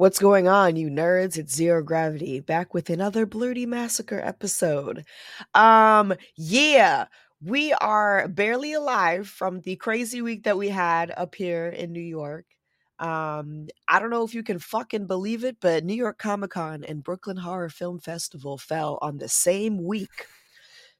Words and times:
What's 0.00 0.18
going 0.18 0.48
on, 0.48 0.76
you 0.76 0.88
nerds? 0.88 1.36
It's 1.36 1.60
Xero 1.60 1.84
Gravity 1.84 2.40
back 2.40 2.72
with 2.72 2.88
another 2.88 3.26
Blerdy 3.26 3.66
Massacre 3.66 4.18
episode. 4.18 5.04
Um, 5.52 6.14
yeah, 6.36 7.04
we 7.44 7.74
are 7.74 8.26
barely 8.26 8.72
alive 8.72 9.28
from 9.28 9.60
the 9.60 9.76
crazy 9.76 10.22
week 10.22 10.44
that 10.44 10.56
we 10.56 10.70
had 10.70 11.12
up 11.14 11.34
here 11.34 11.68
in 11.68 11.92
New 11.92 12.00
York. 12.00 12.46
Um, 12.98 13.68
I 13.88 13.98
don't 13.98 14.08
know 14.08 14.24
if 14.24 14.32
you 14.32 14.42
can 14.42 14.58
fucking 14.58 15.06
believe 15.06 15.44
it, 15.44 15.58
but 15.60 15.84
New 15.84 15.92
York 15.92 16.16
Comic 16.16 16.52
Con 16.52 16.82
and 16.82 17.04
Brooklyn 17.04 17.36
Horror 17.36 17.68
Film 17.68 17.98
Festival 17.98 18.56
fell 18.56 18.98
on 19.02 19.18
the 19.18 19.28
same 19.28 19.84
week. 19.84 20.28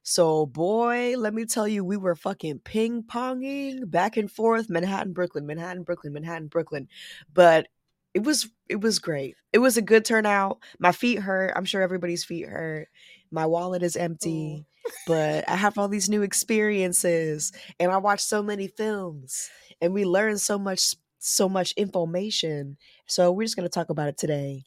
So, 0.02 0.44
boy, 0.44 1.14
let 1.16 1.32
me 1.32 1.46
tell 1.46 1.66
you, 1.66 1.84
we 1.84 1.96
were 1.96 2.16
fucking 2.16 2.58
ping 2.64 3.04
ponging 3.04 3.90
back 3.90 4.18
and 4.18 4.30
forth, 4.30 4.68
Manhattan, 4.68 5.14
Brooklyn, 5.14 5.46
Manhattan, 5.46 5.84
Brooklyn, 5.84 6.12
Manhattan, 6.12 6.48
Brooklyn. 6.48 6.86
But 7.32 7.66
it 8.14 8.22
was 8.24 8.48
it 8.68 8.80
was 8.80 8.98
great. 8.98 9.36
It 9.52 9.58
was 9.58 9.76
a 9.76 9.82
good 9.82 10.04
turnout. 10.04 10.58
My 10.78 10.92
feet 10.92 11.20
hurt. 11.20 11.52
I'm 11.56 11.64
sure 11.64 11.82
everybody's 11.82 12.24
feet 12.24 12.48
hurt. 12.48 12.88
My 13.30 13.46
wallet 13.46 13.82
is 13.82 13.96
empty, 13.96 14.66
but 15.06 15.48
I 15.48 15.56
have 15.56 15.78
all 15.78 15.88
these 15.88 16.08
new 16.08 16.22
experiences 16.22 17.52
and 17.78 17.92
I 17.92 17.98
watched 17.98 18.26
so 18.26 18.42
many 18.42 18.66
films 18.66 19.48
and 19.80 19.94
we 19.94 20.04
learned 20.04 20.40
so 20.40 20.58
much 20.58 20.94
so 21.18 21.48
much 21.48 21.72
information. 21.72 22.76
So 23.06 23.30
we're 23.30 23.44
just 23.44 23.54
going 23.56 23.68
to 23.68 23.72
talk 23.72 23.90
about 23.90 24.08
it 24.08 24.16
today. 24.16 24.64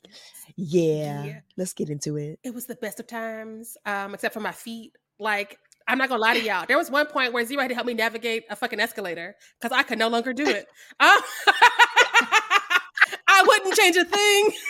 Yeah, 0.56 1.24
Yeah. 1.24 1.40
Let's 1.58 1.74
get 1.74 1.90
into 1.90 2.18
it. 2.18 2.40
It 2.44 2.54
was 2.54 2.68
the 2.68 2.76
best 2.76 3.00
of 3.00 3.08
times, 3.08 3.76
um, 3.86 4.14
except 4.14 4.34
for 4.34 4.40
my 4.40 4.52
feet. 4.52 4.94
Like, 5.20 5.58
I'm 5.88 5.98
not 5.98 6.10
gonna 6.10 6.22
lie 6.22 6.40
to 6.40 6.44
y'all. 6.44 6.66
There 6.68 6.78
was 6.78 6.90
one 6.90 7.08
point 7.08 7.34
where 7.34 7.44
Xero 7.44 7.60
had 7.62 7.70
to 7.70 7.76
help 7.76 7.88
me 7.88 7.94
navigate 7.94 8.44
a 8.50 8.56
fucking 8.56 8.80
escalator 8.80 9.36
because 9.60 9.78
I 9.78 9.84
could 9.84 10.00
no 10.00 10.08
longer 10.08 10.34
do 10.34 10.46
it. 10.46 10.66
Um, 11.00 11.20
I 13.34 13.44
wouldn't 13.48 13.76
change 13.76 13.96
a 13.98 14.06
thing. 14.06 14.52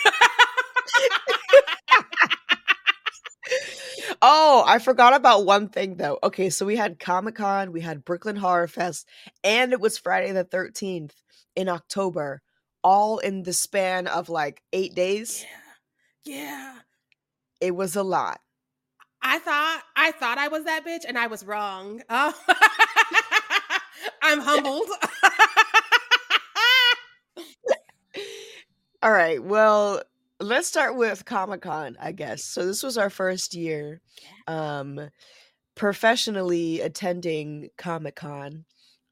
Oh, 4.22 4.64
I 4.66 4.78
forgot 4.78 5.14
about 5.14 5.44
one 5.44 5.68
thing 5.68 5.96
though. 5.96 6.18
Okay, 6.22 6.48
so 6.48 6.64
we 6.64 6.76
had 6.76 6.98
Comic 6.98 7.34
Con, 7.34 7.72
we 7.72 7.82
had 7.82 8.04
Brooklyn 8.04 8.36
Horror 8.36 8.68
Fest, 8.68 9.06
and 9.42 9.72
it 9.72 9.80
was 9.80 9.98
Friday 9.98 10.32
the 10.32 10.44
13th 10.44 11.12
in 11.54 11.68
October, 11.68 12.40
all 12.82 13.18
in 13.18 13.42
the 13.42 13.52
span 13.52 14.06
of 14.06 14.30
like 14.30 14.62
eight 14.72 14.94
days. 14.94 15.44
Yeah, 16.24 16.36
yeah. 16.36 16.74
It 17.60 17.76
was 17.76 17.96
a 17.96 18.02
lot. 18.02 18.40
I 19.22 19.38
thought 19.40 19.82
I 19.94 20.12
thought 20.12 20.38
I 20.38 20.48
was 20.48 20.64
that 20.64 20.86
bitch, 20.86 21.04
and 21.06 21.18
I 21.18 21.26
was 21.26 21.44
wrong. 21.44 22.02
Oh. 22.08 22.32
I'm 24.22 24.40
humbled. 24.42 24.88
All 29.04 29.12
right, 29.12 29.42
well, 29.42 30.02
let's 30.40 30.68
start 30.68 30.96
with 30.96 31.26
Comic 31.26 31.62
Con, 31.62 31.96
I 32.00 32.12
guess. 32.12 32.44
So 32.44 32.66
this 32.66 32.82
was 32.82 32.98
our 32.98 33.10
first 33.10 33.54
year 33.54 34.00
um 34.48 35.00
professionally 35.76 36.80
attending 36.82 37.70
Comic 37.78 38.16
Con 38.16 38.64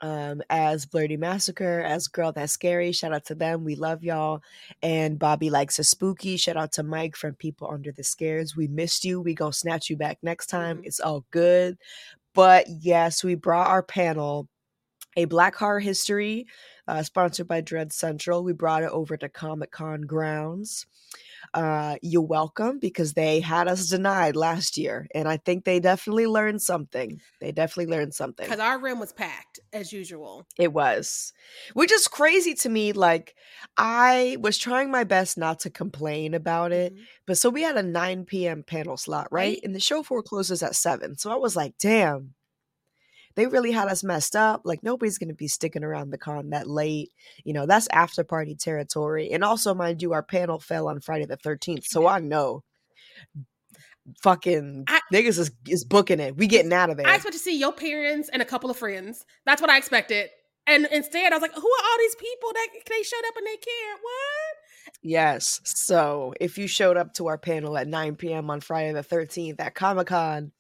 um 0.03 0.42
as 0.50 0.86
Blerdy 0.86 1.19
Massacre, 1.19 1.80
as 1.82 2.08
Girl 2.08 2.32
That's 2.32 2.53
Scary. 2.54 2.92
Shout 2.92 3.14
out 3.14 3.26
to 3.26 3.36
them. 3.36 3.64
We 3.64 3.76
love 3.76 4.04
y'all. 4.04 4.42
And 4.82 5.19
Bobby 5.19 5.50
likes 5.50 5.78
a 5.80 5.84
spooky. 5.84 6.36
Shout 6.38 6.59
out 6.59 6.72
to 6.74 6.84
Mike 6.84 7.16
from 7.16 7.36
People 7.36 7.70
Under 7.72 7.92
the 7.92 8.04
Scares. 8.04 8.56
We 8.56 8.69
missed 8.69 9.04
you. 9.04 9.20
We 9.22 9.34
gonna 9.34 9.54
snatch 9.54 9.91
you 9.91 9.98
back 9.98 10.20
next 10.22 10.48
time. 10.48 10.78
Mhm. 10.78 10.86
It's 10.86 11.00
all 11.00 11.26
good. 11.32 11.78
But 12.34 12.66
yes, 12.69 13.24
we 13.24 13.34
brought 13.36 13.69
our 13.69 13.82
panel, 13.84 14.48
a 15.16 15.24
Black 15.26 15.54
Horror 15.54 15.80
History, 15.80 16.46
uh, 16.88 17.02
sponsored 17.02 17.48
by 17.48 17.60
Dread 17.60 17.92
Central. 17.92 18.42
We 18.44 18.52
brought 18.52 18.82
it 18.82 18.90
over 18.90 19.16
to 19.16 19.28
Comic 19.28 19.70
Con 19.70 20.02
grounds. 20.02 20.86
Uh, 21.54 21.96
you're 22.02 22.22
welcome 22.22 22.78
because 22.78 23.12
they 23.12 23.40
had 23.40 23.68
us 23.68 23.88
denied 23.88 24.36
last 24.36 24.78
year, 24.78 25.06
and 25.14 25.28
I 25.28 25.36
think 25.36 25.64
they 25.64 25.80
definitely 25.80 26.26
learned 26.26 26.62
something. 26.62 27.20
They 27.40 27.52
definitely 27.52 27.92
learned 27.94 28.14
something. 28.14 28.46
Because 28.46 28.60
our 28.60 28.78
room 28.78 28.98
was 29.00 29.12
packed 29.12 29.60
as 29.72 29.92
usual. 29.92 30.46
It 30.58 30.72
was, 30.72 31.32
which 31.74 31.92
is 31.92 32.08
crazy 32.08 32.54
to 32.54 32.68
me. 32.68 32.92
Like, 32.92 33.34
I 33.76 34.36
was 34.40 34.56
trying 34.56 34.90
my 34.90 35.04
best 35.04 35.36
not 35.36 35.60
to 35.60 35.70
complain 35.70 36.32
about 36.32 36.72
it, 36.72 36.94
Mhm. 36.94 37.00
but 37.26 37.36
so 37.38 37.50
we 37.50 37.62
had 37.62 37.76
a 37.76 37.82
9 37.82 38.24
p.m. 38.24 38.62
panel 38.62 38.96
slot, 38.96 39.28
right? 39.30 39.58
And 39.62 39.74
the 39.74 39.80
show 39.80 40.02
floor 40.02 40.22
closes 40.22 40.62
at 40.62 40.76
7. 40.76 41.18
So 41.18 41.30
I 41.30 41.36
was 41.36 41.56
like, 41.56 41.74
damn, 41.78 42.34
they 43.34 43.47
really 43.47 43.72
had 43.72 43.88
us 43.88 44.04
messed 44.04 44.37
up. 44.37 44.62
Like, 44.65 44.82
nobody's 44.82 45.19
going 45.19 45.28
to 45.28 45.34
be 45.34 45.48
sticking 45.48 45.84
around 45.84 46.10
the 46.10 46.19
con 46.19 46.50
that 46.50 46.69
late. 46.69 47.10
You 47.44 47.53
know, 47.53 47.66
that's 47.66 47.88
after 47.93 48.25
party 48.25 48.54
territory. 48.54 49.31
And 49.31 49.44
also, 49.44 49.75
mind 49.75 50.03
you, 50.03 50.12
our 50.12 50.22
panel 50.22 50.59
fell 50.59 50.88
on 50.88 51.00
Friday 51.00 51.26
the 51.26 51.37
13th. 51.37 51.84
So 51.84 52.06
I 52.06 52.21
know 52.21 52.62
fucking 54.22 54.84
I- 54.88 55.00
niggas 55.12 55.38
is, 55.38 55.50
is 55.69 55.84
booking 55.84 56.21
it. 56.21 56.37
We 56.37 56.47
getting 56.47 56.72
out 56.72 56.91
of 56.91 56.97
there. 56.97 57.06
I 57.06 57.15
expect 57.15 57.34
to 57.34 57.38
see 57.38 57.59
your 57.59 57.72
parents 57.72 58.28
and 58.32 58.42
a 58.42 58.47
couple 58.47 58.71
of 58.71 58.76
friends. 58.76 59.25
That's 59.47 59.60
what 59.60 59.71
I 59.71 59.78
expected. 59.78 60.31
And 60.66 60.87
instead, 60.92 61.32
I 61.32 61.37
was 61.37 61.42
like, 61.42 61.54
who 61.54 61.60
are 61.60 61.84
all 61.84 61.98
these 61.98 62.15
people 62.15 62.53
that 62.53 62.69
they 62.88 63.03
showed 63.03 63.26
up 63.26 63.37
and 63.37 63.47
they 63.47 63.56
cared? 63.56 63.98
What? 64.00 64.94
Yes. 65.03 65.60
So 65.65 66.34
if 66.41 66.56
you 66.56 66.69
showed 66.69 66.97
up 66.97 67.15
to 67.15 67.27
our 67.27 67.39
panel 67.39 67.77
at 67.77 67.89
9 67.89 68.16
p.m. 68.16 68.51
on 68.51 68.60
Friday 68.60 68.92
the 68.92 69.03
13th 69.03 69.60
at 69.60 69.74
Comic 69.74 70.09
Con, 70.09 70.53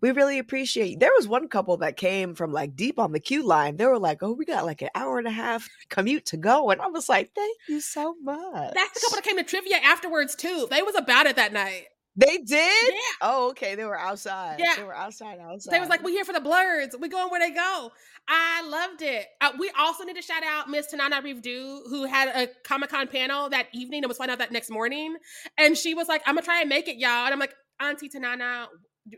we 0.00 0.10
really 0.10 0.38
appreciate 0.38 1.00
There 1.00 1.12
was 1.16 1.28
one 1.28 1.48
couple 1.48 1.76
that 1.78 1.96
came 1.96 2.34
from 2.34 2.52
like 2.52 2.76
deep 2.76 2.98
on 2.98 3.12
the 3.12 3.20
queue 3.20 3.46
line. 3.46 3.76
They 3.76 3.86
were 3.86 3.98
like, 3.98 4.22
oh, 4.22 4.32
we 4.32 4.44
got 4.44 4.66
like 4.66 4.82
an 4.82 4.90
hour 4.94 5.18
and 5.18 5.26
a 5.26 5.32
half 5.32 5.68
commute 5.88 6.26
to 6.26 6.36
go. 6.36 6.70
And 6.70 6.80
I 6.80 6.88
was 6.88 7.08
like, 7.08 7.30
thank 7.34 7.56
you 7.68 7.80
so 7.80 8.14
much. 8.22 8.74
That's 8.74 8.94
the 8.94 9.00
couple 9.00 9.16
that 9.16 9.24
came 9.24 9.36
to 9.36 9.44
trivia 9.44 9.76
afterwards 9.76 10.34
too. 10.34 10.66
They 10.70 10.82
was 10.82 10.94
about 10.94 11.26
it 11.26 11.36
that 11.36 11.52
night. 11.52 11.86
They 12.16 12.38
did? 12.38 12.48
Yeah. 12.48 12.98
Oh, 13.22 13.50
okay. 13.50 13.76
They 13.76 13.84
were 13.84 13.98
outside. 13.98 14.58
Yeah. 14.58 14.74
They 14.76 14.82
were 14.82 14.94
outside, 14.94 15.38
outside. 15.38 15.72
They 15.72 15.78
was 15.78 15.88
like, 15.88 16.02
we 16.02 16.12
here 16.12 16.24
for 16.24 16.32
the 16.32 16.40
blurs. 16.40 16.88
We 16.98 17.08
going 17.08 17.30
where 17.30 17.38
they 17.38 17.54
go. 17.54 17.92
I 18.26 18.68
loved 18.68 19.02
it. 19.02 19.26
Uh, 19.40 19.52
we 19.56 19.70
also 19.78 20.02
need 20.02 20.16
to 20.16 20.22
shout 20.22 20.42
out 20.42 20.68
Miss 20.68 20.92
Tananarive 20.92 21.40
Due, 21.40 21.84
who 21.88 22.06
had 22.06 22.28
a 22.28 22.48
Comic 22.64 22.90
Con 22.90 23.06
panel 23.06 23.48
that 23.50 23.68
evening 23.72 24.02
and 24.02 24.08
was 24.08 24.18
finding 24.18 24.32
out 24.32 24.40
that 24.40 24.50
next 24.50 24.68
morning. 24.68 25.16
And 25.56 25.78
she 25.78 25.94
was 25.94 26.08
like, 26.08 26.22
I'm 26.26 26.34
gonna 26.34 26.44
try 26.44 26.60
and 26.60 26.68
make 26.68 26.88
it, 26.88 26.96
y'all. 26.96 27.24
And 27.24 27.32
I'm 27.32 27.38
like, 27.38 27.54
Auntie 27.80 28.08
Tanana, 28.08 28.68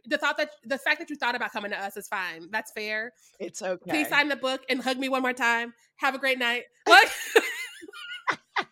the 0.07 0.19
thought 0.19 0.37
that 0.39 0.51
the 0.65 0.79
fact 0.79 0.99
that 1.01 1.11
you 1.11 1.17
thought 1.17 1.35
about 1.35 1.53
coming 1.53 1.71
to 1.71 1.81
us 1.83 1.97
is 1.97 2.09
fine. 2.09 2.49
That's 2.51 2.73
fair. 2.73 3.13
It's 3.39 3.63
okay. 3.63 3.91
Please 3.91 4.09
sign 4.09 4.29
the 4.29 4.37
book 4.37 4.63
and 4.69 4.81
hug 4.83 4.99
me 4.99 5.09
one 5.09 5.23
more 5.23 5.33
time. 5.33 5.73
Have 5.97 6.15
a 6.15 6.19
great 6.19 6.39
night. 6.39 6.65
Like, 6.87 7.09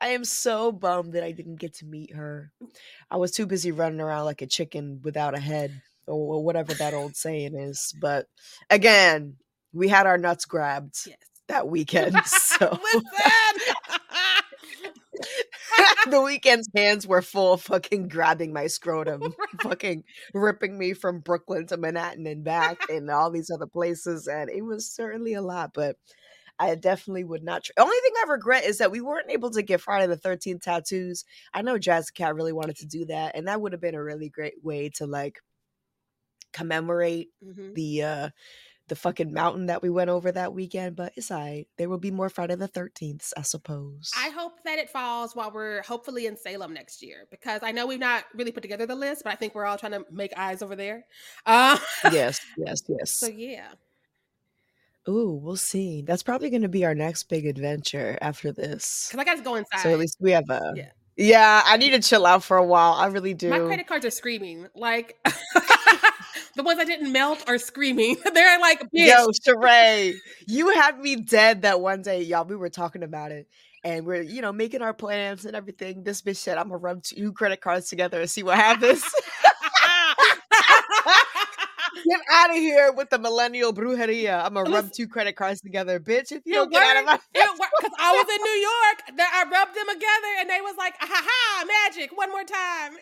I 0.00 0.08
am 0.08 0.24
so 0.24 0.70
bummed 0.70 1.14
that 1.14 1.24
I 1.24 1.32
didn't 1.32 1.56
get 1.56 1.74
to 1.74 1.84
meet 1.86 2.14
her. 2.14 2.52
I 3.10 3.16
was 3.16 3.32
too 3.32 3.46
busy 3.46 3.72
running 3.72 4.00
around 4.00 4.26
like 4.26 4.42
a 4.42 4.46
chicken 4.46 5.00
without 5.02 5.34
a 5.36 5.40
head 5.40 5.82
or 6.06 6.42
whatever 6.44 6.72
that 6.74 6.94
old 6.94 7.16
saying 7.16 7.54
is. 7.56 7.92
But 8.00 8.26
again, 8.70 9.36
we 9.72 9.88
had 9.88 10.06
our 10.06 10.16
nuts 10.18 10.44
grabbed 10.44 10.96
Yes. 11.06 11.18
that 11.48 11.68
weekend. 11.68 12.16
So 12.26 12.78
Listen. 12.94 13.74
the 16.12 16.22
weekend's 16.22 16.68
hands 16.74 17.06
were 17.06 17.22
full 17.22 17.56
fucking 17.56 18.08
grabbing 18.08 18.52
my 18.52 18.66
scrotum, 18.66 19.34
fucking 19.62 20.04
ripping 20.34 20.78
me 20.78 20.92
from 20.94 21.20
Brooklyn 21.20 21.66
to 21.68 21.76
Manhattan 21.76 22.26
and 22.26 22.44
back 22.44 22.78
and 22.90 23.10
all 23.10 23.30
these 23.30 23.50
other 23.50 23.66
places. 23.66 24.26
And 24.26 24.50
it 24.50 24.62
was 24.62 24.90
certainly 24.90 25.34
a 25.34 25.42
lot, 25.42 25.72
but 25.74 25.96
I 26.58 26.74
definitely 26.76 27.24
would 27.24 27.44
not. 27.44 27.64
Tr- 27.64 27.72
Only 27.78 27.96
thing 28.02 28.12
I 28.26 28.30
regret 28.30 28.64
is 28.64 28.78
that 28.78 28.90
we 28.92 29.00
weren't 29.00 29.30
able 29.30 29.50
to 29.52 29.62
get 29.62 29.80
Friday 29.80 30.06
the 30.08 30.16
13th 30.16 30.62
tattoos. 30.62 31.24
I 31.54 31.62
know 31.62 31.78
Jazz 31.78 32.10
Cat 32.10 32.34
really 32.34 32.52
wanted 32.52 32.76
to 32.78 32.86
do 32.86 33.04
that, 33.06 33.36
and 33.36 33.48
that 33.48 33.60
would 33.60 33.72
have 33.72 33.80
been 33.80 33.94
a 33.94 34.02
really 34.02 34.28
great 34.28 34.62
way 34.64 34.90
to 34.96 35.06
like 35.06 35.40
commemorate 36.52 37.28
Mhm. 37.44 37.74
the 37.74 38.02
uh 38.02 38.30
the 38.88 38.96
fucking 38.96 39.32
mountain 39.32 39.66
that 39.66 39.82
we 39.82 39.90
went 39.90 40.10
over 40.10 40.32
that 40.32 40.52
weekend, 40.52 40.96
but 40.96 41.12
it's 41.16 41.30
all 41.30 41.38
right. 41.38 41.66
There 41.76 41.88
will 41.88 41.98
be 41.98 42.10
more 42.10 42.28
Friday 42.28 42.56
the 42.56 42.68
13th, 42.68 43.32
I 43.36 43.42
suppose. 43.42 44.10
I 44.16 44.30
hope 44.30 44.62
that 44.64 44.78
it 44.78 44.90
falls 44.90 45.36
while 45.36 45.50
we're 45.50 45.82
hopefully 45.82 46.26
in 46.26 46.36
Salem 46.36 46.74
next 46.74 47.02
year 47.02 47.26
because 47.30 47.62
I 47.62 47.72
know 47.72 47.86
we've 47.86 47.98
not 47.98 48.24
really 48.34 48.52
put 48.52 48.62
together 48.62 48.86
the 48.86 48.94
list, 48.94 49.24
but 49.24 49.32
I 49.32 49.36
think 49.36 49.54
we're 49.54 49.64
all 49.66 49.78
trying 49.78 49.92
to 49.92 50.04
make 50.10 50.32
eyes 50.36 50.62
over 50.62 50.76
there. 50.76 51.04
Uh, 51.46 51.78
yes, 52.12 52.40
yes, 52.56 52.82
yes. 52.88 53.10
so 53.10 53.26
yeah. 53.26 53.68
Ooh, 55.08 55.40
we'll 55.42 55.56
see. 55.56 56.02
That's 56.02 56.22
probably 56.22 56.50
going 56.50 56.62
to 56.62 56.68
be 56.68 56.84
our 56.84 56.94
next 56.94 57.24
big 57.24 57.46
adventure 57.46 58.18
after 58.20 58.52
this. 58.52 59.08
Because 59.08 59.20
I 59.20 59.24
got 59.24 59.38
to 59.38 59.42
go 59.42 59.54
inside. 59.54 59.80
So 59.80 59.90
at 59.90 59.98
least 59.98 60.18
we 60.20 60.32
have 60.32 60.48
a. 60.50 60.74
Yeah. 60.76 60.90
Yeah. 61.16 61.62
I 61.64 61.78
need 61.78 61.90
to 61.90 62.00
chill 62.00 62.26
out 62.26 62.44
for 62.44 62.58
a 62.58 62.64
while. 62.64 62.92
I 62.92 63.06
really 63.06 63.34
do. 63.34 63.48
My 63.48 63.60
credit 63.60 63.86
cards 63.86 64.04
are 64.04 64.10
screaming. 64.10 64.68
Like 64.74 65.16
the 66.58 66.64
ones 66.64 66.78
that 66.78 66.86
didn't 66.88 67.12
melt 67.12 67.44
are 67.48 67.56
screaming. 67.56 68.16
They're 68.34 68.58
like, 68.58 68.80
bitch. 68.90 69.06
Yo, 69.06 69.28
Sharai, 69.28 70.14
you 70.46 70.70
had 70.70 70.98
me 70.98 71.16
dead 71.16 71.62
that 71.62 71.80
one 71.80 72.02
day, 72.02 72.22
y'all. 72.22 72.44
We 72.44 72.56
were 72.56 72.68
talking 72.68 73.02
about 73.04 73.30
it. 73.32 73.48
And 73.84 74.04
we're, 74.04 74.22
you 74.22 74.42
know, 74.42 74.52
making 74.52 74.82
our 74.82 74.92
plans 74.92 75.44
and 75.44 75.54
everything. 75.54 76.02
This 76.02 76.20
bitch 76.20 76.36
said, 76.36 76.58
I'm 76.58 76.66
gonna 76.66 76.78
rub 76.78 77.04
two 77.04 77.32
credit 77.32 77.60
cards 77.60 77.88
together 77.88 78.20
and 78.20 78.28
see 78.28 78.42
what 78.42 78.56
happens. 78.56 79.04
get 82.04 82.20
out 82.32 82.50
of 82.50 82.56
here 82.56 82.92
with 82.92 83.08
the 83.10 83.20
millennial 83.20 83.72
brujeria. 83.72 84.44
I'm 84.44 84.54
gonna 84.54 84.68
rub 84.68 84.90
two 84.92 85.06
credit 85.06 85.36
cards 85.36 85.60
together, 85.60 86.00
bitch. 86.00 86.32
If 86.32 86.42
you 86.44 86.54
It 86.54 86.56
don't 86.56 86.72
get 86.72 86.82
out 86.82 86.96
of 86.96 87.06
my 87.06 87.12
worked. 87.12 87.60
Worked 87.60 87.72
because 87.78 87.96
I 88.00 88.12
was 88.12 88.26
in 88.34 88.42
New 88.42 88.58
York. 88.60 89.16
That 89.16 89.30
I 89.32 89.44
rubbed 89.48 89.76
them 89.76 89.86
together, 89.94 90.32
and 90.40 90.50
they 90.50 90.60
was 90.60 90.74
like, 90.76 90.94
"Ha 90.98 91.22
ha, 91.24 91.64
magic! 91.86 92.10
One 92.16 92.30
more 92.30 92.42
time." 92.42 92.98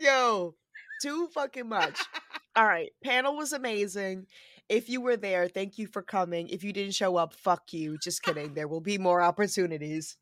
Yo, 0.00 0.54
too 1.02 1.28
fucking 1.28 1.68
much. 1.68 1.98
All 2.56 2.64
right, 2.66 2.90
panel 3.04 3.36
was 3.36 3.52
amazing. 3.52 4.26
If 4.68 4.88
you 4.88 5.00
were 5.00 5.16
there, 5.16 5.48
thank 5.48 5.78
you 5.78 5.86
for 5.86 6.02
coming. 6.02 6.48
If 6.48 6.62
you 6.62 6.72
didn't 6.72 6.94
show 6.94 7.16
up, 7.16 7.32
fuck 7.34 7.72
you. 7.72 7.98
Just 7.98 8.22
kidding. 8.22 8.54
There 8.54 8.68
will 8.68 8.80
be 8.80 8.98
more 8.98 9.22
opportunities. 9.22 10.16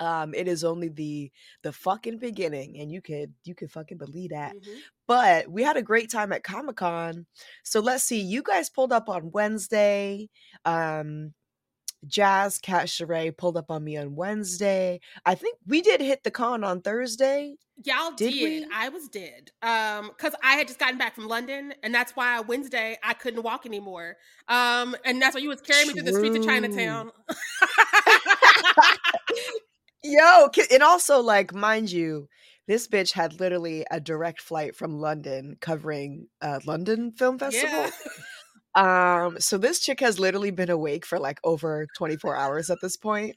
Um, 0.00 0.34
it 0.34 0.48
is 0.48 0.64
only 0.64 0.88
the 0.88 1.30
the 1.62 1.72
fucking 1.72 2.18
beginning, 2.18 2.78
and 2.80 2.90
you 2.90 3.02
could 3.02 3.34
you 3.44 3.54
could 3.54 3.70
fucking 3.70 3.98
believe 3.98 4.30
that. 4.30 4.54
Mhm. 4.56 4.78
But 5.06 5.48
we 5.48 5.62
had 5.62 5.76
a 5.76 5.82
great 5.82 6.10
time 6.10 6.32
at 6.32 6.42
Comic 6.42 6.76
Con. 6.76 7.26
So 7.64 7.80
let's 7.80 8.04
see. 8.04 8.20
You 8.20 8.42
guys 8.42 8.70
pulled 8.70 8.92
up 8.92 9.08
on 9.08 9.30
Wednesday. 9.30 10.30
Um, 10.64 11.34
Jazz 12.06 12.58
Cat 12.58 12.86
Sharai 12.86 13.36
pulled 13.36 13.56
up 13.56 13.70
on 13.70 13.84
me 13.84 13.96
on 13.96 14.14
Wednesday. 14.14 15.00
I 15.24 15.34
think 15.34 15.58
we 15.66 15.82
did 15.82 16.00
hit 16.00 16.24
the 16.24 16.30
con 16.30 16.64
on 16.64 16.80
Thursday. 16.80 17.56
Y'all 17.82 18.12
Did 18.12 18.32
did. 18.32 18.68
I 18.74 18.90
was 18.90 19.08
dead. 19.08 19.50
Um, 19.62 20.08
because 20.08 20.34
I 20.42 20.54
had 20.54 20.66
just 20.66 20.78
gotten 20.78 20.98
back 20.98 21.14
from 21.14 21.28
London, 21.28 21.72
and 21.82 21.94
that's 21.94 22.14
why 22.14 22.40
Wednesday 22.40 22.98
I 23.02 23.14
couldn't 23.14 23.42
walk 23.42 23.64
anymore. 23.64 24.16
Um, 24.48 24.94
and 25.04 25.20
that's 25.20 25.34
why 25.34 25.40
you 25.40 25.48
was 25.48 25.62
carrying 25.62 25.88
me 25.88 25.94
through 25.94 26.02
the 26.02 26.12
streets 26.12 26.36
of 26.36 26.44
Chinatown. 26.44 27.10
Yo, 30.02 30.48
and 30.70 30.82
also 30.82 31.20
like, 31.20 31.54
mind 31.54 31.90
you, 31.90 32.28
this 32.66 32.86
bitch 32.86 33.12
had 33.12 33.40
literally 33.40 33.84
a 33.90 34.00
direct 34.00 34.40
flight 34.40 34.76
from 34.76 34.98
London 34.98 35.56
covering 35.60 36.28
uh 36.42 36.60
London 36.66 37.12
Film 37.12 37.38
Festival. 37.38 37.68
yeah. 37.68 37.90
Um, 38.74 39.40
so 39.40 39.58
this 39.58 39.80
chick 39.80 40.00
has 40.00 40.20
literally 40.20 40.50
been 40.50 40.70
awake 40.70 41.04
for 41.04 41.18
like 41.18 41.40
over 41.42 41.86
24 41.96 42.36
hours 42.36 42.70
at 42.70 42.78
this 42.80 42.96
point. 42.96 43.36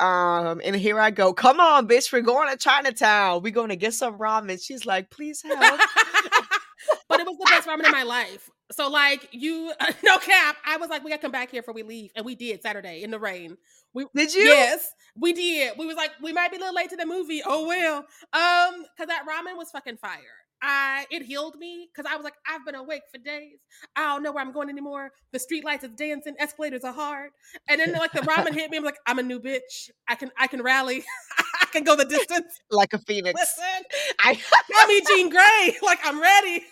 Um, 0.00 0.60
and 0.64 0.74
here 0.74 0.98
I 0.98 1.10
go, 1.10 1.32
come 1.32 1.60
on, 1.60 1.86
bitch, 1.86 2.12
we're 2.12 2.22
going 2.22 2.50
to 2.50 2.56
Chinatown. 2.56 3.42
We're 3.42 3.52
going 3.52 3.68
to 3.68 3.76
get 3.76 3.94
some 3.94 4.18
ramen. 4.18 4.62
She's 4.62 4.84
like, 4.84 5.10
please 5.10 5.42
help. 5.42 5.80
but 7.08 7.20
it 7.20 7.26
was 7.26 7.38
the 7.38 7.46
best 7.48 7.68
ramen 7.68 7.84
in 7.84 7.92
my 7.92 8.02
life. 8.02 8.50
So 8.72 8.88
like 8.88 9.28
you, 9.32 9.72
no 10.02 10.18
cap. 10.18 10.56
I 10.64 10.76
was 10.78 10.90
like, 10.90 11.04
we 11.04 11.10
gotta 11.10 11.22
come 11.22 11.32
back 11.32 11.50
here 11.50 11.62
before 11.62 11.74
we 11.74 11.82
leave, 11.82 12.10
and 12.16 12.24
we 12.24 12.34
did 12.34 12.62
Saturday 12.62 13.02
in 13.02 13.10
the 13.10 13.18
rain. 13.18 13.56
We 13.94 14.06
Did 14.14 14.34
you? 14.34 14.42
Yes, 14.42 14.90
we 15.14 15.32
did. 15.32 15.74
We 15.78 15.86
was 15.86 15.96
like, 15.96 16.12
we 16.22 16.32
might 16.32 16.50
be 16.50 16.56
a 16.56 16.60
little 16.60 16.74
late 16.74 16.90
to 16.90 16.96
the 16.96 17.06
movie. 17.06 17.42
Oh 17.44 17.66
well, 17.66 17.98
um, 17.98 18.84
because 18.96 19.08
that 19.08 19.26
ramen 19.28 19.56
was 19.56 19.70
fucking 19.70 19.98
fire. 19.98 20.41
I 20.62 21.06
it 21.10 21.22
healed 21.22 21.56
me 21.56 21.88
because 21.92 22.10
I 22.10 22.16
was 22.16 22.22
like, 22.24 22.34
I've 22.46 22.64
been 22.64 22.76
awake 22.76 23.02
for 23.12 23.18
days. 23.18 23.58
I 23.96 24.06
don't 24.06 24.22
know 24.22 24.32
where 24.32 24.44
I'm 24.44 24.52
going 24.52 24.68
anymore. 24.70 25.10
The 25.32 25.38
street 25.40 25.64
lights 25.64 25.82
is 25.84 25.90
dancing, 25.96 26.34
escalators 26.38 26.84
are 26.84 26.92
hard, 26.92 27.30
and 27.68 27.80
then 27.80 27.92
like 27.92 28.12
the 28.12 28.20
ramen 28.20 28.54
hit 28.54 28.70
me. 28.70 28.76
I'm 28.76 28.84
like, 28.84 28.98
I'm 29.06 29.18
a 29.18 29.22
new 29.22 29.40
bitch. 29.40 29.90
I 30.08 30.14
can 30.14 30.30
I 30.38 30.46
can 30.46 30.62
rally. 30.62 31.04
I 31.60 31.66
can 31.66 31.84
go 31.84 31.96
the 31.96 32.04
distance. 32.04 32.60
Like 32.70 32.92
a 32.94 32.98
phoenix. 32.98 33.38
Listen, 33.38 33.84
I 34.18 34.38
I'm. 34.78 35.06
Jean 35.06 35.28
Grey. 35.30 35.76
Like 35.82 35.98
I'm 36.04 36.20
ready. 36.20 36.64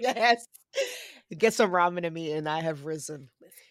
yes. 0.00 0.46
Get 1.36 1.54
some 1.54 1.70
ramen 1.70 2.04
in 2.04 2.12
me, 2.12 2.32
and 2.32 2.48
I 2.48 2.60
have 2.62 2.84
risen. 2.84 3.28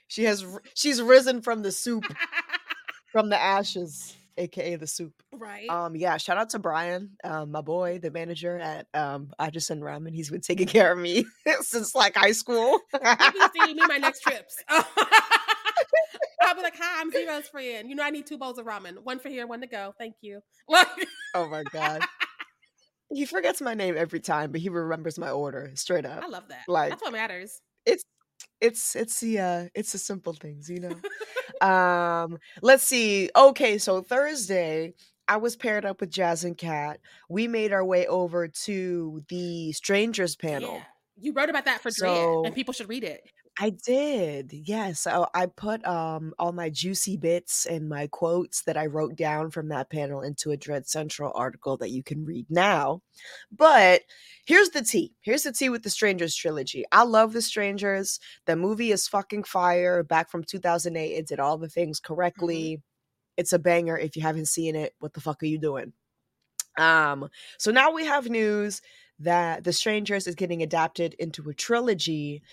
She 0.07 0.23
has. 0.25 0.45
She's 0.75 1.01
risen 1.01 1.41
from 1.41 1.63
the 1.63 1.71
soup, 1.71 2.05
from 3.11 3.29
the 3.29 3.41
ashes, 3.41 4.15
aka 4.37 4.75
the 4.75 4.87
soup. 4.87 5.13
right. 5.33 5.69
Um, 5.69 5.95
yeah. 5.95 6.17
Shout 6.17 6.37
out 6.37 6.49
to 6.51 6.59
Brian, 6.59 7.11
um, 7.23 7.51
my 7.51 7.61
boy, 7.61 7.99
the 7.99 8.11
manager 8.11 8.57
at 8.57 8.87
um, 8.93 9.31
I 9.39 9.49
just 9.49 9.67
send 9.67 9.81
ramen. 9.83 10.13
He's 10.13 10.29
been 10.29 10.41
taking 10.41 10.67
care 10.77 10.91
of 10.91 10.99
me 10.99 11.25
since 11.61 11.93
like 11.95 12.15
high 12.15 12.31
school. 12.31 12.79
Be 12.93 12.99
seeing 13.63 13.75
me 13.77 13.83
my 13.87 13.97
next 13.97 14.21
trips. 14.21 14.55
I'll 14.69 16.55
be 16.55 16.61
like, 16.61 16.75
"Hi, 16.77 17.01
I'm 17.01 17.11
Xero's 17.11 17.49
friend. 17.49 17.89
You 17.89 17.95
know, 17.95 18.03
I 18.03 18.09
need 18.09 18.25
two 18.25 18.37
bowls 18.37 18.57
of 18.57 18.65
ramen. 18.65 18.99
One 19.03 19.19
for 19.19 19.29
here, 19.29 19.45
one 19.47 19.61
to 19.61 19.67
go. 19.67 19.93
Thank 19.97 20.15
you." 20.21 20.41
Oh 21.35 21.47
my 21.49 21.63
god. 21.63 22.01
He 23.13 23.25
forgets 23.25 23.61
my 23.61 23.73
name 23.73 23.95
every 23.97 24.19
time, 24.19 24.51
but 24.51 24.59
he 24.61 24.69
remembers 24.69 25.17
my 25.17 25.29
order 25.29 25.71
straight 25.75 26.05
up. 26.05 26.23
I 26.23 26.27
love 26.27 26.43
that. 26.49 26.63
Like- 26.67 26.89
That's 26.89 27.01
what 27.01 27.13
matters. 27.13 27.61
it's 27.85 28.03
it's 28.61 28.95
it's 28.95 29.19
the 29.19 29.39
uh 29.39 29.65
it's 29.75 29.91
the 29.93 29.97
simple 29.97 30.33
things 30.33 30.69
you 30.69 30.79
know 30.79 30.95
um 31.61 32.37
let's 32.61 32.83
see 32.83 33.29
okay 33.35 33.77
so 33.77 34.01
thursday 34.01 34.93
i 35.27 35.37
was 35.37 35.55
paired 35.55 35.85
up 35.85 35.99
with 36.01 36.09
jazz 36.09 36.43
and 36.43 36.57
cat 36.57 36.99
we 37.29 37.47
made 37.47 37.71
our 37.71 37.83
way 37.85 38.05
over 38.07 38.47
to 38.47 39.23
the 39.29 39.71
strangers 39.73 40.35
panel 40.35 40.75
Yeah. 40.75 40.83
You 41.19 41.33
wrote 41.33 41.49
about 41.49 41.65
that 41.65 41.81
for 41.81 41.89
Dread, 41.89 42.45
and 42.45 42.53
people 42.53 42.75
should 42.75 42.89
read 42.89 43.03
it. 43.03 43.21
I 43.59 43.69
did 43.69 44.51
yes 44.53 45.01
so 45.01 45.27
i 45.33 45.45
put 45.45 45.85
um 45.85 46.33
all 46.37 46.51
my 46.51 46.69
juicy 46.69 47.17
bits 47.17 47.65
and 47.65 47.89
my 47.89 48.07
quotes 48.07 48.61
that 48.63 48.77
i 48.77 48.85
wrote 48.85 49.15
down 49.15 49.49
from 49.49 49.67
that 49.69 49.89
panel 49.89 50.21
into 50.21 50.51
a 50.51 50.57
dread 50.57 50.87
central 50.87 51.31
article 51.35 51.77
that 51.77 51.89
you 51.91 52.03
can 52.03 52.23
read 52.25 52.45
now 52.49 53.01
but 53.51 54.01
here's 54.45 54.69
the 54.69 54.81
tea 54.81 55.13
here's 55.21 55.43
the 55.43 55.51
tea 55.51 55.69
with 55.69 55.83
the 55.83 55.89
strangers 55.89 56.35
trilogy 56.35 56.83
i 56.91 57.03
love 57.03 57.33
the 57.33 57.41
strangers 57.41 58.19
the 58.45 58.55
movie 58.55 58.91
is 58.91 59.07
fucking 59.07 59.43
fire 59.43 60.03
back 60.03 60.29
from 60.29 60.43
2008 60.43 61.13
it 61.15 61.27
did 61.27 61.39
all 61.39 61.57
the 61.57 61.69
things 61.69 61.99
correctly 61.99 62.81
it's 63.37 63.53
a 63.53 63.59
banger 63.59 63.97
if 63.97 64.15
you 64.15 64.21
haven't 64.21 64.47
seen 64.47 64.75
it 64.75 64.93
what 64.99 65.13
the 65.13 65.21
fuck 65.21 65.41
are 65.43 65.47
you 65.47 65.59
doing? 65.59 65.93
Um 66.77 67.29
so 67.57 67.71
now 67.71 67.91
we 67.91 68.05
have 68.05 68.29
news 68.29 68.81
that 69.19 69.63
the 69.63 69.73
strangers 69.73 70.27
is 70.27 70.35
getting 70.35 70.61
adapted 70.61 71.15
into 71.15 71.49
a 71.49 71.53
trilogy 71.53 72.43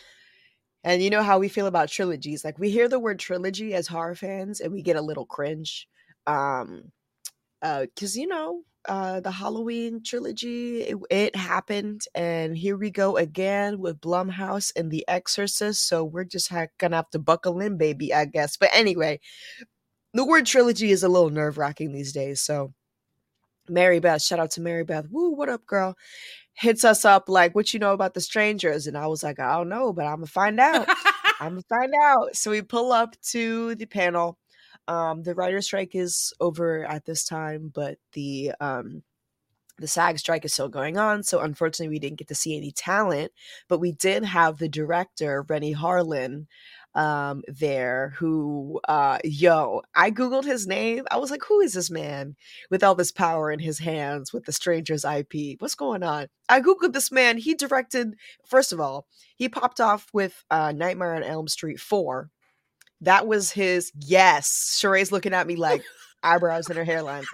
and 0.85 1.03
you 1.03 1.11
know 1.11 1.23
how 1.23 1.39
we 1.39 1.49
feel 1.49 1.67
about 1.67 1.89
trilogies 1.89 2.45
like 2.45 2.59
we 2.59 2.71
hear 2.71 2.89
the 2.89 3.01
word 3.01 3.19
trilogy 3.19 3.75
as 3.75 3.89
horror 3.89 4.15
fans 4.15 4.61
and 4.61 4.73
we 4.73 4.83
get 4.83 4.97
a 4.97 5.03
little 5.03 5.27
cringe 5.27 5.89
um 6.27 6.93
uh 7.63 7.83
because 7.95 8.17
you 8.17 8.27
know 8.29 8.63
uh 8.87 9.21
the 9.21 9.31
halloween 9.31 10.03
trilogy 10.05 10.83
it, 10.83 10.97
it 11.11 11.37
happened 11.37 12.03
and 12.15 12.57
here 12.57 12.77
we 12.77 12.91
go 12.91 13.17
again 13.17 13.79
with 13.81 14.01
blumhouse 14.01 14.73
and 14.77 14.91
the 14.91 15.05
exorcist 15.09 15.89
so 15.89 16.05
we're 16.05 16.25
just 16.25 16.51
ha- 16.51 16.67
gonna 16.79 16.97
have 16.97 17.11
to 17.11 17.19
buckle 17.19 17.61
in 17.61 17.77
baby 17.79 18.13
i 18.15 18.25
guess. 18.27 18.57
But 18.57 18.71
anyway 18.75 19.21
the 20.15 20.25
word 20.25 20.47
trilogy 20.47 20.91
is 20.91 21.03
a 21.03 21.09
little 21.09 21.31
nerve-wracking 21.31 21.93
these 21.93 22.13
days 22.13 22.41
so 22.41 22.73
mary 23.69 24.01
beth 24.01 24.23
shout 24.23 24.39
out 24.41 24.51
to 24.53 24.61
mary 24.61 24.85
beth. 24.85 25.07
Woo 25.11 25.31
what 25.31 25.49
up 25.49 25.67
girl 25.67 25.97
hits 26.55 26.85
us 26.85 27.05
up 27.05 27.29
like 27.29 27.55
what 27.55 27.75
you 27.75 27.81
know 27.81 27.93
about 27.93 28.15
the 28.15 28.21
strangers? 28.21 28.87
And 28.87 28.97
i 28.97 29.07
was 29.07 29.23
like 29.23 29.41
i 29.41 29.57
don't 29.57 29.69
know 29.69 29.93
but 29.93 30.07
i'm 30.07 30.17
gonna 30.17 30.27
find 30.27 30.61
out. 30.61 30.89
I'm 31.41 31.53
gonna 31.53 31.63
find 31.69 31.93
out. 32.03 32.37
So 32.37 32.51
we 32.51 32.63
pull 32.63 32.93
up 32.93 33.17
to 33.31 33.75
the 33.75 33.87
panel. 33.87 34.39
Um, 34.87 35.23
the 35.23 35.35
writer's 35.35 35.67
strike 35.67 35.95
is 35.95 36.33
over 36.41 36.85
at 36.85 37.05
this 37.07 37.25
time, 37.25 37.71
but 37.75 37.99
the 38.13 38.53
um, 38.61 39.03
the 39.79 39.89
SAG 39.89 40.19
strike 40.19 40.45
is 40.45 40.53
still 40.53 40.69
going 40.69 40.99
on. 40.99 41.23
So 41.23 41.41
unfortunately, 41.41 41.89
we 41.89 41.99
didn't 41.99 42.19
get 42.19 42.29
to 42.29 42.35
see 42.35 42.57
any 42.57 42.71
talent, 42.71 43.33
but 43.69 43.81
we 43.81 43.93
did 43.93 44.25
have 44.25 44.59
the 44.59 44.69
director 44.69 45.45
Renny 45.49 45.75
Harlin 45.75 46.47
um 46.95 47.43
there 47.49 48.15
who 48.19 48.81
uh 48.89 49.19
yo 49.25 49.83
i 49.95 50.11
googled 50.11 50.45
his 50.45 50.67
name. 50.67 51.05
I 51.11 51.17
was 51.17 51.31
like 51.31 51.43
who 51.45 51.61
is 51.61 51.73
this 51.75 51.91
man 51.91 52.37
with 52.71 52.85
all 52.85 52.95
this 52.95 53.11
power 53.13 53.51
in 53.51 53.59
his 53.59 53.79
hands 53.81 54.33
with 54.33 54.45
the 54.45 54.53
stranger's 54.53 55.05
ip 55.05 55.33
what's 55.59 55.75
going 55.75 56.03
on? 56.03 56.29
I 56.49 56.61
googled 56.61 56.93
this 56.93 57.11
man. 57.11 57.39
He 57.39 57.55
directed 57.55 58.15
first 58.47 58.73
of 58.73 58.81
all 58.81 59.07
he 59.37 59.49
popped 59.49 59.81
off 59.81 60.07
with 60.13 60.45
uh 60.51 60.73
nightmare 60.73 61.15
on 61.15 61.23
elm 61.25 61.49
street 61.49 61.81
4 61.81 62.31
that 63.01 63.27
was 63.27 63.51
his 63.51 63.93
yes 63.99 64.79
Sharai's 64.81 65.13
looking 65.13 65.35
at 65.35 65.47
me 65.47 65.57
like 65.57 65.83
eyebrows 66.23 66.71
in 66.71 66.77
her 66.77 66.85
hairline. 66.85 67.25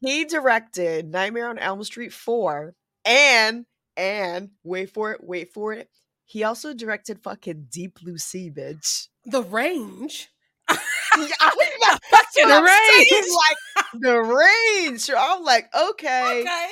He 0.00 0.24
directed 0.24 1.10
nightmare 1.10 1.48
on 1.48 1.58
elm 1.58 1.82
street 1.84 2.12
4 2.12 2.74
and 3.04 3.66
and 3.96 4.50
wait 4.64 4.90
for 4.90 5.12
it 5.12 5.22
wait 5.22 5.52
for 5.52 5.72
it 5.72 5.88
he 6.26 6.42
also 6.44 6.74
directed 6.74 7.20
fucking 7.22 7.68
Deep 7.70 8.00
Blue 8.02 8.18
Sea, 8.18 8.50
bitch. 8.50 9.08
The 9.24 9.42
range. 9.42 10.28
Yeah, 11.16 11.28
I- 11.40 11.98
that's 12.10 12.34
The 12.34 12.42
I'm 12.44 12.66
saying, 12.66 13.06
range. 13.10 13.26
Like 13.48 13.86
the 14.02 14.18
range. 14.20 15.10
I'm 15.16 15.42
like, 15.44 15.70
okay, 15.74 16.40
Okay. 16.42 16.68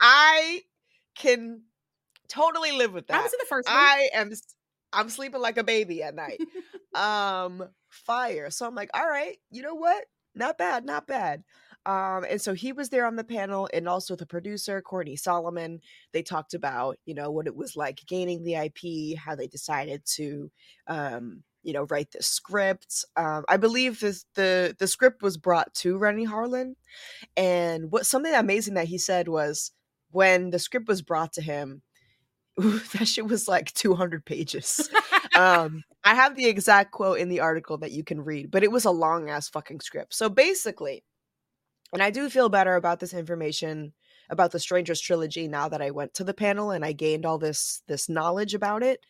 I 0.00 0.62
can 1.14 1.62
totally 2.28 2.72
live 2.72 2.94
with 2.94 3.06
that. 3.08 3.14
I 3.14 3.16
that. 3.18 3.22
was 3.24 3.32
in 3.34 3.38
the 3.40 3.46
first 3.46 3.68
one. 3.68 3.76
I 3.76 4.08
am 4.14 4.32
I'm 4.94 5.10
sleeping 5.10 5.40
like 5.42 5.58
a 5.58 5.64
baby 5.64 6.02
at 6.02 6.14
night. 6.14 6.40
um 6.94 7.68
fire. 7.90 8.50
So 8.50 8.66
I'm 8.66 8.74
like, 8.74 8.90
all 8.94 9.06
right, 9.06 9.36
you 9.50 9.60
know 9.62 9.74
what? 9.74 10.04
Not 10.34 10.56
bad, 10.56 10.84
not 10.86 11.06
bad. 11.06 11.42
Um, 11.86 12.24
and 12.28 12.40
so 12.40 12.52
he 12.52 12.72
was 12.72 12.90
there 12.90 13.06
on 13.06 13.16
the 13.16 13.24
panel, 13.24 13.68
and 13.72 13.88
also 13.88 14.16
the 14.16 14.26
producer, 14.26 14.82
Courtney 14.82 15.16
Solomon. 15.16 15.80
They 16.12 16.22
talked 16.22 16.54
about, 16.54 16.98
you 17.06 17.14
know, 17.14 17.30
what 17.30 17.46
it 17.46 17.56
was 17.56 17.76
like 17.76 18.00
gaining 18.06 18.44
the 18.44 18.54
IP, 18.54 19.18
how 19.18 19.34
they 19.34 19.46
decided 19.46 20.02
to, 20.16 20.50
um, 20.86 21.42
you 21.62 21.72
know, 21.72 21.84
write 21.90 22.10
the 22.12 22.22
script. 22.22 23.04
Um, 23.16 23.44
I 23.48 23.56
believe 23.56 24.00
this, 24.00 24.24
the 24.34 24.76
the 24.78 24.86
script 24.86 25.22
was 25.22 25.36
brought 25.38 25.72
to 25.76 25.98
Renny 25.98 26.26
Harlin, 26.26 26.74
and 27.36 27.90
what 27.90 28.06
something 28.06 28.34
amazing 28.34 28.74
that 28.74 28.88
he 28.88 28.98
said 28.98 29.28
was 29.28 29.72
when 30.10 30.50
the 30.50 30.58
script 30.58 30.88
was 30.88 31.02
brought 31.02 31.32
to 31.34 31.42
him, 31.42 31.82
that 32.56 33.06
shit 33.08 33.26
was 33.26 33.48
like 33.48 33.72
200 33.72 34.24
pages 34.24 34.88
um 35.36 35.82
i 36.04 36.14
have 36.14 36.36
the 36.36 36.46
exact 36.46 36.90
quote 36.90 37.18
in 37.18 37.28
the 37.28 37.40
article 37.40 37.78
that 37.78 37.92
you 37.92 38.04
can 38.04 38.20
read 38.20 38.50
but 38.50 38.62
it 38.62 38.70
was 38.70 38.84
a 38.84 38.90
long 38.90 39.30
ass 39.30 39.48
fucking 39.48 39.80
script 39.80 40.12
so 40.14 40.28
basically 40.28 41.02
and 41.92 42.02
i 42.02 42.10
do 42.10 42.28
feel 42.30 42.48
better 42.48 42.74
about 42.76 43.00
this 43.00 43.14
information 43.14 43.92
about 44.30 44.52
the 44.52 44.60
strangers 44.60 45.00
trilogy 45.00 45.48
now 45.48 45.68
that 45.68 45.82
i 45.82 45.90
went 45.90 46.14
to 46.14 46.24
the 46.24 46.34
panel 46.34 46.70
and 46.70 46.84
i 46.84 46.92
gained 46.92 47.26
all 47.26 47.38
this 47.38 47.82
this 47.86 48.08
knowledge 48.08 48.54
about 48.54 48.82
it 48.82 49.00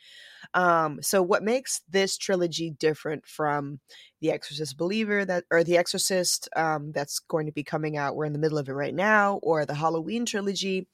um 0.54 1.00
so 1.02 1.22
what 1.22 1.42
makes 1.42 1.82
this 1.90 2.16
trilogy 2.16 2.70
different 2.70 3.26
from 3.26 3.78
the 4.20 4.30
exorcist 4.30 4.76
believer 4.76 5.24
that 5.24 5.44
or 5.50 5.62
the 5.64 5.76
exorcist 5.76 6.48
um 6.56 6.92
that's 6.92 7.18
going 7.20 7.46
to 7.46 7.52
be 7.52 7.62
coming 7.62 7.96
out 7.96 8.16
we're 8.16 8.24
in 8.24 8.32
the 8.32 8.38
middle 8.38 8.58
of 8.58 8.68
it 8.68 8.72
right 8.72 8.94
now 8.94 9.38
or 9.42 9.66
the 9.66 9.74
halloween 9.74 10.24
trilogy 10.26 10.86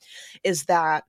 is 0.45 0.65
that 0.65 1.05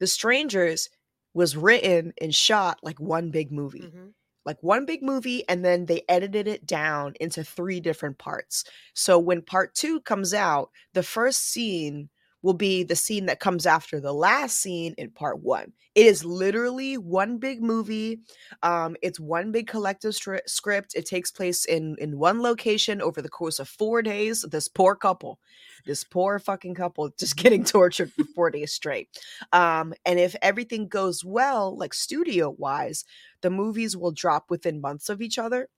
the 0.00 0.06
strangers 0.06 0.88
was 1.32 1.56
written 1.56 2.12
and 2.20 2.34
shot 2.34 2.78
like 2.82 3.00
one 3.00 3.30
big 3.30 3.50
movie 3.50 3.82
Mhm. 3.82 4.14
Like 4.44 4.62
one 4.62 4.84
big 4.86 5.02
movie 5.02 5.46
and 5.48 5.64
then 5.64 5.86
they 5.86 6.02
edited 6.08 6.46
it 6.48 6.66
down 6.66 7.14
into 7.20 7.44
three 7.44 7.80
different 7.80 8.18
parts. 8.18 8.64
So 8.94 9.18
when 9.18 9.42
part 9.42 9.74
2 9.74 10.00
comes 10.02 10.34
out, 10.34 10.70
the 10.92 11.02
first 11.02 11.50
scene 11.50 12.10
will 12.44 12.54
be 12.54 12.84
the 12.84 12.96
scene 12.96 13.26
that 13.26 13.40
comes 13.40 13.66
after 13.66 14.00
the 14.00 14.14
last 14.14 14.60
scene 14.62 14.94
in 14.98 15.10
part 15.10 15.40
1. 15.42 15.72
It 15.96 16.06
is 16.06 16.24
literally 16.24 16.98
one 16.98 17.38
big 17.38 17.62
movie. 17.62 18.20
Um 18.62 18.96
it's 19.02 19.18
one 19.20 19.52
big 19.52 19.66
collective 19.66 20.12
stri- 20.12 20.46
script. 20.48 20.94
It 20.94 21.06
takes 21.06 21.32
place 21.32 21.64
in 21.64 21.96
in 21.98 22.18
one 22.18 22.42
location 22.42 23.02
over 23.02 23.22
the 23.22 23.28
course 23.28 23.58
of 23.58 23.68
4 23.68 24.02
days. 24.02 24.42
This 24.42 24.68
poor 24.68 24.94
couple, 24.94 25.40
this 25.86 26.04
poor 26.04 26.38
fucking 26.38 26.74
couple 26.74 27.10
just 27.18 27.36
getting 27.44 27.64
tortured 27.64 28.12
for 28.12 28.24
4 28.24 28.50
days 28.50 28.72
straight. 28.72 29.08
Um 29.52 29.94
and 30.04 30.18
if 30.20 30.36
everything 30.42 30.88
goes 30.88 31.24
well 31.24 31.76
like 31.76 31.94
studio 31.94 32.50
wise, 32.50 33.04
the 33.40 33.50
movies 33.50 33.96
will 33.96 34.12
drop 34.12 34.50
within 34.50 34.80
months 34.80 35.08
of 35.08 35.22
each 35.22 35.38
other. 35.38 35.68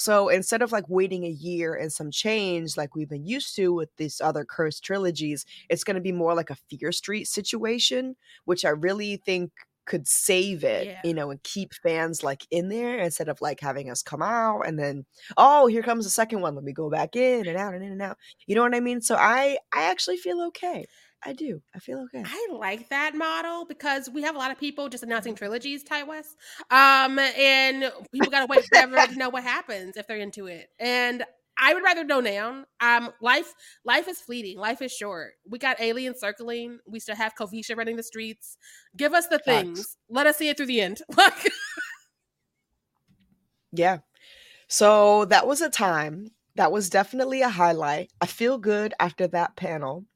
So 0.00 0.28
instead 0.28 0.62
of 0.62 0.72
like 0.72 0.88
waiting 0.88 1.24
a 1.24 1.28
year 1.28 1.74
and 1.74 1.92
some 1.92 2.10
change 2.10 2.76
like 2.76 2.94
we've 2.94 3.08
been 3.08 3.26
used 3.26 3.54
to 3.56 3.72
with 3.72 3.90
these 3.96 4.20
other 4.20 4.44
cursed 4.44 4.82
trilogies, 4.84 5.44
it's 5.68 5.84
going 5.84 5.96
to 5.96 6.00
be 6.00 6.12
more 6.12 6.34
like 6.34 6.50
a 6.50 6.56
Fear 6.56 6.92
Street 6.92 7.26
situation, 7.28 8.16
which 8.46 8.64
I 8.64 8.70
really 8.70 9.16
think 9.18 9.52
could 9.86 10.06
save 10.06 10.62
it, 10.62 10.88
Yeah. 10.88 11.00
you 11.02 11.12
know, 11.14 11.30
and 11.30 11.42
keep 11.42 11.74
fans 11.74 12.22
like 12.22 12.46
in 12.50 12.68
there 12.68 12.98
instead 12.98 13.28
of 13.28 13.40
like 13.40 13.60
having 13.60 13.90
us 13.90 14.02
come 14.02 14.22
out 14.22 14.62
and 14.66 14.78
then 14.78 15.04
oh, 15.36 15.66
here 15.66 15.82
comes 15.82 16.04
the 16.04 16.10
second 16.10 16.40
one, 16.40 16.54
let 16.54 16.64
me 16.64 16.72
go 16.72 16.90
back 16.90 17.16
in 17.16 17.46
and 17.46 17.56
out 17.58 17.74
and 17.74 17.84
in 17.84 17.92
and 17.92 18.02
out. 18.02 18.16
You 18.46 18.54
know 18.54 18.62
what 18.62 18.74
I 18.74 18.80
mean? 18.80 19.00
So 19.02 19.16
I 19.16 19.58
I 19.72 19.84
actually 19.90 20.16
feel 20.18 20.40
okay. 20.48 20.86
I 21.24 21.32
do. 21.34 21.60
I 21.74 21.78
feel 21.80 22.00
okay. 22.04 22.22
I 22.24 22.48
like 22.52 22.88
that 22.88 23.14
model 23.14 23.66
because 23.66 24.08
we 24.08 24.22
have 24.22 24.34
a 24.34 24.38
lot 24.38 24.50
of 24.50 24.58
people 24.58 24.88
just 24.88 25.02
announcing 25.02 25.34
trilogies, 25.34 25.82
Ti 25.82 26.02
West. 26.04 26.36
Um, 26.70 27.18
and 27.18 27.92
people 28.12 28.30
gotta 28.30 28.46
wait 28.46 28.64
forever 28.66 29.06
to 29.06 29.18
know 29.18 29.28
what 29.28 29.42
happens 29.42 29.96
if 29.96 30.06
they're 30.06 30.16
into 30.16 30.46
it. 30.46 30.68
And 30.78 31.24
I 31.58 31.74
would 31.74 31.82
rather 31.82 32.04
know 32.04 32.20
now. 32.20 32.64
Um, 32.80 33.10
life 33.20 33.52
life 33.84 34.08
is 34.08 34.20
fleeting. 34.20 34.58
Life 34.58 34.80
is 34.80 34.92
short. 34.92 35.32
We 35.48 35.58
got 35.58 35.80
aliens 35.80 36.20
circling. 36.20 36.78
We 36.86 37.00
still 37.00 37.16
have 37.16 37.34
Kovisha 37.34 37.76
running 37.76 37.96
the 37.96 38.02
streets. 38.02 38.56
Give 38.96 39.12
us 39.12 39.26
the 39.26 39.38
things. 39.38 39.96
Let 40.08 40.26
us 40.26 40.38
see 40.38 40.48
it 40.48 40.56
through 40.56 40.66
the 40.66 40.80
end. 40.80 41.02
Like 41.16 41.52
Yeah. 43.72 43.98
So 44.68 45.26
that 45.26 45.46
was 45.46 45.60
a 45.60 45.68
time. 45.68 46.28
That 46.56 46.72
was 46.72 46.90
definitely 46.90 47.42
a 47.42 47.48
highlight. 47.48 48.10
I 48.20 48.26
feel 48.26 48.58
good 48.58 48.94
after 48.98 49.26
that 49.28 49.56
panel. 49.56 50.06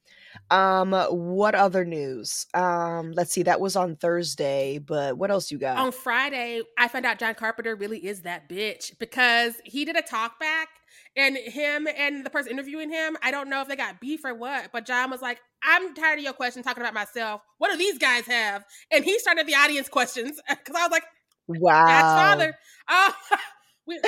Um 0.51 0.93
what 0.93 1.55
other 1.55 1.85
news? 1.85 2.47
Um 2.55 3.13
let's 3.13 3.33
see 3.33 3.43
that 3.45 3.61
was 3.61 3.77
on 3.77 3.97
Thursday, 3.97 4.79
but 4.79 5.17
what 5.19 5.31
else 5.31 5.51
you 5.51 5.59
got? 5.59 5.79
on 5.79 5.93
Friday, 5.93 6.63
I 6.79 6.89
found 6.89 7.07
out 7.07 7.19
John 7.19 7.35
Carpenter 7.35 7.75
really 7.77 8.05
is 8.05 8.23
that 8.23 8.49
bitch 8.49 8.99
because 8.99 9.55
he 9.65 9.85
did 9.85 9.97
a 9.97 10.03
talk 10.03 10.39
back 10.39 10.69
and 11.17 11.37
him 11.37 11.87
and 11.97 12.25
the 12.25 12.31
person 12.31 12.53
interviewing 12.53 12.91
him, 12.91 13.17
I 13.23 13.31
don't 13.31 13.49
know 13.49 13.61
if 13.61 13.69
they 13.69 13.77
got 13.77 14.01
beef 14.01 14.25
or 14.25 14.35
what, 14.35 14.71
but 14.73 14.85
John 14.85 15.11
was 15.11 15.23
like, 15.23 15.41
I'm 15.63 15.95
tired 15.95 16.19
of 16.19 16.25
your 16.25 16.33
question 16.33 16.63
talking 16.63 16.83
about 16.83 16.95
myself. 16.95 17.43
What 17.59 17.71
do 17.71 17.77
these 17.77 17.99
guys 17.99 18.27
have? 18.27 18.65
And 18.91 19.05
he 19.05 19.19
started 19.19 19.47
the 19.47 19.55
audience 19.55 19.89
questions 19.89 20.41
because 20.49 20.75
I 20.77 20.83
was 20.83 20.91
like, 20.91 21.05
wow. 21.47 21.87
that's 21.87 22.03
father. 22.03 22.57
Uh, 22.89 23.13
we, 23.87 24.01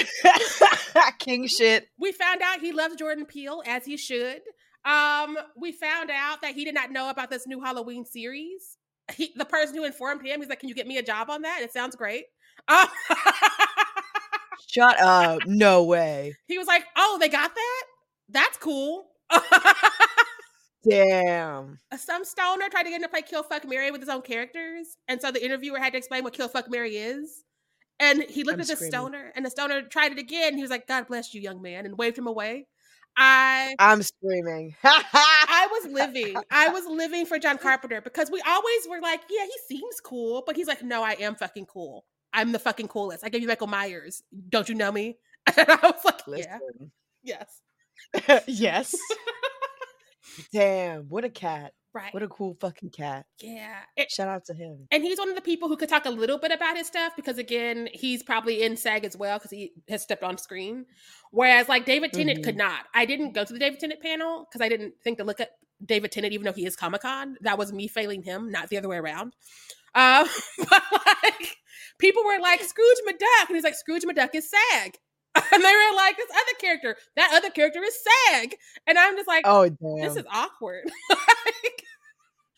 King 1.18 1.46
shit. 1.46 1.88
we 1.98 2.12
found 2.12 2.42
out 2.42 2.60
he 2.60 2.72
loves 2.72 2.96
Jordan 2.96 3.24
Peele 3.24 3.62
as 3.66 3.84
he 3.84 3.96
should. 3.96 4.40
Um, 4.86 5.36
we 5.56 5.72
found 5.72 6.10
out 6.10 6.40
that 6.42 6.54
he 6.54 6.64
did 6.64 6.74
not 6.74 6.92
know 6.92 7.10
about 7.10 7.28
this 7.30 7.46
new 7.46 7.60
Halloween 7.60 8.04
series. 8.04 8.78
He, 9.12 9.32
the 9.36 9.44
person 9.44 9.76
who 9.76 9.84
informed 9.84 10.24
him, 10.24 10.40
he's 10.40 10.48
like, 10.48 10.60
"Can 10.60 10.68
you 10.68 10.74
get 10.74 10.86
me 10.86 10.98
a 10.98 11.02
job 11.02 11.28
on 11.30 11.42
that?" 11.42 11.60
It 11.62 11.72
sounds 11.72 11.96
great. 11.96 12.24
Uh, 12.68 12.86
Shut 14.68 15.00
up. 15.00 15.46
No 15.46 15.84
way. 15.84 16.34
he 16.48 16.58
was 16.58 16.66
like, 16.66 16.84
"Oh, 16.96 17.18
they 17.20 17.28
got 17.28 17.54
that? 17.54 17.82
That's 18.28 18.56
cool." 18.58 19.06
Damn. 20.88 21.80
Some 21.96 22.24
stoner 22.24 22.68
tried 22.68 22.84
to 22.84 22.90
get 22.90 22.96
him 22.96 23.02
to 23.02 23.08
play 23.08 23.22
Kill 23.22 23.42
Fuck 23.42 23.66
Mary 23.66 23.90
with 23.90 24.00
his 24.00 24.08
own 24.08 24.22
characters, 24.22 24.96
and 25.08 25.20
so 25.20 25.30
the 25.32 25.44
interviewer 25.44 25.78
had 25.78 25.92
to 25.92 25.98
explain 25.98 26.22
what 26.22 26.32
Kill 26.32 26.48
Fuck 26.48 26.70
Mary 26.70 26.96
is. 26.96 27.42
And 27.98 28.22
he 28.28 28.44
looked 28.44 28.56
I'm 28.56 28.60
at 28.60 28.66
the 28.68 28.76
screaming. 28.76 28.92
stoner, 28.92 29.32
and 29.34 29.44
the 29.44 29.50
stoner 29.50 29.82
tried 29.82 30.12
it 30.12 30.18
again. 30.18 30.54
He 30.54 30.62
was 30.62 30.70
like, 30.70 30.86
"God 30.86 31.06
bless 31.08 31.34
you, 31.34 31.40
young 31.40 31.60
man," 31.62 31.86
and 31.86 31.98
waved 31.98 32.18
him 32.18 32.26
away. 32.26 32.66
I 33.16 33.74
I'm 33.78 34.02
screaming. 34.02 34.74
I 34.84 35.68
was 35.70 35.92
living. 35.92 36.36
I 36.50 36.68
was 36.68 36.84
living 36.88 37.26
for 37.26 37.38
John 37.38 37.58
Carpenter 37.58 38.00
because 38.00 38.30
we 38.30 38.42
always 38.46 38.88
were 38.88 39.00
like, 39.00 39.22
yeah, 39.30 39.44
he 39.44 39.76
seems 39.76 40.00
cool, 40.00 40.42
but 40.46 40.56
he's 40.56 40.66
like, 40.68 40.82
no, 40.82 41.02
I 41.02 41.12
am 41.20 41.34
fucking 41.36 41.66
cool. 41.66 42.04
I'm 42.32 42.52
the 42.52 42.58
fucking 42.58 42.88
coolest. 42.88 43.24
I 43.24 43.30
gave 43.30 43.42
you 43.42 43.48
Michael 43.48 43.68
Myers. 43.68 44.22
Don't 44.48 44.68
you 44.68 44.74
know 44.74 44.92
me? 44.92 45.18
And 45.56 45.68
I 45.70 45.76
was 45.82 46.04
like, 46.04 46.20
yeah, 46.26 46.58
yes, 47.22 47.62
yes. 48.46 48.94
Damn, 50.52 51.04
what 51.08 51.24
a 51.24 51.30
cat. 51.30 51.72
Right, 51.96 52.12
What 52.14 52.22
a 52.22 52.28
cool 52.28 52.56
fucking 52.60 52.90
cat. 52.90 53.26
yeah. 53.40 53.78
It- 53.96 54.10
Shout 54.10 54.28
out 54.28 54.44
to 54.46 54.54
him. 54.54 54.86
and 54.90 55.02
he's 55.02 55.18
one 55.18 55.28
of 55.28 55.34
the 55.34 55.40
people 55.42 55.68
who 55.68 55.76
could 55.76 55.88
talk 55.88 56.04
a 56.06 56.10
little 56.10 56.38
bit 56.38 56.52
about 56.52 56.76
his 56.76 56.86
stuff 56.86 57.14
because 57.16 57.38
again, 57.38 57.88
he's 57.92 58.22
probably 58.22 58.62
in 58.62 58.76
SAG 58.76 59.04
as 59.04 59.16
well 59.16 59.38
because 59.38 59.50
he 59.50 59.72
has 59.88 60.02
stepped 60.02 60.22
on 60.22 60.38
screen. 60.38 60.86
Whereas 61.32 61.68
like 61.68 61.84
David 61.86 62.12
Tennant 62.12 62.44
could 62.44 62.56
not. 62.56 62.84
I 62.94 63.04
didn't 63.06 63.32
go 63.32 63.44
to 63.44 63.52
the 63.52 63.58
David 63.58 63.80
Tennant 63.80 64.00
panel 64.00 64.46
because 64.48 64.64
I 64.64 64.68
didn't 64.68 64.94
think 65.02 65.18
to 65.18 65.24
look 65.24 65.40
at 65.40 65.50
David 65.84 66.12
Tennant, 66.12 66.32
even 66.32 66.44
though 66.46 66.52
he 66.52 66.64
is 66.66 66.76
Comic 66.76 67.02
Con. 67.02 67.36
That 67.42 67.58
was 67.58 67.72
me 67.72 67.88
failing 67.88 68.22
him, 68.22 68.50
not 68.50 68.68
the 68.70 68.78
other 68.78 68.88
way 68.88 68.96
around. 68.96 69.34
Uh, 69.94 70.26
but 70.70 70.82
like 71.24 71.56
people 71.98 72.22
were 72.24 72.38
like 72.40 72.62
Scrooge 72.62 72.98
McDuck, 73.08 73.48
and 73.48 73.56
he's 73.56 73.64
like 73.64 73.74
Scrooge 73.74 74.04
McDuck 74.04 74.34
is 74.34 74.50
SAG. 74.50 74.96
and 75.52 75.62
they 75.62 75.68
were 75.70 75.96
like, 75.96 76.16
"This 76.16 76.30
other 76.30 76.58
character, 76.58 76.96
that 77.16 77.32
other 77.34 77.50
character 77.50 77.82
is 77.82 77.94
Sag," 78.30 78.56
and 78.86 78.96
I'm 78.96 79.16
just 79.16 79.28
like, 79.28 79.42
Oh 79.46 79.68
damn. 79.68 80.00
"This 80.08 80.16
is 80.16 80.24
awkward." 80.32 80.84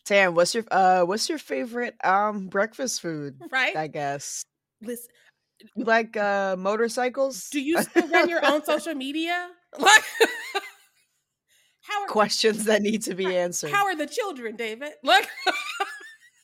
Tam, 0.09 0.33
what's 0.33 0.55
your 0.55 0.63
uh 0.71 1.03
what's 1.03 1.29
your 1.29 1.37
favorite 1.37 1.95
um 2.03 2.47
breakfast 2.47 2.99
food? 2.99 3.39
right? 3.51 3.75
I 3.75 3.85
guess. 3.85 4.41
Listen, 4.81 5.11
You 5.75 5.85
like 5.85 6.17
uh 6.17 6.55
motorcycles? 6.57 7.47
do 7.51 7.61
you 7.61 7.79
still 7.83 8.07
run 8.07 8.27
your 8.27 8.43
own 8.43 8.65
social 8.65 8.95
media? 8.95 9.49
Like, 9.77 10.03
how 11.81 12.01
are 12.01 12.07
questions 12.07 12.65
that 12.65 12.81
need 12.81 13.03
to 13.03 13.13
be 13.13 13.37
answered? 13.37 13.69
how 13.69 13.85
are 13.85 13.95
the 13.95 14.07
children, 14.07 14.55
David? 14.55 14.93
Look. 15.03 15.27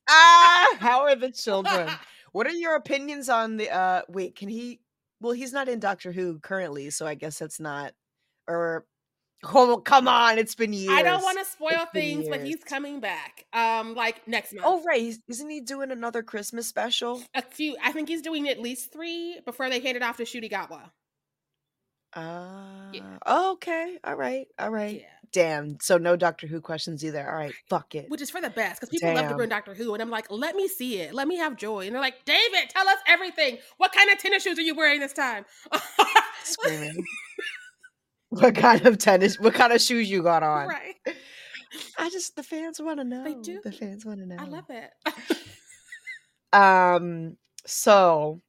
ah, 0.08 0.78
how 0.78 1.02
are 1.02 1.16
the 1.16 1.32
children? 1.32 1.90
What 2.34 2.46
are 2.46 2.52
your 2.52 2.76
opinions 2.76 3.30
on 3.30 3.58
the 3.58 3.72
uh 3.72 4.04
wait, 4.08 4.36
can 4.36 4.48
he 4.48 4.80
well 5.22 5.32
he's 5.32 5.54
not 5.54 5.68
in 5.68 5.80
Doctor 5.80 6.12
Who 6.12 6.38
currently, 6.38 6.92
so 6.92 7.08
I 7.08 7.16
guess 7.16 7.40
that's 7.40 7.60
not 7.60 7.94
or 8.48 8.86
oh 9.44 9.78
come 9.78 10.08
on, 10.08 10.38
it's 10.38 10.56
been 10.56 10.74
years. 10.74 10.94
I 10.94 11.04
don't 11.04 11.24
want 11.24 11.40
to 11.40 11.46
spoil 11.46 11.86
things, 11.94 12.28
but 12.30 12.44
he's 12.44 12.64
coming 12.64 13.00
back. 13.00 13.46
Um, 13.54 13.96
like 13.96 14.28
next 14.28 14.54
month. 14.54 14.66
Oh 14.68 14.84
right, 14.84 15.14
isn't 15.28 15.50
he 15.50 15.62
doing 15.62 15.92
another 15.92 16.24
Christmas 16.24 16.68
special? 16.68 17.22
a 17.34 17.42
few. 17.42 17.76
I 17.84 17.92
think 17.92 18.10
he's 18.10 18.22
doing 18.22 18.48
at 18.50 18.60
least 18.60 18.92
three 18.92 19.40
before 19.46 19.70
they 19.70 19.80
hand 19.80 19.98
it 19.98 20.04
off 20.04 20.18
to 20.18 20.24
Ncuti 20.24 20.52
Gatwa. 20.52 20.90
Uh 22.14 22.92
Yeah. 22.94 23.18
okay. 23.52 23.98
All 24.04 24.16
right. 24.16 24.48
All 24.58 24.70
right. 24.70 25.02
Yeah. 25.02 25.08
Damn. 25.34 25.78
So 25.82 25.98
no 25.98 26.16
Doctor 26.16 26.48
Who 26.48 26.62
questions 26.62 27.04
either. 27.04 27.30
All 27.30 27.36
right. 27.36 27.54
Fuck 27.70 27.94
it. 27.94 28.10
Which 28.10 28.22
is 28.22 28.30
for 28.30 28.40
the 28.40 28.50
best 28.50 28.80
because 28.80 28.90
people 28.90 29.14
love 29.14 29.24
to 29.24 29.30
Damn. 29.30 29.38
ruin 29.38 29.50
Doctor 29.50 29.74
Who, 29.74 29.94
and 29.94 30.02
I'm 30.02 30.10
like, 30.10 30.32
let 30.32 30.56
me 30.56 30.70
see 30.70 31.00
it, 31.02 31.14
let 31.14 31.28
me 31.28 31.36
have 31.38 31.58
joy, 31.58 31.86
and 31.86 31.94
they're 31.94 32.02
like, 32.02 32.24
David, 32.24 32.70
tell 32.70 32.88
us 32.88 33.00
everything. 33.06 33.58
What 33.78 33.92
kind 33.92 34.10
of 34.10 34.18
tennis 34.18 34.44
shoes 34.44 34.58
are 34.58 34.62
you 34.62 34.76
wearing 34.76 35.02
this 35.02 35.12
time? 35.12 35.44
Screaming. 36.44 37.04
what 38.30 38.56
kind 38.56 38.86
of 38.86 38.98
tennis 38.98 39.40
what 39.40 39.54
kind 39.54 39.72
of 39.74 39.82
shoes 39.82 40.10
you 40.10 40.24
got 40.24 40.44
on? 40.44 40.68
right? 40.68 40.96
I 41.98 42.10
just 42.10 42.36
the 42.36 42.44
fans 42.44 42.80
want 42.80 43.00
to 43.00 43.04
know. 43.04 43.24
They 43.24 43.36
do. 43.36 43.60
The 43.64 43.72
fans 43.72 44.06
want 44.06 44.20
to 44.20 44.26
know. 44.26 44.38
I 44.40 44.46
love 44.46 44.70
it. 44.70 44.92
Um, 46.54 47.38
so 47.66 48.42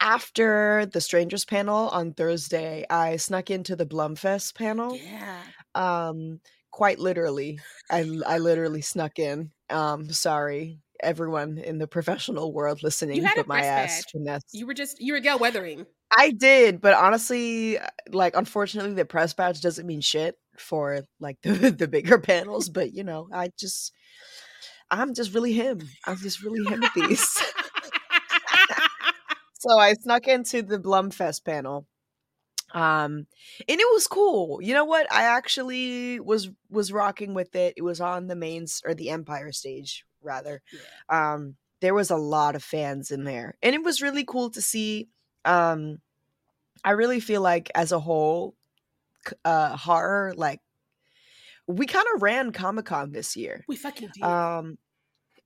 after 0.00 0.86
the 0.86 1.00
strangers 1.00 1.44
panel 1.44 1.88
on 1.90 2.14
Thursday, 2.14 2.86
I 2.88 3.16
snuck 3.16 3.50
into 3.50 3.76
the 3.76 3.86
Blumfest 3.86 4.54
panel. 4.54 4.96
yeah. 4.96 5.42
Um, 5.74 6.40
quite 6.70 6.98
literally, 6.98 7.60
I 7.90 8.08
I 8.26 8.38
literally 8.38 8.80
snuck 8.80 9.18
in. 9.18 9.52
Um, 9.68 10.10
sorry, 10.10 10.80
everyone 11.02 11.58
in 11.58 11.78
the 11.78 11.86
professional 11.86 12.52
world 12.52 12.82
listening, 12.82 13.22
but 13.36 13.46
my 13.46 13.60
ass 13.60 14.04
finesse. 14.10 14.42
You 14.52 14.66
were 14.66 14.74
just 14.74 15.00
you 15.00 15.12
were 15.12 15.20
Gail 15.20 15.38
weathering. 15.38 15.86
I 16.16 16.30
did, 16.32 16.80
but 16.80 16.94
honestly, 16.94 17.78
uh, 17.78 17.86
like 18.10 18.36
unfortunately, 18.36 18.94
the 18.94 19.04
press 19.04 19.32
badge 19.34 19.60
doesn't 19.60 19.86
mean 19.86 20.00
shit 20.00 20.36
for 20.58 21.02
like 21.20 21.38
the 21.42 21.70
the 21.70 21.88
bigger 21.88 22.18
panels. 22.18 22.68
But 22.68 22.92
you 22.92 23.04
know, 23.04 23.28
I 23.32 23.50
just. 23.58 23.92
I'm 24.90 25.14
just 25.14 25.34
really 25.34 25.52
him. 25.52 25.80
I'm 26.06 26.16
just 26.16 26.42
really 26.42 26.64
him 26.64 26.80
with 26.80 26.94
these. 26.94 27.28
so 29.58 29.78
I 29.78 29.94
snuck 29.94 30.26
into 30.28 30.62
the 30.62 30.78
Blumfest 30.78 31.44
panel. 31.44 31.86
Um 32.74 33.26
and 33.68 33.80
it 33.80 33.88
was 33.92 34.06
cool. 34.06 34.60
You 34.62 34.74
know 34.74 34.84
what? 34.84 35.12
I 35.12 35.24
actually 35.24 36.20
was 36.20 36.50
was 36.70 36.92
rocking 36.92 37.34
with 37.34 37.56
it. 37.56 37.74
It 37.76 37.82
was 37.82 38.00
on 38.00 38.28
the 38.28 38.36
main 38.36 38.66
or 38.84 38.94
the 38.94 39.10
Empire 39.10 39.52
stage 39.52 40.04
rather. 40.22 40.62
Um 41.08 41.56
there 41.80 41.94
was 41.94 42.10
a 42.10 42.16
lot 42.16 42.56
of 42.56 42.62
fans 42.64 43.10
in 43.10 43.24
there. 43.24 43.56
And 43.62 43.74
it 43.74 43.82
was 43.84 44.02
really 44.02 44.24
cool 44.24 44.50
to 44.50 44.62
see 44.62 45.08
um 45.44 45.98
I 46.84 46.92
really 46.92 47.20
feel 47.20 47.42
like 47.42 47.70
as 47.74 47.92
a 47.92 48.00
whole 48.00 48.54
uh 49.44 49.76
horror 49.76 50.32
like 50.36 50.60
we 51.66 51.86
kind 51.86 52.06
of 52.14 52.22
ran 52.22 52.52
Comic-Con 52.52 53.12
this 53.12 53.36
year. 53.36 53.64
we 53.68 53.76
fucking 53.76 54.10
did. 54.14 54.22
Um, 54.22 54.78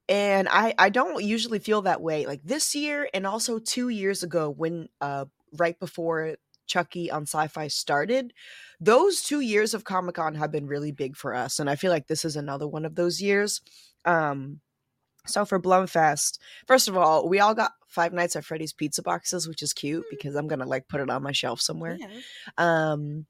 and 0.09 0.49
I 0.51 0.75
I 0.79 0.88
don't 0.90 1.23
usually 1.23 1.59
feel 1.59 1.83
that 1.83 2.01
way. 2.01 2.27
Like 2.27 2.42
this 2.45 2.75
year, 2.75 3.09
and 3.14 3.27
also 3.27 3.59
two 3.59 3.88
years 3.88 4.23
ago, 4.23 4.51
when 4.51 4.88
uh 5.01 5.27
right 5.57 5.79
before 5.79 6.37
Chucky 6.66 7.11
on 7.11 7.25
Syfy 7.27 7.71
started, 7.71 8.33
those 8.81 9.23
two 9.23 9.40
years 9.40 9.75
of 9.75 9.85
Comic 9.85 10.16
Con 10.16 10.35
have 10.35 10.51
been 10.53 10.66
really 10.66 10.92
big 10.92 11.16
for 11.16 11.35
us, 11.35 11.59
and 11.59 11.68
I 11.71 11.77
feel 11.77 11.90
like 11.90 12.07
this 12.07 12.25
is 12.25 12.37
another 12.37 12.66
one 12.68 12.85
of 12.85 12.95
those 12.95 13.21
years. 13.21 13.61
Um, 14.05 14.61
so 15.27 15.45
for 15.45 15.61
Blumfest, 15.61 16.39
first 16.67 16.89
of 16.89 16.97
all, 16.97 17.29
we 17.29 17.41
all 17.41 17.55
got 17.55 17.73
Five 17.87 18.13
Nights 18.13 18.37
at 18.37 18.45
Freddy's 18.45 18.73
pizza 18.73 19.03
boxes, 19.03 19.49
which 19.49 19.63
is 19.63 19.73
cute 19.73 20.05
because 20.11 20.35
I'm 20.35 20.49
gonna 20.49 20.67
like 20.67 20.89
put 20.89 21.01
it 21.01 21.11
on 21.11 21.23
my 21.23 21.33
shelf 21.33 21.61
somewhere. 21.61 21.97
Yeah. 21.99 22.09
Um, 22.59 23.27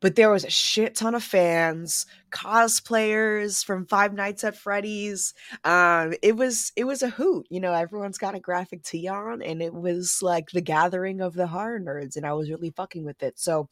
but 0.00 0.14
there 0.14 0.30
was 0.30 0.44
a 0.44 0.50
shit 0.50 0.94
ton 0.94 1.14
of 1.14 1.22
fans, 1.22 2.06
cosplayers 2.30 3.64
from 3.64 3.86
Five 3.86 4.12
Nights 4.12 4.44
at 4.44 4.56
Freddy's. 4.56 5.32
Um, 5.64 6.12
it 6.22 6.36
was 6.36 6.72
it 6.76 6.84
was 6.84 7.02
a 7.02 7.08
hoot. 7.08 7.46
You 7.50 7.60
know, 7.60 7.72
everyone's 7.72 8.18
got 8.18 8.34
a 8.34 8.40
graphic 8.40 8.82
tee 8.82 9.08
on, 9.08 9.42
and 9.42 9.62
it 9.62 9.72
was 9.72 10.20
like 10.22 10.50
the 10.50 10.60
gathering 10.60 11.20
of 11.20 11.34
the 11.34 11.46
horror 11.46 11.80
nerds, 11.80 12.16
and 12.16 12.26
I 12.26 12.34
was 12.34 12.50
really 12.50 12.70
fucking 12.70 13.04
with 13.04 13.22
it. 13.22 13.38
So, 13.38 13.68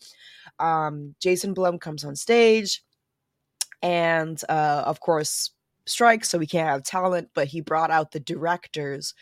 um, 0.58 1.14
Jason 1.20 1.52
Blum 1.52 1.78
comes 1.78 2.04
on 2.04 2.16
stage, 2.16 2.82
and 3.82 4.40
uh, 4.48 4.82
of 4.86 5.00
course 5.00 5.50
strikes, 5.86 6.30
so 6.30 6.38
we 6.38 6.46
can't 6.46 6.68
have 6.68 6.82
talent. 6.82 7.30
But 7.34 7.48
he 7.48 7.60
brought 7.60 7.90
out 7.90 8.12
the 8.12 8.20
directors 8.20 9.14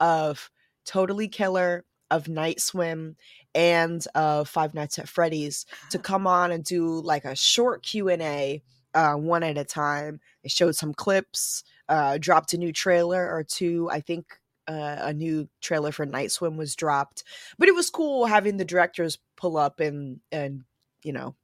of 0.00 0.50
Totally 0.84 1.28
Killer, 1.28 1.84
of 2.10 2.28
Night 2.28 2.60
Swim, 2.60 3.16
and 3.54 4.06
of 4.14 4.48
Five 4.48 4.74
Nights 4.74 4.98
at 4.98 5.08
Freddy's 5.08 5.66
to 5.90 5.98
come 5.98 6.26
on 6.26 6.52
and 6.52 6.64
do 6.64 7.00
like 7.00 7.24
a 7.24 7.36
short 7.36 7.82
q&a 7.82 8.62
uh, 8.94 9.14
one 9.14 9.42
at 9.42 9.58
a 9.58 9.64
time 9.64 10.20
they 10.42 10.48
showed 10.48 10.74
some 10.74 10.94
clips 10.94 11.62
uh, 11.88 12.18
dropped 12.18 12.52
a 12.54 12.58
new 12.58 12.72
trailer 12.72 13.30
or 13.30 13.42
two 13.42 13.88
i 13.90 14.00
think 14.00 14.38
uh, 14.68 14.96
a 15.00 15.12
new 15.12 15.48
trailer 15.60 15.92
for 15.92 16.06
night 16.06 16.30
swim 16.30 16.56
was 16.56 16.76
dropped 16.76 17.24
but 17.58 17.68
it 17.68 17.74
was 17.74 17.90
cool 17.90 18.26
having 18.26 18.56
the 18.56 18.64
directors 18.64 19.18
pull 19.36 19.56
up 19.56 19.80
and 19.80 20.20
and 20.30 20.62
you 21.02 21.12
know 21.12 21.34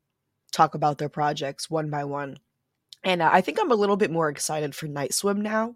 talk 0.52 0.74
about 0.74 0.98
their 0.98 1.08
projects 1.08 1.68
one 1.68 1.90
by 1.90 2.04
one 2.04 2.38
and 3.04 3.22
uh, 3.22 3.30
i 3.32 3.40
think 3.40 3.58
i'm 3.60 3.70
a 3.70 3.74
little 3.76 3.96
bit 3.96 4.10
more 4.10 4.28
excited 4.28 4.74
for 4.74 4.86
night 4.86 5.14
swim 5.14 5.40
now 5.40 5.74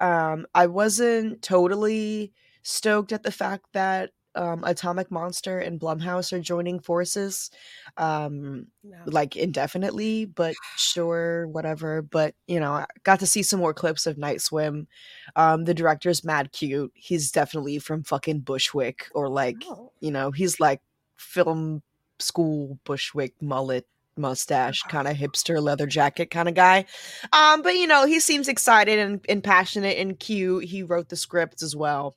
um, 0.00 0.46
i 0.54 0.66
wasn't 0.66 1.40
totally 1.42 2.32
stoked 2.62 3.12
at 3.12 3.22
the 3.22 3.32
fact 3.32 3.64
that 3.72 4.10
um, 4.34 4.62
Atomic 4.62 5.10
Monster 5.10 5.58
and 5.58 5.80
Blumhouse 5.80 6.32
are 6.32 6.38
joining 6.38 6.78
forces, 6.78 7.50
um, 7.96 8.68
No. 8.84 8.98
like 9.06 9.34
indefinitely. 9.34 10.26
But 10.26 10.54
sure, 10.76 11.48
whatever. 11.48 12.02
But 12.02 12.36
you 12.46 12.60
know, 12.60 12.72
I 12.74 12.86
got 13.02 13.18
to 13.20 13.26
see 13.26 13.42
some 13.42 13.58
more 13.58 13.74
clips 13.74 14.06
of 14.06 14.16
Night 14.16 14.40
Swim. 14.40 14.86
Um, 15.34 15.64
the 15.64 15.74
director's 15.74 16.22
mad 16.24 16.52
cute. 16.52 16.92
He's 16.94 17.32
definitely 17.32 17.80
from 17.80 18.04
fucking 18.04 18.40
Bushwick, 18.40 19.08
or 19.12 19.28
like 19.28 19.56
Oh. 19.66 19.90
you 19.98 20.12
know, 20.12 20.30
he's 20.30 20.60
like 20.60 20.82
film 21.16 21.82
school 22.20 22.78
Bushwick 22.84 23.34
mullet 23.42 23.86
mustache 24.18 24.82
kind 24.82 25.08
of 25.08 25.16
hipster 25.16 25.62
leather 25.62 25.86
jacket 25.86 26.30
kind 26.30 26.48
of 26.48 26.54
guy. 26.54 26.84
Um 27.32 27.62
but 27.62 27.76
you 27.76 27.86
know 27.86 28.06
he 28.06 28.20
seems 28.20 28.48
excited 28.48 28.98
and, 28.98 29.24
and 29.28 29.42
passionate 29.42 29.98
and 29.98 30.18
cute. 30.18 30.64
He 30.64 30.82
wrote 30.82 31.08
the 31.08 31.16
script 31.16 31.62
as 31.62 31.74
well 31.76 32.16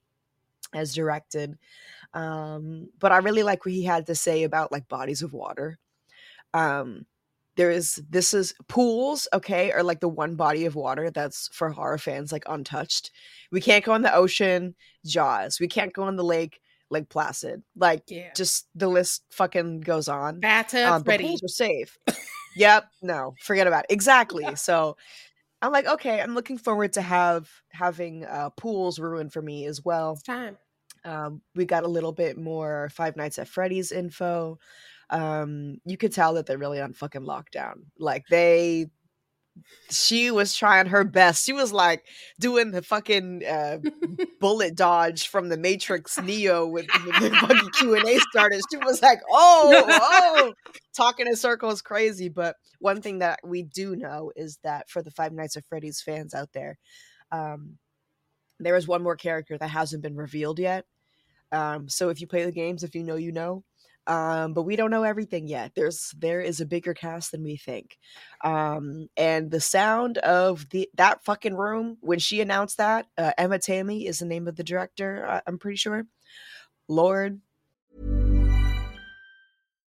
as 0.73 0.93
directed. 0.93 1.57
Um 2.13 2.89
but 2.99 3.11
i 3.11 3.17
really 3.17 3.43
like 3.43 3.65
what 3.65 3.73
he 3.73 3.83
had 3.83 4.07
to 4.07 4.15
say 4.15 4.43
about 4.43 4.71
like 4.71 4.87
bodies 4.89 5.21
of 5.21 5.33
water. 5.33 5.77
Um 6.53 7.05
there 7.57 7.71
is 7.71 8.01
this 8.09 8.33
is 8.33 8.53
pools 8.67 9.27
okay 9.33 9.71
are 9.71 9.83
like 9.83 9.99
the 9.99 10.07
one 10.09 10.35
body 10.35 10.65
of 10.65 10.75
water 10.75 11.11
that's 11.11 11.49
for 11.53 11.69
horror 11.69 11.97
fans 11.97 12.31
like 12.31 12.43
untouched. 12.47 13.11
We 13.51 13.61
can't 13.61 13.85
go 13.85 13.93
in 13.95 14.01
the 14.01 14.15
ocean 14.15 14.75
jaws. 15.05 15.59
We 15.59 15.67
can't 15.67 15.93
go 15.93 16.07
in 16.07 16.15
the 16.15 16.23
lake 16.23 16.61
like 16.91 17.09
placid 17.09 17.63
like 17.75 18.03
Yeah. 18.07 18.31
just 18.35 18.67
the 18.75 18.87
list 18.87 19.23
fucking 19.31 19.81
goes 19.81 20.07
on 20.07 20.39
Bathtubs 20.41 20.91
um, 20.91 21.03
ready. 21.03 21.25
pools 21.27 21.43
are 21.43 21.47
safe. 21.47 21.97
yep. 22.55 22.85
No, 23.01 23.33
forget 23.41 23.67
about 23.67 23.85
it. 23.89 23.93
Exactly. 23.93 24.45
So 24.55 24.97
I'm 25.63 25.71
like, 25.71 25.85
okay, 25.87 26.19
I'm 26.21 26.33
looking 26.35 26.57
forward 26.57 26.93
to 26.93 27.01
have 27.01 27.47
having 27.71 28.25
uh, 28.25 28.49
pools 28.51 28.97
ruined 28.99 29.31
for 29.31 29.41
me 29.41 29.65
as 29.67 29.83
well. 29.85 30.13
It's 30.13 30.23
time. 30.23 30.57
Um, 31.05 31.41
we 31.55 31.65
got 31.65 31.83
a 31.83 31.87
little 31.87 32.11
bit 32.11 32.37
more 32.37 32.89
Five 32.93 33.15
Nights 33.15 33.37
at 33.39 33.47
Freddy's 33.47 33.91
info. 33.91 34.57
Um, 35.11 35.77
you 35.85 35.97
could 35.97 36.13
tell 36.13 36.33
that 36.35 36.45
they're 36.45 36.57
really 36.57 36.81
on 36.81 36.93
fucking 36.93 37.21
lockdown. 37.23 37.83
Like 37.99 38.25
they, 38.27 38.87
she 39.89 40.31
was 40.31 40.55
trying 40.55 40.87
her 40.87 41.03
best. 41.03 41.45
She 41.45 41.53
was 41.53 41.73
like 41.73 42.05
doing 42.39 42.71
the 42.71 42.81
fucking 42.81 43.43
uh, 43.45 43.79
bullet 44.39 44.75
dodge 44.75 45.27
from 45.27 45.49
the 45.49 45.57
Matrix 45.57 46.19
Neo 46.19 46.65
with, 46.67 46.87
with 47.05 47.19
the 47.19 47.29
fucking 47.41 47.69
Q 47.71 47.95
and 47.95 48.07
A 48.07 48.19
started. 48.19 48.61
She 48.71 48.77
was 48.77 49.01
like, 49.01 49.19
"Oh, 49.29 49.83
oh," 49.87 50.53
talking 50.95 51.27
in 51.27 51.35
circles, 51.35 51.81
crazy. 51.81 52.29
But 52.29 52.55
one 52.79 53.01
thing 53.01 53.19
that 53.19 53.39
we 53.43 53.63
do 53.63 53.95
know 53.95 54.31
is 54.35 54.57
that 54.63 54.89
for 54.89 55.01
the 55.01 55.11
Five 55.11 55.33
Nights 55.33 55.57
at 55.57 55.65
Freddy's 55.65 56.01
fans 56.01 56.33
out 56.33 56.53
there, 56.53 56.77
um, 57.31 57.77
there 58.59 58.75
is 58.75 58.87
one 58.87 59.03
more 59.03 59.15
character 59.15 59.57
that 59.57 59.69
hasn't 59.69 60.03
been 60.03 60.15
revealed 60.15 60.59
yet. 60.59 60.85
Um, 61.51 61.89
so 61.89 62.09
if 62.09 62.21
you 62.21 62.27
play 62.27 62.45
the 62.45 62.51
games, 62.51 62.83
if 62.83 62.95
you 62.95 63.03
know, 63.03 63.15
you 63.15 63.31
know. 63.31 63.63
Um, 64.07 64.53
but 64.53 64.63
we 64.63 64.75
don't 64.75 64.91
know 64.91 65.03
everything 65.03 65.47
yet. 65.47 65.73
There's 65.75 66.13
there 66.17 66.41
is 66.41 66.59
a 66.59 66.65
bigger 66.65 66.93
cast 66.93 67.31
than 67.31 67.43
we 67.43 67.57
think. 67.57 67.97
Um, 68.43 69.07
and 69.15 69.51
the 69.51 69.61
sound 69.61 70.17
of 70.19 70.69
the 70.69 70.89
that 70.95 71.23
fucking 71.23 71.55
room 71.55 71.97
when 72.01 72.19
she 72.19 72.41
announced 72.41 72.77
that 72.77 73.07
uh, 73.17 73.31
Emma 73.37 73.59
Tammi 73.59 74.07
is 74.07 74.19
the 74.19 74.25
name 74.25 74.47
of 74.47 74.55
the 74.55 74.63
director. 74.63 75.25
I, 75.27 75.41
I'm 75.47 75.59
pretty 75.59 75.77
sure. 75.77 76.05
Lord, 76.87 77.39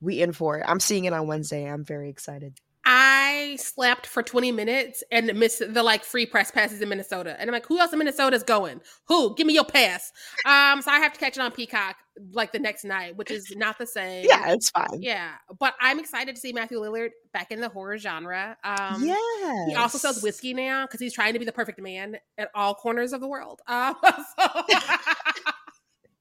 We 0.00 0.20
in 0.20 0.32
for 0.32 0.58
it. 0.58 0.64
I'm 0.66 0.80
seeing 0.80 1.04
it 1.04 1.12
on 1.12 1.26
Wednesday. 1.26 1.64
I'm 1.64 1.84
very 1.84 2.08
excited. 2.08 2.58
I 2.88 3.56
slept 3.58 4.06
for 4.06 4.22
20 4.22 4.52
minutes 4.52 5.02
and 5.10 5.34
missed 5.34 5.60
the 5.74 5.82
like 5.82 6.04
free 6.04 6.24
press 6.24 6.52
passes 6.52 6.80
in 6.80 6.88
Minnesota. 6.88 7.34
And 7.36 7.50
I'm 7.50 7.52
like, 7.52 7.66
who 7.66 7.80
else 7.80 7.92
in 7.92 7.98
Minnesota 7.98 8.36
is 8.36 8.44
going? 8.44 8.80
Who? 9.08 9.34
Give 9.34 9.44
me 9.44 9.54
your 9.54 9.64
pass. 9.64 10.12
Um, 10.44 10.80
so 10.82 10.92
I 10.92 11.00
have 11.00 11.12
to 11.12 11.18
catch 11.18 11.36
it 11.36 11.40
on 11.40 11.50
Peacock 11.50 11.96
like 12.30 12.52
the 12.52 12.60
next 12.60 12.84
night, 12.84 13.16
which 13.16 13.32
is 13.32 13.52
not 13.56 13.78
the 13.78 13.86
same. 13.86 14.26
Yeah, 14.28 14.52
it's 14.52 14.70
fine. 14.70 15.02
Yeah. 15.02 15.32
But 15.58 15.74
I'm 15.80 15.98
excited 15.98 16.36
to 16.36 16.40
see 16.40 16.52
Matthew 16.52 16.78
Lillard 16.78 17.10
back 17.32 17.50
in 17.50 17.60
the 17.60 17.68
horror 17.68 17.98
genre. 17.98 18.56
Um 18.62 19.04
yeah. 19.04 19.66
he 19.66 19.74
also 19.74 19.98
sells 19.98 20.22
whiskey 20.22 20.54
now 20.54 20.86
because 20.86 21.00
he's 21.00 21.12
trying 21.12 21.32
to 21.32 21.40
be 21.40 21.44
the 21.44 21.52
perfect 21.52 21.80
man 21.80 22.18
at 22.38 22.50
all 22.54 22.76
corners 22.76 23.12
of 23.12 23.20
the 23.20 23.28
world. 23.28 23.60
Um, 23.68 23.96
so 24.38 24.46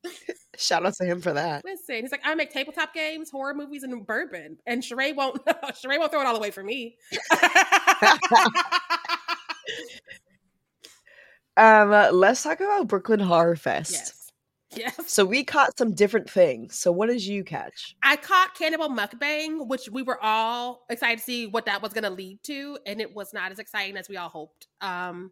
Shout 0.57 0.85
out 0.85 0.93
to 0.95 1.05
him 1.05 1.21
for 1.21 1.33
that. 1.33 1.63
listen, 1.65 2.01
he's 2.01 2.11
like, 2.11 2.21
I 2.23 2.35
make 2.35 2.51
tabletop 2.51 2.93
games, 2.93 3.29
horror 3.29 3.53
movies, 3.53 3.83
and 3.83 4.05
bourbon. 4.05 4.57
And 4.65 4.81
Sharai 4.83 5.15
won't 5.15 5.43
Sharai 5.47 5.99
won't 5.99 6.11
throw 6.11 6.21
it 6.21 6.27
all 6.27 6.35
away 6.35 6.51
for 6.51 6.63
me. 6.63 6.97
Um, 11.57 11.93
uh, 11.93 12.11
let's 12.11 12.43
talk 12.43 12.59
about 12.59 12.87
Brooklyn 12.87 13.19
Horror 13.21 13.55
Fest. 13.55 13.93
yes. 13.93 14.21
Yes. 14.75 14.93
So 15.07 15.23
we 15.23 15.45
caught 15.45 15.77
some 15.77 15.93
different 15.93 16.29
things. 16.29 16.75
So 16.77 16.91
what 16.91 17.07
did 17.07 17.25
you 17.25 17.45
catch? 17.45 17.95
I 18.03 18.17
caught 18.17 18.55
Cannibal 18.57 18.89
Mukbang, 18.89 19.65
which 19.69 19.87
we 19.89 20.01
were 20.01 20.21
all 20.21 20.85
excited 20.89 21.19
to 21.19 21.23
see 21.23 21.47
what 21.47 21.65
that 21.67 21.81
was 21.81 21.93
going 21.93 22.03
to 22.03 22.09
lead 22.09 22.39
to, 22.43 22.77
and 22.85 22.99
it 22.99 23.15
was 23.15 23.31
not 23.33 23.53
as 23.53 23.59
exciting 23.59 23.95
as 23.95 24.09
we 24.09 24.17
all 24.17 24.27
hoped. 24.27 24.67
Um, 24.81 25.31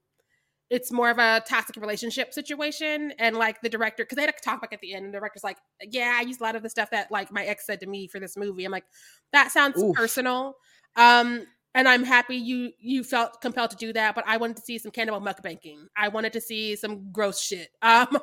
it's 0.73 0.91
more 0.91 1.11
of 1.11 1.19
a 1.19 1.39
toxic 1.47 1.75
relationship 1.75 2.33
situation, 2.33 3.13
and 3.19 3.37
like 3.37 3.61
the 3.61 3.69
director, 3.69 4.03
because 4.03 4.15
they 4.15 4.23
had 4.23 4.33
a 4.33 4.43
talk 4.43 4.59
back 4.59 4.73
at 4.73 4.81
the 4.81 4.95
end, 4.95 5.05
and 5.05 5.13
the 5.13 5.19
director's 5.19 5.43
like, 5.43 5.59
"Yeah, 5.79 6.15
I 6.17 6.21
used 6.21 6.41
a 6.41 6.43
lot 6.43 6.55
of 6.55 6.63
the 6.63 6.69
stuff 6.69 6.89
that 6.89 7.11
like 7.11 7.31
my 7.31 7.45
ex 7.45 7.67
said 7.67 7.79
to 7.81 7.85
me 7.85 8.07
for 8.07 8.19
this 8.19 8.35
movie." 8.35 8.65
I'm 8.65 8.71
like, 8.71 8.85
"That 9.33 9.51
sounds 9.51 9.79
Oof. 9.79 9.95
personal," 9.95 10.55
um, 10.95 11.45
and 11.75 11.87
I'm 11.87 12.03
happy 12.03 12.37
you 12.37 12.71
you 12.79 13.03
felt 13.03 13.39
compelled 13.39 13.69
to 13.69 13.75
do 13.75 13.93
that. 13.93 14.15
But 14.15 14.23
I 14.27 14.37
wanted 14.37 14.55
to 14.55 14.63
see 14.63 14.79
some 14.79 14.89
Cannibal 14.89 15.21
Mukbanging. 15.21 15.85
I 15.95 16.07
wanted 16.07 16.33
to 16.33 16.41
see 16.41 16.75
some 16.75 17.11
gross 17.11 17.39
shit, 17.39 17.69
um, 17.83 18.17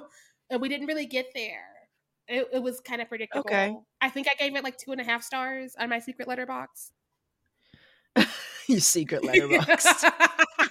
and 0.50 0.60
we 0.60 0.68
didn't 0.68 0.88
really 0.88 1.06
get 1.06 1.26
there. 1.36 1.62
It, 2.26 2.48
it 2.52 2.62
was 2.64 2.80
kind 2.80 3.00
of 3.00 3.08
predictable. 3.08 3.42
Okay. 3.42 3.76
I 4.00 4.10
think 4.10 4.26
I 4.28 4.34
gave 4.42 4.56
it 4.56 4.64
like 4.64 4.76
two 4.76 4.90
and 4.90 5.00
a 5.00 5.04
half 5.04 5.22
stars 5.22 5.76
on 5.78 5.88
my 5.88 6.00
secret 6.00 6.26
Letterboxd. 6.26 6.90
Your 8.66 8.80
secret 8.80 9.22
Letterboxd. 9.22 10.10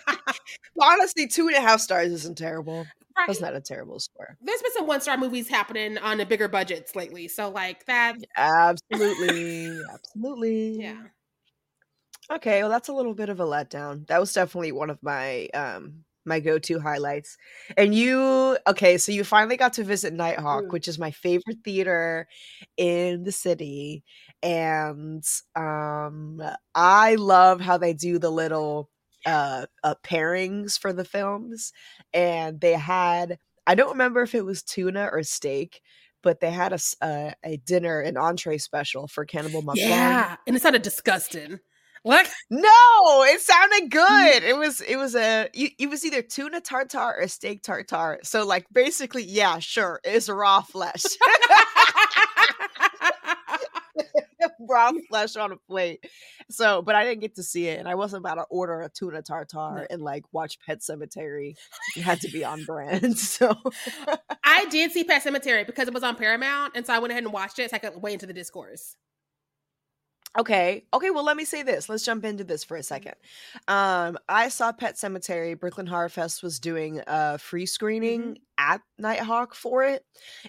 Honestly, 0.82 1.28
two 1.28 1.48
and 1.48 1.56
a 1.58 1.62
half 1.62 1.82
stars 1.82 2.12
isn't 2.12 2.38
terrible. 2.38 2.86
That's 3.28 3.42
not 3.42 3.56
a 3.56 3.62
terrible 3.62 4.00
score. 4.00 4.38
There's 4.42 4.62
been 4.62 4.72
some 4.74 4.88
one 4.88 5.02
star 5.02 5.18
movies 5.18 5.50
happening 5.50 5.98
on 5.98 6.18
the 6.18 6.26
bigger 6.26 6.48
budgets 6.48 6.96
lately, 6.96 7.28
so 7.28 7.50
like 7.50 7.86
that. 7.86 8.16
Absolutely. 8.38 9.82
Absolutely. 9.94 10.80
Yeah. 10.82 11.08
Okay, 12.32 12.62
well 12.62 12.70
that's 12.70 12.90
a 12.90 12.94
little 12.94 13.14
bit 13.16 13.30
of 13.30 13.40
a 13.40 13.46
letdown. 13.46 14.06
That 14.08 14.20
was 14.20 14.34
definitely 14.34 14.72
one 14.72 14.90
of 14.90 15.02
my 15.02 15.48
um 15.54 16.06
my 16.26 16.40
go-to 16.40 16.80
highlights. 16.80 17.38
And 17.76 17.96
you 17.96 18.58
okay, 18.68 18.98
so 19.00 19.12
you 19.12 19.24
finally 19.24 19.58
got 19.58 19.74
to 19.74 19.84
visit 19.84 20.14
Nitehawk, 20.14 20.66
Mm. 20.66 20.72
which 20.72 20.88
is 20.88 21.00
my 21.00 21.10
favorite 21.12 21.58
theater 21.64 22.28
in 22.78 23.24
the 23.24 23.32
city. 23.32 24.04
And 24.44 25.24
um 25.56 26.42
I 26.76 27.16
love 27.16 27.62
how 27.62 27.78
they 27.78 27.94
do 27.94 28.20
the 28.20 28.30
little 28.32 28.90
uh, 29.26 29.66
uh 29.84 29.96
pairings 30.04 30.80
for 30.80 30.94
the 30.94 31.06
films 31.06 31.72
and 32.14 32.60
they 32.62 32.74
had 32.74 33.38
I 33.70 33.76
don't 33.76 33.92
remember 33.92 34.24
if 34.24 34.34
it 34.34 34.44
was 34.44 34.64
tuna 34.64 35.10
or 35.12 35.22
steak, 35.22 35.82
but 36.24 36.40
they 36.40 36.50
had 36.50 36.74
a 36.74 36.80
uh, 37.06 37.32
a 37.44 37.58
dinner 37.58 38.00
an 38.00 38.18
entree 38.18 38.58
special 38.58 39.08
for 39.08 39.26
Cannibal 39.26 39.62
Mukbang. 39.62 39.76
Yeah, 39.76 40.38
and 40.48 40.56
it 40.56 40.62
sounded 40.64 40.82
disgusting. 40.82 41.60
What? 42.02 42.28
No, 42.50 43.24
it 43.26 43.42
sounded 43.42 43.92
good. 43.92 44.44
It 44.44 44.58
was 44.58 44.82
it 44.82 44.96
was 44.96 45.16
a 45.16 45.50
you- 45.54 45.70
it 45.78 45.88
was 45.88 46.04
either 46.04 46.24
tuna 46.24 46.62
tartare 46.62 47.22
or 47.22 47.28
steak 47.28 47.62
tartare. 47.62 48.20
So 48.24 48.44
like 48.44 48.66
basically, 48.74 49.24
yeah, 49.24 49.60
sure, 49.60 50.00
it's 50.04 50.30
raw 50.30 50.62
flesh, 50.62 51.04
raw 54.60 54.92
flesh 55.10 55.36
on 55.36 55.52
a 55.52 55.58
plate. 55.58 56.06
So, 56.50 56.82
but 56.82 56.96
I 56.96 57.04
didn't 57.04 57.22
get 57.22 57.36
to 57.36 57.44
see 57.44 57.68
it, 57.68 57.80
and 57.80 57.88
I 57.88 57.96
wasn't 57.96 58.22
about 58.22 58.36
to 58.36 58.44
order 58.50 58.82
a 58.82 58.90
tuna 58.90 59.22
tartare 59.22 59.88
and 59.90 60.02
like 60.02 60.24
watch 60.32 60.60
Pet 60.66 60.80
Sematary. 60.80 61.56
It 61.96 62.02
had 62.02 62.22
to 62.22 62.32
be 62.32 62.44
on 62.44 62.64
brand. 62.66 63.18
So, 63.30 63.56
I 64.44 64.66
did 64.66 64.92
see 64.92 65.04
Pet 65.04 65.24
Sematary 65.24 65.66
because 65.66 65.88
it 65.88 65.94
was 65.94 66.04
on 66.04 66.16
Paramount, 66.16 66.74
and 66.76 66.86
so 66.86 66.94
I 66.94 67.00
went 67.00 67.12
ahead 67.12 67.24
and 67.24 67.32
watched 67.32 67.60
it 67.60 67.70
so 67.70 67.76
I 67.76 67.80
could 67.80 68.02
weigh 68.02 68.14
into 68.14 68.26
the 68.26 68.34
discourse. 68.34 68.96
Okay. 70.38 70.86
Okay. 70.94 71.10
Well, 71.10 71.24
let 71.24 71.38
me 71.38 71.46
say 71.46 71.64
this. 71.64 71.90
Let's 71.90 72.06
jump 72.06 72.24
into 72.24 72.44
this 72.44 72.64
for 72.64 72.78
a 72.78 72.84
second. 72.84 73.16
Um, 73.68 74.18
I 74.28 74.50
saw 74.50 74.72
Pet 74.72 74.96
Sematary. 74.96 75.60
Brooklyn 75.60 75.88
Horror 75.88 76.10
Fest 76.10 76.44
was 76.44 76.60
doing 76.60 77.02
a 77.08 77.38
free 77.38 77.66
screening 77.66 78.38
at 78.58 78.82
Nitehawk 79.02 79.54
for 79.54 79.84
it, 79.84 80.04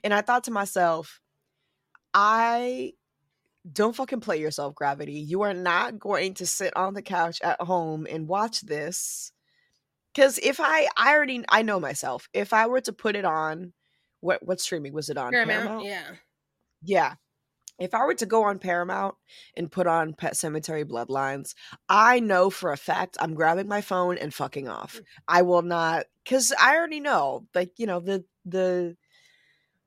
and 0.04 0.12
I 0.12 0.20
thought 0.20 0.44
to 0.44 0.50
myself, 0.50 1.20
I 2.12 2.92
don't 3.72 3.94
fucking 3.94 4.20
play 4.20 4.40
yourself, 4.40 4.74
Gravity. 4.74 5.14
You 5.14 5.42
are 5.42 5.54
not 5.54 5.98
going 5.98 6.34
to 6.34 6.46
sit 6.46 6.76
on 6.76 6.94
the 6.94 7.02
couch 7.02 7.40
at 7.42 7.60
home 7.60 8.06
and 8.08 8.28
watch 8.28 8.62
this. 8.62 9.32
Because 10.14 10.38
if 10.38 10.58
I, 10.60 10.88
I 10.96 11.14
already, 11.14 11.44
I 11.48 11.62
know 11.62 11.78
myself. 11.78 12.28
If 12.32 12.52
I 12.52 12.66
were 12.66 12.80
to 12.82 12.92
put 12.92 13.16
it 13.16 13.24
on 13.24 13.72
what 14.20 14.44
what 14.44 14.60
streaming 14.60 14.92
was 14.92 15.08
it 15.08 15.16
on? 15.16 15.32
Paramount, 15.32 15.84
yeah. 15.84 16.02
Yeah. 16.82 17.14
If 17.78 17.94
I 17.94 18.04
were 18.04 18.14
to 18.16 18.26
go 18.26 18.44
on 18.44 18.58
Paramount 18.58 19.14
and 19.56 19.72
put 19.72 19.86
on 19.86 20.12
Pet 20.12 20.34
Sematary 20.34 20.84
Bloodlines, 20.84 21.54
I 21.88 22.20
know 22.20 22.50
for 22.50 22.72
a 22.72 22.76
fact 22.76 23.16
I'm 23.18 23.34
grabbing 23.34 23.68
my 23.68 23.80
phone 23.80 24.18
and 24.18 24.34
fucking 24.34 24.68
off. 24.68 24.96
Mm. 24.96 25.04
I 25.28 25.42
will 25.42 25.62
not 25.62 26.04
cuz 26.28 26.52
I 26.60 26.76
already 26.76 27.00
know 27.00 27.46
like, 27.54 27.72
you 27.78 27.86
know, 27.86 28.00
the 28.00 28.24
the 28.44 28.96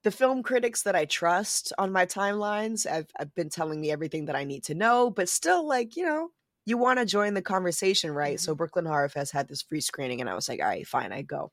the 0.03 0.11
film 0.11 0.43
critics 0.43 0.83
that 0.83 0.95
I 0.95 1.05
trust 1.05 1.73
on 1.77 1.91
my 1.91 2.05
timelines 2.05 2.87
have, 2.87 3.07
have 3.17 3.33
been 3.35 3.49
telling 3.49 3.79
me 3.81 3.91
everything 3.91 4.25
that 4.25 4.35
I 4.35 4.43
need 4.43 4.63
to 4.65 4.75
know, 4.75 5.09
but 5.09 5.29
still 5.29 5.67
like, 5.67 5.95
you 5.95 6.05
know, 6.05 6.29
you 6.65 6.77
want 6.77 6.99
to 6.99 7.05
join 7.05 7.33
the 7.33 7.41
conversation, 7.41 8.11
right? 8.11 8.39
So 8.39 8.55
Brooklyn 8.55 8.85
Horror 8.85 9.09
Fest 9.09 9.31
had 9.33 9.47
this 9.47 9.61
free 9.61 9.81
screening 9.81 10.21
and 10.21 10.29
I 10.29 10.35
was 10.35 10.47
like, 10.49 10.59
all 10.61 10.67
right, 10.67 10.87
fine, 10.87 11.11
I 11.11 11.21
go. 11.21 11.51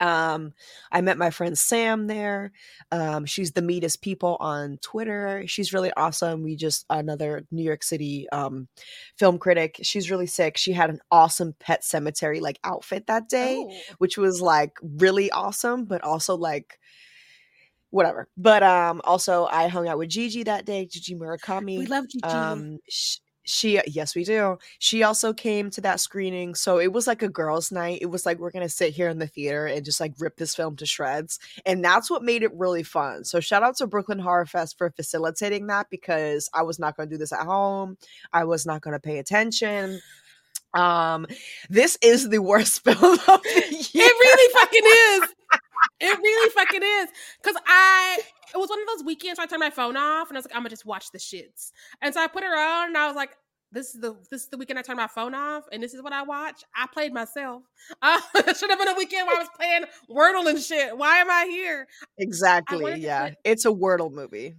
Um, 0.00 0.52
I 0.92 1.00
met 1.00 1.18
my 1.18 1.30
friend 1.30 1.58
Sam 1.58 2.06
there. 2.06 2.52
Um, 2.92 3.24
she's 3.26 3.52
the 3.52 3.62
meetest 3.62 4.00
people 4.00 4.36
on 4.38 4.78
Twitter. 4.80 5.42
She's 5.46 5.72
really 5.72 5.92
awesome. 5.96 6.42
We 6.42 6.54
just 6.54 6.84
another 6.88 7.44
New 7.50 7.64
York 7.64 7.82
City 7.82 8.28
um 8.30 8.68
film 9.18 9.38
critic. 9.38 9.80
She's 9.82 10.10
really 10.10 10.26
sick. 10.26 10.56
She 10.56 10.72
had 10.72 10.90
an 10.90 11.00
awesome 11.10 11.54
pet 11.58 11.82
sematary 11.82 12.40
like 12.40 12.58
outfit 12.62 13.06
that 13.08 13.28
day, 13.28 13.56
Oh. 13.58 13.72
which 13.98 14.16
was 14.16 14.40
like 14.40 14.72
really 14.82 15.30
awesome, 15.32 15.84
but 15.84 16.02
also 16.04 16.36
like 16.36 16.78
whatever. 17.92 18.26
But 18.36 18.62
um 18.64 19.00
also 19.04 19.46
I 19.46 19.68
hung 19.68 19.86
out 19.86 19.98
with 19.98 20.08
Gigi 20.08 20.42
that 20.42 20.64
day, 20.66 20.86
Gigi 20.86 21.14
Murakami. 21.14 21.78
We 21.78 21.86
love 21.86 22.08
Gigi. 22.08 22.24
Um, 22.24 22.78
sh- 22.88 23.18
she, 23.44 23.80
yes, 23.86 24.14
we 24.14 24.24
do. 24.24 24.58
She 24.78 25.02
also 25.02 25.32
came 25.32 25.70
to 25.70 25.80
that 25.80 26.00
screening. 26.00 26.54
So 26.54 26.78
it 26.78 26.92
was 26.92 27.06
like 27.06 27.22
a 27.22 27.28
girls' 27.28 27.72
night. 27.72 27.98
It 28.00 28.06
was 28.06 28.24
like, 28.24 28.38
we're 28.38 28.50
going 28.50 28.64
to 28.64 28.72
sit 28.72 28.92
here 28.92 29.08
in 29.08 29.18
the 29.18 29.26
theater 29.26 29.66
and 29.66 29.84
just 29.84 30.00
like 30.00 30.14
rip 30.18 30.36
this 30.36 30.54
film 30.54 30.76
to 30.76 30.86
shreds. 30.86 31.38
And 31.66 31.84
that's 31.84 32.10
what 32.10 32.22
made 32.22 32.42
it 32.42 32.54
really 32.54 32.82
fun. 32.82 33.24
So 33.24 33.40
shout 33.40 33.62
out 33.62 33.76
to 33.78 33.86
Brooklyn 33.86 34.20
Horror 34.20 34.46
Fest 34.46 34.78
for 34.78 34.90
facilitating 34.90 35.66
that 35.66 35.88
because 35.90 36.48
I 36.54 36.62
was 36.62 36.78
not 36.78 36.96
going 36.96 37.08
to 37.08 37.14
do 37.14 37.18
this 37.18 37.32
at 37.32 37.40
home. 37.44 37.96
I 38.32 38.44
was 38.44 38.64
not 38.64 38.80
going 38.80 38.94
to 38.94 39.00
pay 39.00 39.18
attention. 39.18 40.00
Um, 40.74 41.26
this 41.68 41.98
is 42.02 42.28
the 42.28 42.40
worst 42.40 42.84
film 42.84 42.96
of 42.96 43.42
the 43.42 43.88
year. 43.92 44.06
It 44.06 44.20
really 44.20 44.52
fucking 44.54 44.82
is. 44.84 45.34
It 46.00 46.18
really 46.18 46.50
fucking 46.50 46.82
is. 46.82 47.08
Cause 47.44 47.54
I 47.66 48.18
it 48.54 48.58
was 48.58 48.68
one 48.70 48.80
of 48.80 48.86
those 48.88 49.04
weekends 49.04 49.38
where 49.38 49.44
I 49.44 49.48
turned 49.48 49.60
my 49.60 49.70
phone 49.70 49.96
off 49.96 50.28
and 50.28 50.36
I 50.36 50.38
was 50.38 50.46
like, 50.46 50.54
I'm 50.54 50.60
gonna 50.62 50.70
just 50.70 50.84
watch 50.86 51.06
the 51.12 51.18
shits. 51.18 51.70
And 52.00 52.12
so 52.12 52.20
I 52.20 52.26
put 52.26 52.42
it 52.42 52.50
on 52.50 52.88
and 52.88 52.98
I 52.98 53.06
was 53.06 53.14
like, 53.16 53.30
this 53.70 53.94
is 53.94 54.00
the 54.00 54.14
this 54.30 54.42
is 54.42 54.48
the 54.48 54.56
weekend 54.58 54.78
I 54.78 54.82
turned 54.82 54.96
my 54.98 55.06
phone 55.06 55.34
off 55.34 55.64
and 55.70 55.82
this 55.82 55.94
is 55.94 56.02
what 56.02 56.12
I 56.12 56.22
watch. 56.22 56.62
I 56.74 56.86
played 56.92 57.12
myself. 57.12 57.62
Uh, 58.02 58.20
it 58.34 58.56
should 58.56 58.70
have 58.70 58.78
been 58.78 58.88
a 58.88 58.94
weekend 58.94 59.26
where 59.28 59.36
I 59.36 59.40
was 59.40 59.48
playing 59.56 59.84
Wordle 60.10 60.48
and 60.50 60.60
shit. 60.60 60.96
Why 60.96 61.18
am 61.18 61.30
I 61.30 61.46
here? 61.48 61.86
Exactly. 62.18 62.94
to 62.94 62.98
Yeah. 62.98 63.28
put- 63.30 63.38
It's 63.44 63.64
a 63.64 63.70
Wordle 63.70 64.10
movie. 64.10 64.54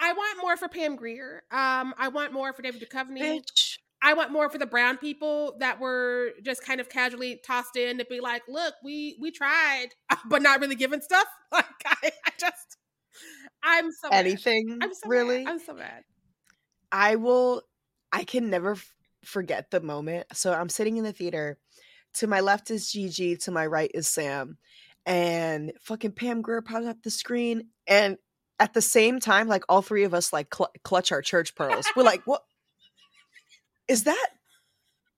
I 0.00 0.12
want 0.12 0.38
more 0.40 0.56
for 0.56 0.68
Pam 0.68 0.96
Grier. 0.96 1.42
Um, 1.50 1.92
I 1.98 2.08
want 2.08 2.32
more 2.32 2.52
for 2.52 2.62
David 2.62 2.80
Duchovny. 2.88 3.20
Bitch. 3.20 3.67
I 4.02 4.14
want 4.14 4.30
more 4.30 4.48
for 4.48 4.58
the 4.58 4.66
brown 4.66 4.96
people 4.96 5.56
that 5.60 5.80
were 5.80 6.30
just 6.42 6.64
kind 6.64 6.80
of 6.80 6.88
casually 6.88 7.40
tossed 7.44 7.76
in 7.76 7.98
to 7.98 8.04
be 8.04 8.20
like, 8.20 8.42
look, 8.48 8.74
we 8.84 9.16
we 9.20 9.30
tried, 9.30 9.88
but 10.28 10.42
not 10.42 10.60
really 10.60 10.76
giving 10.76 11.00
stuff. 11.00 11.26
Like 11.50 11.64
I, 11.86 12.10
I 12.26 12.30
just 12.38 12.76
I'm 13.62 13.90
so. 13.90 14.08
Anything 14.12 14.78
I'm 14.82 14.92
so 14.92 15.08
really? 15.08 15.44
Mad. 15.44 15.50
I'm 15.50 15.58
so 15.58 15.72
mad. 15.72 16.02
I 16.92 17.16
will 17.16 17.62
I 18.12 18.24
can 18.24 18.50
never 18.50 18.72
f- 18.72 18.94
forget 19.24 19.70
the 19.70 19.80
moment. 19.80 20.26
So 20.34 20.52
I'm 20.52 20.68
sitting 20.68 20.98
in 20.98 21.04
the 21.04 21.12
theater. 21.12 21.58
To 22.14 22.26
my 22.26 22.40
left 22.40 22.70
is 22.70 22.92
Gigi, 22.92 23.36
to 23.38 23.50
my 23.50 23.66
right 23.66 23.90
is 23.94 24.08
Sam. 24.08 24.58
And 25.06 25.72
fucking 25.80 26.12
Pam 26.12 26.42
Grier 26.42 26.60
pops 26.60 26.86
up 26.86 27.02
the 27.02 27.10
screen 27.10 27.68
and 27.86 28.18
at 28.60 28.74
the 28.74 28.82
same 28.82 29.20
time 29.20 29.48
like 29.48 29.64
all 29.68 29.82
three 29.82 30.04
of 30.04 30.12
us 30.12 30.32
like 30.32 30.54
cl- 30.54 30.72
clutch 30.84 31.12
our 31.12 31.22
church 31.22 31.54
pearls. 31.54 31.86
We're 31.96 32.02
like, 32.02 32.26
"What 32.26 32.42
is 33.88 34.04
that? 34.04 34.28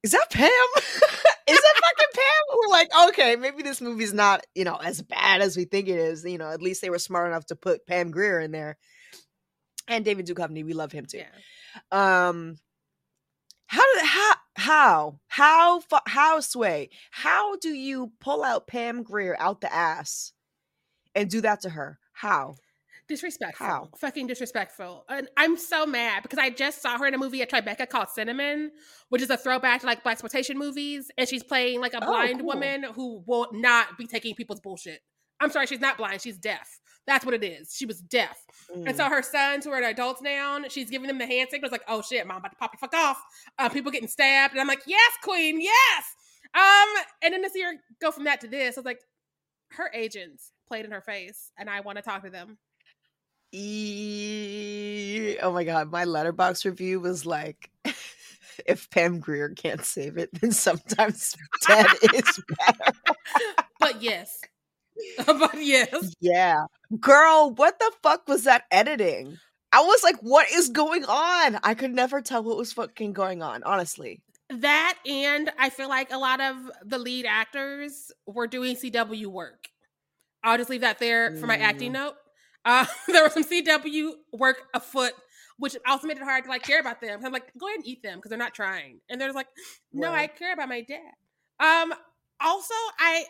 Is 0.02 0.12
that 0.12 0.26
Pam? 0.30 0.50
is 0.76 1.58
that 1.58 1.74
fucking 1.82 2.08
Pam?" 2.14 2.58
We're 2.58 2.70
like, 2.70 2.90
"Okay, 3.08 3.36
maybe 3.36 3.62
this 3.62 3.80
movie's 3.80 4.12
not, 4.14 4.46
you 4.54 4.64
know, 4.64 4.76
as 4.76 5.02
bad 5.02 5.40
as 5.40 5.56
we 5.56 5.64
think 5.64 5.88
it 5.88 5.98
is. 5.98 6.24
You 6.24 6.38
know, 6.38 6.50
at 6.50 6.62
least 6.62 6.82
they 6.82 6.90
were 6.90 6.98
smart 6.98 7.28
enough 7.28 7.46
to 7.46 7.56
put 7.56 7.86
Pam 7.86 8.10
Grier 8.10 8.40
in 8.40 8.52
there." 8.52 8.78
And 9.88 10.04
David 10.04 10.26
Duchovny, 10.26 10.64
we 10.64 10.72
love 10.72 10.92
him 10.92 11.06
too. 11.06 11.18
Yeah. 11.18 12.28
Um, 12.28 12.58
how 13.66 13.84
did 13.94 14.04
how 14.04 14.34
how 14.56 15.20
how 15.28 15.82
how 16.06 16.40
sway? 16.40 16.90
How 17.10 17.56
do 17.56 17.68
you 17.68 18.12
pull 18.20 18.42
out 18.42 18.66
Pam 18.66 19.02
Grier 19.02 19.36
out 19.38 19.60
the 19.60 19.72
ass 19.72 20.32
and 21.14 21.30
do 21.30 21.40
that 21.42 21.60
to 21.62 21.70
her? 21.70 21.98
How? 22.12 22.56
Disrespectful. 23.10 23.66
How? 23.66 23.88
Fucking 23.98 24.28
disrespectful. 24.28 25.04
And 25.08 25.28
I'm 25.36 25.56
so 25.56 25.84
mad 25.84 26.22
because 26.22 26.38
I 26.38 26.48
just 26.50 26.80
saw 26.80 26.96
her 26.96 27.06
in 27.06 27.12
a 27.14 27.18
movie 27.18 27.42
at 27.42 27.50
Tribeca 27.50 27.88
called 27.88 28.08
Cinnamon, 28.08 28.70
which 29.08 29.20
is 29.20 29.30
a 29.30 29.36
throwback 29.36 29.80
to 29.80 29.86
like 29.86 30.04
blaxploitation 30.04 30.54
movies, 30.54 31.10
and 31.18 31.28
she's 31.28 31.42
playing 31.42 31.80
like 31.80 31.92
a 31.92 32.02
Oh, 32.02 32.06
blind 32.06 32.38
cool. 32.38 32.46
woman 32.46 32.84
who 32.84 33.22
will 33.26 33.48
not 33.52 33.98
be 33.98 34.06
taking 34.06 34.34
people's 34.34 34.60
bullshit. 34.60 35.00
I'm 35.40 35.50
sorry, 35.50 35.66
she's 35.66 35.80
not 35.80 35.96
blind, 35.98 36.22
she's 36.22 36.38
deaf. 36.38 36.80
That's 37.06 37.24
what 37.24 37.34
it 37.34 37.42
is. 37.42 37.74
She 37.74 37.86
was 37.86 38.00
deaf. 38.00 38.38
And 38.72 38.94
so 38.96 39.04
Mm. 39.04 39.08
her 39.10 39.22
sons, 39.22 39.64
who 39.64 39.72
are 39.72 39.82
adults 39.82 40.22
now, 40.22 40.60
she's 40.68 40.88
giving 40.90 41.08
them 41.08 41.18
the 41.18 41.26
hand 41.26 41.48
signals, 41.50 41.72
like, 41.72 41.82
"Oh 41.88 42.02
shit, 42.02 42.24
mom, 42.26 42.36
about 42.36 42.52
to 42.52 42.56
pop 42.58 42.70
the 42.72 42.78
fuck 42.78 42.94
off." 42.94 43.20
Uh, 43.58 43.68
people 43.68 43.90
getting 43.90 44.06
stabbed, 44.08 44.52
and 44.52 44.60
I'm 44.60 44.68
like, 44.68 44.82
"Yes, 44.86 45.12
queen, 45.22 45.60
yes." 45.60 46.04
Um, 46.54 47.04
and 47.22 47.34
then 47.34 47.42
to 47.42 47.50
see 47.50 47.62
her 47.62 47.72
go 48.00 48.12
from 48.12 48.24
that 48.24 48.40
to 48.42 48.48
this, 48.48 48.76
I 48.76 48.80
was 48.80 48.84
like, 48.84 49.00
her 49.72 49.90
agents 49.94 50.52
played 50.68 50.84
in 50.84 50.90
her 50.92 51.00
face, 51.00 51.50
and 51.58 51.68
I 51.70 51.80
want 51.80 51.96
to 51.96 52.02
talk 52.02 52.22
to 52.24 52.30
them. 52.30 52.58
E- 53.52 55.36
oh 55.42 55.52
my 55.52 55.64
god, 55.64 55.90
my 55.90 56.04
Letterboxd 56.04 56.64
review 56.64 57.00
was 57.00 57.26
like 57.26 57.70
if 58.66 58.88
Pam 58.90 59.18
Grier 59.18 59.48
can't 59.50 59.84
save 59.84 60.18
it, 60.18 60.30
then 60.40 60.52
sometimes 60.52 61.36
dead 61.66 61.86
is 62.14 62.40
better. 62.58 62.98
But 63.78 64.02
yes, 64.02 64.40
but 65.26 65.54
yes, 65.60 66.14
Yeah. 66.20 66.64
Girl, 66.98 67.52
what 67.54 67.78
the 67.78 67.92
fuck 68.02 68.28
was 68.28 68.44
that 68.44 68.64
editing? 68.70 69.38
I 69.72 69.80
was 69.80 70.02
like, 70.02 70.16
what 70.20 70.50
is 70.52 70.68
going 70.68 71.04
on? 71.04 71.58
I 71.62 71.74
could 71.74 71.92
never 71.92 72.20
tell 72.20 72.42
what 72.42 72.56
was 72.56 72.72
fucking 72.72 73.12
going 73.12 73.42
on, 73.42 73.62
honestly. 73.62 74.20
that 74.50 74.98
and 75.06 75.50
I 75.58 75.70
feel 75.70 75.88
like 75.88 76.12
a 76.12 76.18
lot 76.18 76.40
of 76.40 76.56
the 76.84 76.98
lead 76.98 77.24
actors 77.24 78.10
were 78.26 78.48
doing 78.48 78.74
CW 78.76 79.26
work. 79.26 79.68
I'll 80.42 80.58
just 80.58 80.70
leave 80.70 80.80
that 80.80 80.98
there 80.98 81.36
for 81.36 81.46
my 81.46 81.56
acting 81.56 81.90
mm. 81.90 81.94
note. 81.94 82.14
Uh, 82.64 82.86
there 83.08 83.22
was 83.22 83.32
some 83.32 83.44
CW 83.44 84.10
work 84.32 84.62
afoot, 84.74 85.12
which 85.58 85.76
also 85.86 86.06
made 86.06 86.16
it 86.16 86.22
hard 86.22 86.44
to 86.44 86.50
like 86.50 86.62
care 86.62 86.80
about 86.80 87.00
them. 87.00 87.20
I'm 87.24 87.32
like, 87.32 87.52
go 87.58 87.66
ahead 87.66 87.78
and 87.78 87.86
eat 87.86 88.02
them 88.02 88.18
because 88.18 88.30
they're 88.30 88.38
not 88.38 88.54
trying. 88.54 89.00
And 89.08 89.20
they're 89.20 89.32
like, 89.32 89.48
no, 89.92 90.12
I 90.12 90.26
care 90.26 90.52
about 90.52 90.68
my 90.68 90.82
dad. 90.82 91.12
Um, 91.58 91.92
also, 92.40 92.74
I 92.98 93.24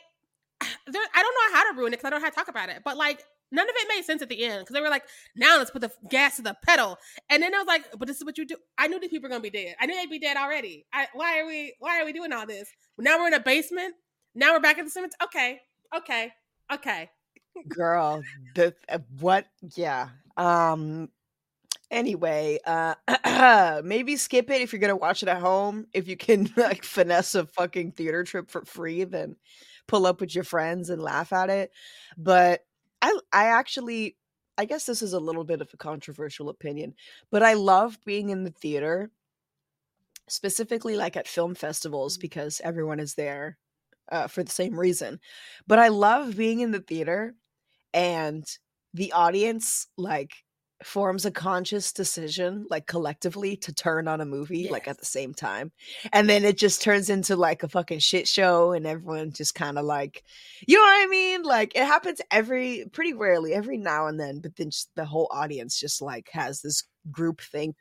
there, 0.86 1.02
I 1.14 1.22
don't 1.22 1.34
know 1.34 1.58
how 1.58 1.72
to 1.72 1.78
ruin 1.78 1.92
it 1.92 1.96
because 1.96 2.06
I 2.06 2.10
don't 2.10 2.20
know 2.20 2.26
how 2.26 2.30
to 2.30 2.36
talk 2.36 2.48
about 2.48 2.68
it. 2.68 2.82
But 2.84 2.96
like, 2.96 3.24
none 3.52 3.68
of 3.68 3.74
it 3.76 3.88
made 3.88 4.04
sense 4.04 4.22
at 4.22 4.28
the 4.28 4.44
end 4.44 4.60
because 4.60 4.74
they 4.74 4.80
were 4.80 4.88
like, 4.88 5.04
now 5.36 5.58
let's 5.58 5.70
put 5.70 5.80
the 5.80 5.90
gas 6.08 6.36
to 6.36 6.42
the 6.42 6.56
pedal. 6.64 6.98
And 7.28 7.42
then 7.42 7.54
I 7.54 7.58
was 7.58 7.66
like, 7.66 7.86
but 7.98 8.06
this 8.06 8.18
is 8.18 8.24
what 8.24 8.38
you 8.38 8.46
do. 8.46 8.56
I 8.78 8.88
knew 8.88 9.00
these 9.00 9.10
people 9.10 9.28
were 9.28 9.30
gonna 9.30 9.42
be 9.42 9.50
dead. 9.50 9.76
I 9.80 9.86
knew 9.86 9.94
they'd 9.94 10.10
be 10.10 10.18
dead 10.18 10.36
already. 10.36 10.86
I, 10.92 11.08
why 11.12 11.40
are 11.40 11.46
we 11.46 11.74
why 11.78 12.00
are 12.00 12.04
we 12.04 12.12
doing 12.12 12.32
all 12.32 12.46
this? 12.46 12.70
Now 12.98 13.18
we're 13.18 13.28
in 13.28 13.34
a 13.34 13.40
basement. 13.40 13.94
Now 14.34 14.52
we're 14.52 14.60
back 14.60 14.78
at 14.78 14.84
the 14.84 14.90
cemetery. 14.90 15.16
Okay, 15.24 15.60
okay, 15.96 16.32
okay. 16.72 17.10
Girl, 17.68 18.22
the 18.54 18.74
uh, 18.88 18.98
what? 19.18 19.46
Yeah. 19.76 20.08
Um 20.36 21.08
anyway, 21.90 22.60
uh 22.66 23.82
maybe 23.84 24.16
skip 24.16 24.50
it 24.50 24.62
if 24.62 24.72
you're 24.72 24.80
going 24.80 24.90
to 24.90 24.96
watch 24.96 25.22
it 25.22 25.28
at 25.28 25.40
home. 25.40 25.86
If 25.94 26.08
you 26.08 26.16
can 26.16 26.50
like 26.58 26.84
finesse 26.84 27.34
a 27.34 27.46
fucking 27.46 27.92
theater 27.92 28.24
trip 28.24 28.50
for 28.50 28.64
free, 28.64 29.04
then 29.04 29.36
pull 29.88 30.06
up 30.06 30.20
with 30.20 30.34
your 30.34 30.44
friends 30.44 30.90
and 30.90 31.02
laugh 31.02 31.32
at 31.32 31.50
it. 31.50 31.72
But 32.18 32.62
I 33.02 33.18
I 33.32 33.46
actually 33.46 34.16
I 34.58 34.64
guess 34.66 34.86
this 34.86 35.02
is 35.02 35.14
a 35.14 35.20
little 35.20 35.44
bit 35.44 35.60
of 35.62 35.70
a 35.74 35.78
controversial 35.78 36.48
opinion, 36.50 36.94
but 37.30 37.42
I 37.42 37.54
love 37.54 37.98
being 38.06 38.30
in 38.30 38.44
the 38.44 38.50
theater 38.52 39.10
specifically 40.28 40.96
like 40.96 41.16
at 41.16 41.26
film 41.28 41.54
festivals 41.54 42.16
because 42.16 42.60
everyone 42.62 43.00
is 43.00 43.14
there 43.14 43.58
uh, 44.10 44.26
for 44.26 44.42
the 44.42 44.50
same 44.50 44.78
reason. 44.78 45.20
But 45.66 45.78
I 45.78 45.88
love 45.88 46.36
being 46.36 46.60
in 46.60 46.70
the 46.70 46.80
theater 46.80 47.34
and 47.92 48.44
the 48.94 49.12
audience 49.12 49.86
like 49.96 50.32
forms 50.82 51.26
a 51.26 51.30
conscious 51.30 51.92
decision 51.92 52.66
like 52.70 52.86
collectively 52.86 53.54
to 53.54 53.72
turn 53.72 54.08
on 54.08 54.20
a 54.20 54.24
movie 54.24 54.68
like 54.70 54.88
at 54.88 54.98
the 54.98 55.04
same 55.04 55.34
time. 55.34 55.70
And 56.12 56.28
then 56.28 56.44
it 56.44 56.56
just 56.56 56.80
turns 56.80 57.10
into 57.10 57.36
like 57.36 57.62
a 57.62 57.68
fucking 57.68 57.98
shit 57.98 58.26
show 58.26 58.72
and 58.72 58.86
everyone 58.86 59.32
just 59.32 59.54
kind 59.54 59.78
of 59.78 59.84
like 59.84 60.24
you 60.66 60.76
know 60.76 60.82
what 60.82 61.04
i 61.04 61.06
mean? 61.08 61.42
Like 61.42 61.76
it 61.76 61.84
happens 61.84 62.20
every 62.30 62.86
pretty 62.92 63.12
rarely 63.12 63.52
every 63.52 63.76
now 63.76 64.06
and 64.06 64.18
then 64.18 64.40
but 64.40 64.56
then 64.56 64.70
the 64.96 65.04
whole 65.04 65.28
audience 65.30 65.78
just 65.78 66.00
like 66.00 66.30
has 66.32 66.62
this 66.62 66.84
group 67.10 67.40
think 67.42 67.76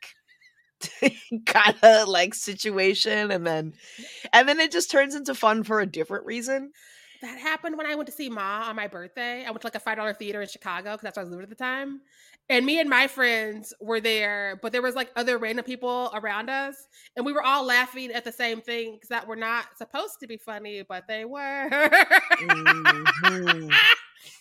kind 1.46 1.76
of 1.82 2.08
like 2.08 2.34
situation 2.34 3.30
and 3.30 3.46
then 3.46 3.74
and 4.32 4.48
then 4.48 4.60
it 4.60 4.72
just 4.72 4.90
turns 4.90 5.14
into 5.14 5.34
fun 5.34 5.62
for 5.64 5.80
a 5.80 5.86
different 5.86 6.26
reason 6.26 6.72
That 7.22 7.38
happened 7.38 7.76
when 7.76 7.86
I 7.86 7.94
went 7.96 8.06
to 8.06 8.12
see 8.12 8.30
Ma 8.30 8.64
on 8.68 8.76
my 8.76 8.86
birthday. 8.88 9.44
I 9.44 9.50
went 9.50 9.60
to 9.60 9.66
like 9.66 9.74
a 9.74 9.80
five 9.80 9.96
dollar 9.98 10.14
theater 10.14 10.40
in 10.40 10.48
Chicago 10.48 10.92
because 10.92 11.02
that's 11.02 11.16
where 11.16 11.22
I 11.22 11.24
was 11.24 11.30
living 11.30 11.44
at 11.44 11.50
the 11.50 11.54
time. 11.54 12.00
And 12.48 12.64
me 12.66 12.80
and 12.80 12.88
my 12.88 13.06
friends 13.08 13.72
were 13.80 14.00
there, 14.00 14.58
but 14.62 14.72
there 14.72 14.82
was 14.82 14.94
like 14.96 15.10
other 15.16 15.38
random 15.38 15.64
people 15.64 16.10
around 16.14 16.50
us, 16.50 16.88
and 17.16 17.24
we 17.24 17.32
were 17.32 17.44
all 17.44 17.64
laughing 17.64 18.10
at 18.12 18.24
the 18.24 18.32
same 18.32 18.60
things 18.62 19.08
that 19.08 19.26
were 19.26 19.36
not 19.36 19.66
supposed 19.76 20.18
to 20.20 20.26
be 20.26 20.36
funny, 20.38 20.82
but 20.82 21.06
they 21.06 21.24
were. 21.26 21.68
mm-hmm. 22.40 23.68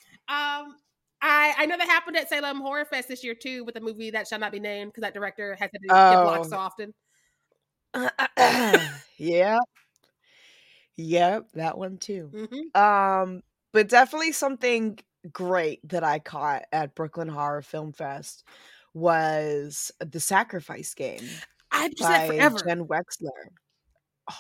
I 1.60 1.64
I 1.64 1.66
know 1.66 1.78
that 1.78 1.88
happened 1.88 2.18
at 2.18 2.30
Salem 2.30 2.62
Horror 2.62 2.86
Fest 2.86 3.10
this 3.10 3.24
year 3.24 3.36
too, 3.36 3.64
with 3.66 3.76
a 3.76 3.82
movie 3.82 4.12
that 4.12 4.28
shall 4.28 4.40
not 4.40 4.52
be 4.52 4.60
named 4.60 4.92
because 4.92 5.02
that 5.02 5.14
director 5.14 5.56
has 5.60 5.70
to 5.72 5.80
oh. 5.90 6.12
get 6.12 6.24
blocked 6.24 6.50
so 6.50 6.58
often. 6.58 6.94
yeah, 9.18 9.58
Yep, 11.00 11.52
that 11.54 11.78
one 11.78 11.98
too. 11.98 12.30
Mm-hmm. 12.34 12.82
Um, 12.82 13.42
but 13.72 13.88
definitely 13.88 14.34
something 14.34 15.00
great 15.32 15.80
that 15.88 16.04
I 16.04 16.20
caught 16.20 16.64
at 16.74 16.94
Brooklyn 16.94 17.30
Horror 17.30 17.62
Film 17.62 17.94
Fest 17.94 18.44
was 18.94 19.94
the 20.00 20.20
Sacrifice 20.20 20.94
Game. 20.94 21.24
I've 21.72 21.94
said 21.98 22.28
forever. 22.28 22.60
Jenn 22.68 22.86
Wexler. 22.86 23.30
Oh, 24.30 24.36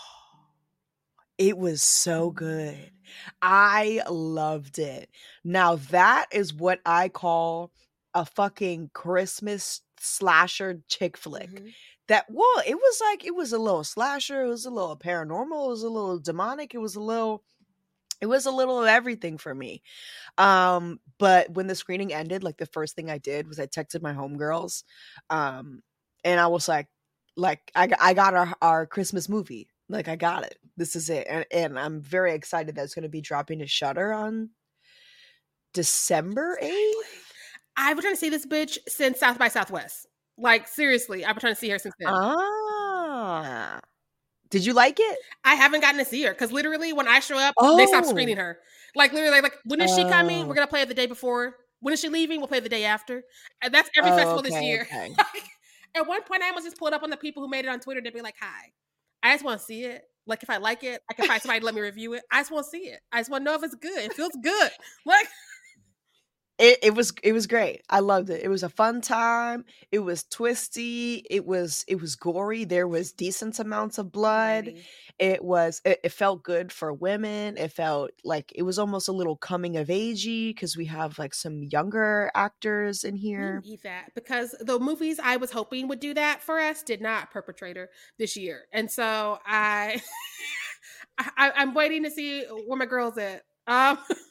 it 1.37 1.57
was 1.57 1.81
so 1.81 2.29
good. 2.29 2.91
I 3.41 4.01
loved 4.09 4.79
it. 4.79 5.09
Now 5.43 5.75
that 5.75 6.27
is 6.31 6.53
what 6.53 6.79
I 6.85 7.09
call 7.09 7.71
a 8.13 8.25
fucking 8.25 8.91
Christmas 8.93 9.81
slasher 9.99 10.81
chick 10.87 11.17
flick. 11.17 11.49
Mm-hmm 11.49 11.67
that 12.09 12.25
well 12.27 12.61
it 12.67 12.75
was 12.75 13.01
like 13.09 13.23
it 13.23 13.35
was 13.35 13.53
a 13.53 13.57
little 13.57 13.83
slasher 13.83 14.43
it 14.43 14.49
was 14.49 14.65
a 14.65 14.69
little 14.69 14.97
paranormal 14.97 15.67
it 15.67 15.69
was 15.69 15.83
a 15.83 15.89
little 15.89 16.19
demonic 16.19 16.73
it 16.73 16.79
was 16.79 16.95
a 16.95 16.99
little 16.99 17.43
it 18.19 18.25
was 18.25 18.45
a 18.45 18.51
little 18.51 18.81
of 18.81 18.87
everything 18.87 19.37
for 19.37 19.55
me 19.55 19.81
um 20.37 20.99
but 21.19 21.49
when 21.51 21.67
the 21.67 21.75
screening 21.75 22.11
ended 22.11 22.43
like 22.43 22.57
the 22.57 22.65
first 22.65 22.95
thing 22.95 23.09
i 23.09 23.17
did 23.19 23.47
was 23.47 23.59
i 23.59 23.65
texted 23.65 24.01
my 24.01 24.13
homegirls 24.13 24.83
um 25.29 25.81
and 26.25 26.39
i 26.39 26.47
was 26.47 26.67
like 26.67 26.87
like 27.37 27.71
i, 27.75 27.87
I 27.99 28.13
got 28.13 28.33
our, 28.33 28.53
our 28.61 28.85
christmas 28.85 29.29
movie 29.29 29.69
like 29.89 30.07
i 30.07 30.15
got 30.15 30.43
it 30.43 30.57
this 30.77 30.95
is 30.95 31.09
it 31.09 31.27
and, 31.29 31.45
and 31.51 31.79
i'm 31.79 32.01
very 32.01 32.33
excited 32.33 32.75
that 32.75 32.83
it's 32.83 32.95
going 32.95 33.03
to 33.03 33.09
be 33.09 33.21
dropping 33.21 33.59
to 33.59 33.67
Shudder 33.67 34.13
on 34.13 34.49
december 35.73 36.57
8th 36.61 36.91
i've 37.75 37.95
been 37.95 38.03
trying 38.03 38.13
to 38.13 38.19
see 38.19 38.29
this 38.29 38.45
bitch 38.45 38.77
since 38.87 39.19
south 39.19 39.37
by 39.37 39.47
southwest 39.47 40.07
like 40.39 40.67
seriously, 40.67 41.25
I've 41.25 41.35
been 41.35 41.41
trying 41.41 41.55
to 41.55 41.59
see 41.59 41.69
her 41.69 41.79
since 41.79 41.95
then. 41.99 42.09
Ah. 42.09 43.79
Did 44.49 44.65
you 44.65 44.73
like 44.73 44.99
it? 44.99 45.19
I 45.43 45.55
haven't 45.55 45.81
gotten 45.81 45.99
to 45.99 46.05
see 46.05 46.23
her 46.23 46.31
because 46.31 46.51
literally 46.51 46.93
when 46.93 47.07
I 47.07 47.19
show 47.19 47.37
up, 47.37 47.53
oh. 47.57 47.77
they 47.77 47.85
stop 47.85 48.05
screening 48.05 48.37
her. 48.37 48.59
Like 48.95 49.13
literally, 49.13 49.41
like 49.41 49.57
when 49.65 49.81
is 49.81 49.93
she 49.93 50.03
coming? 50.03 50.47
We're 50.47 50.53
oh. 50.53 50.55
gonna 50.55 50.67
play 50.67 50.81
it 50.81 50.87
the 50.87 50.95
day 50.95 51.05
before. 51.05 51.55
When 51.81 51.93
is 51.93 51.99
she 51.99 52.09
leaving? 52.09 52.39
We'll 52.39 52.47
play 52.47 52.59
the 52.59 52.69
day 52.69 52.85
after. 52.85 53.23
And 53.61 53.73
that's 53.73 53.89
every 53.95 54.11
oh, 54.11 54.15
festival 54.15 54.39
okay, 54.39 54.49
this 54.49 54.63
year. 54.63 54.81
Okay. 54.81 55.13
At 55.95 56.07
one 56.07 56.23
point, 56.23 56.43
I 56.43 56.49
almost 56.49 56.65
just 56.65 56.77
pulled 56.77 56.93
up 56.93 57.03
on 57.03 57.09
the 57.09 57.17
people 57.17 57.43
who 57.43 57.49
made 57.49 57.65
it 57.65 57.67
on 57.67 57.79
Twitter 57.79 58.01
to 58.01 58.11
be 58.11 58.21
like, 58.21 58.35
"Hi, 58.39 58.71
I 59.23 59.33
just 59.33 59.45
want 59.45 59.59
to 59.59 59.65
see 59.65 59.83
it. 59.83 60.03
Like, 60.25 60.43
if 60.43 60.49
I 60.49 60.57
like 60.57 60.83
it, 60.83 61.01
I 61.09 61.13
can 61.13 61.25
find 61.25 61.41
somebody 61.41 61.59
to 61.61 61.65
let 61.65 61.75
me 61.75 61.81
review 61.81 62.13
it. 62.13 62.23
I 62.31 62.41
just 62.41 62.51
want 62.51 62.65
to 62.65 62.69
see 62.69 62.87
it. 62.89 62.99
I 63.11 63.19
just 63.19 63.31
want 63.31 63.41
to 63.41 63.45
know 63.45 63.55
if 63.55 63.63
it's 63.63 63.75
good. 63.75 63.97
It 63.99 64.13
feels 64.13 64.37
good. 64.41 64.71
Like." 65.05 65.27
It, 66.59 66.79
it 66.83 66.93
was 66.93 67.13
it 67.23 67.31
was 67.31 67.47
great. 67.47 67.83
I 67.89 68.01
loved 68.01 68.29
it. 68.29 68.43
It 68.43 68.49
was 68.49 68.63
a 68.63 68.69
fun 68.69 68.99
time. 68.99 69.63
It 69.93 69.99
was 69.99 70.25
twisty. 70.25 71.25
It 71.29 71.45
was 71.45 71.85
it 71.87 72.01
was 72.01 72.17
gory. 72.17 72.65
There 72.65 72.87
was 72.87 73.13
decent 73.13 73.57
amounts 73.59 73.97
of 73.97 74.11
blood. 74.11 74.73
It 75.17 75.41
was 75.41 75.81
it, 75.85 76.01
it 76.03 76.11
felt 76.11 76.43
good 76.43 76.73
for 76.73 76.91
women. 76.91 77.57
It 77.57 77.71
felt 77.71 78.11
like 78.25 78.51
it 78.53 78.63
was 78.63 78.77
almost 78.77 79.07
a 79.07 79.13
little 79.13 79.37
coming 79.37 79.77
of 79.77 79.87
agey 79.87 80.49
because 80.49 80.75
we 80.75 80.85
have 80.85 81.17
like 81.17 81.33
some 81.33 81.63
younger 81.63 82.29
actors 82.35 83.05
in 83.05 83.15
here. 83.15 83.61
Eat 83.65 83.83
that 83.83 84.13
because 84.13 84.53
the 84.59 84.79
movies 84.79 85.17
I 85.23 85.37
was 85.37 85.51
hoping 85.51 85.87
would 85.87 86.01
do 86.01 86.13
that 86.15 86.41
for 86.41 86.59
us 86.59 86.83
did 86.83 86.99
not. 86.99 87.31
Perpetrator 87.31 87.89
this 88.17 88.35
year, 88.35 88.63
and 88.73 88.91
so 88.91 89.39
I, 89.45 90.01
I 91.17 91.51
I'm 91.55 91.73
waiting 91.73 92.03
to 92.03 92.11
see 92.11 92.43
where 92.67 92.77
my 92.77 92.85
girls 92.85 93.17
at. 93.17 93.43
Um. 93.65 93.97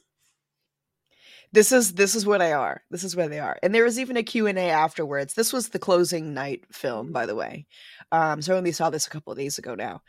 this 1.53 1.73
is 1.73 1.95
this 1.95 2.15
is 2.15 2.27
where 2.27 2.39
they 2.39 2.53
are. 2.53 2.83
This 2.91 3.05
is 3.05 3.17
where 3.17 3.29
they 3.29 3.39
are. 3.41 3.59
And 3.63 3.75
there 3.75 3.85
was 3.85 3.99
even 3.99 4.17
a 4.17 4.23
q&a 4.23 4.53
afterwards. 4.53 5.35
This 5.35 5.53
was 5.53 5.69
the 5.69 5.79
closing 5.79 6.35
night 6.35 6.65
film 6.73 7.13
by 7.13 7.27
the 7.27 7.35
way. 7.35 7.67
Um 8.13 8.43
so 8.43 8.55
i 8.55 8.59
only 8.59 8.73
saw 8.73 8.91
this 8.91 9.07
a 9.07 9.11
couple 9.11 9.33
of 9.33 9.39
days 9.39 9.59
ago 9.59 9.75
now. 9.75 10.03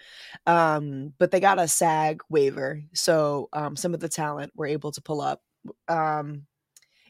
Um 0.46 1.14
but 1.18 1.32
they 1.32 1.40
got 1.40 1.60
a 1.60 1.68
sag 1.68 2.22
waiver 2.30 2.82
so 2.94 3.50
um 3.54 3.76
some 3.76 3.94
of 3.94 4.00
the 4.00 4.10
talent 4.10 4.52
were 4.56 4.68
able 4.68 4.92
to 4.92 5.02
pull 5.02 5.22
up. 5.22 5.42
Um 5.88 6.44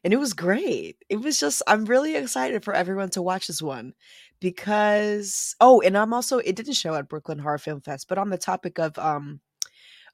and 0.04 0.14
it 0.14 0.18
was 0.18 0.34
great. 0.34 0.98
It 1.10 1.18
was 1.22 1.40
just 1.40 1.62
i'm 1.68 1.86
really 1.86 2.16
excited 2.16 2.64
for 2.64 2.74
everyone 2.74 3.10
to 3.12 3.22
watch 3.22 3.48
this 3.48 3.62
one 3.62 3.94
because 4.40 5.56
oh 5.60 5.82
and 5.82 5.98
i'm 5.98 6.14
also 6.14 6.38
it 6.40 6.56
didn't 6.56 6.74
show 6.74 6.96
at 6.96 7.10
brooklyn 7.10 7.40
horror 7.40 7.58
film 7.58 7.82
fest 7.82 8.08
but 8.08 8.18
on 8.18 8.30
the 8.30 8.38
topic 8.38 8.80
of 8.80 8.98
um 8.98 9.42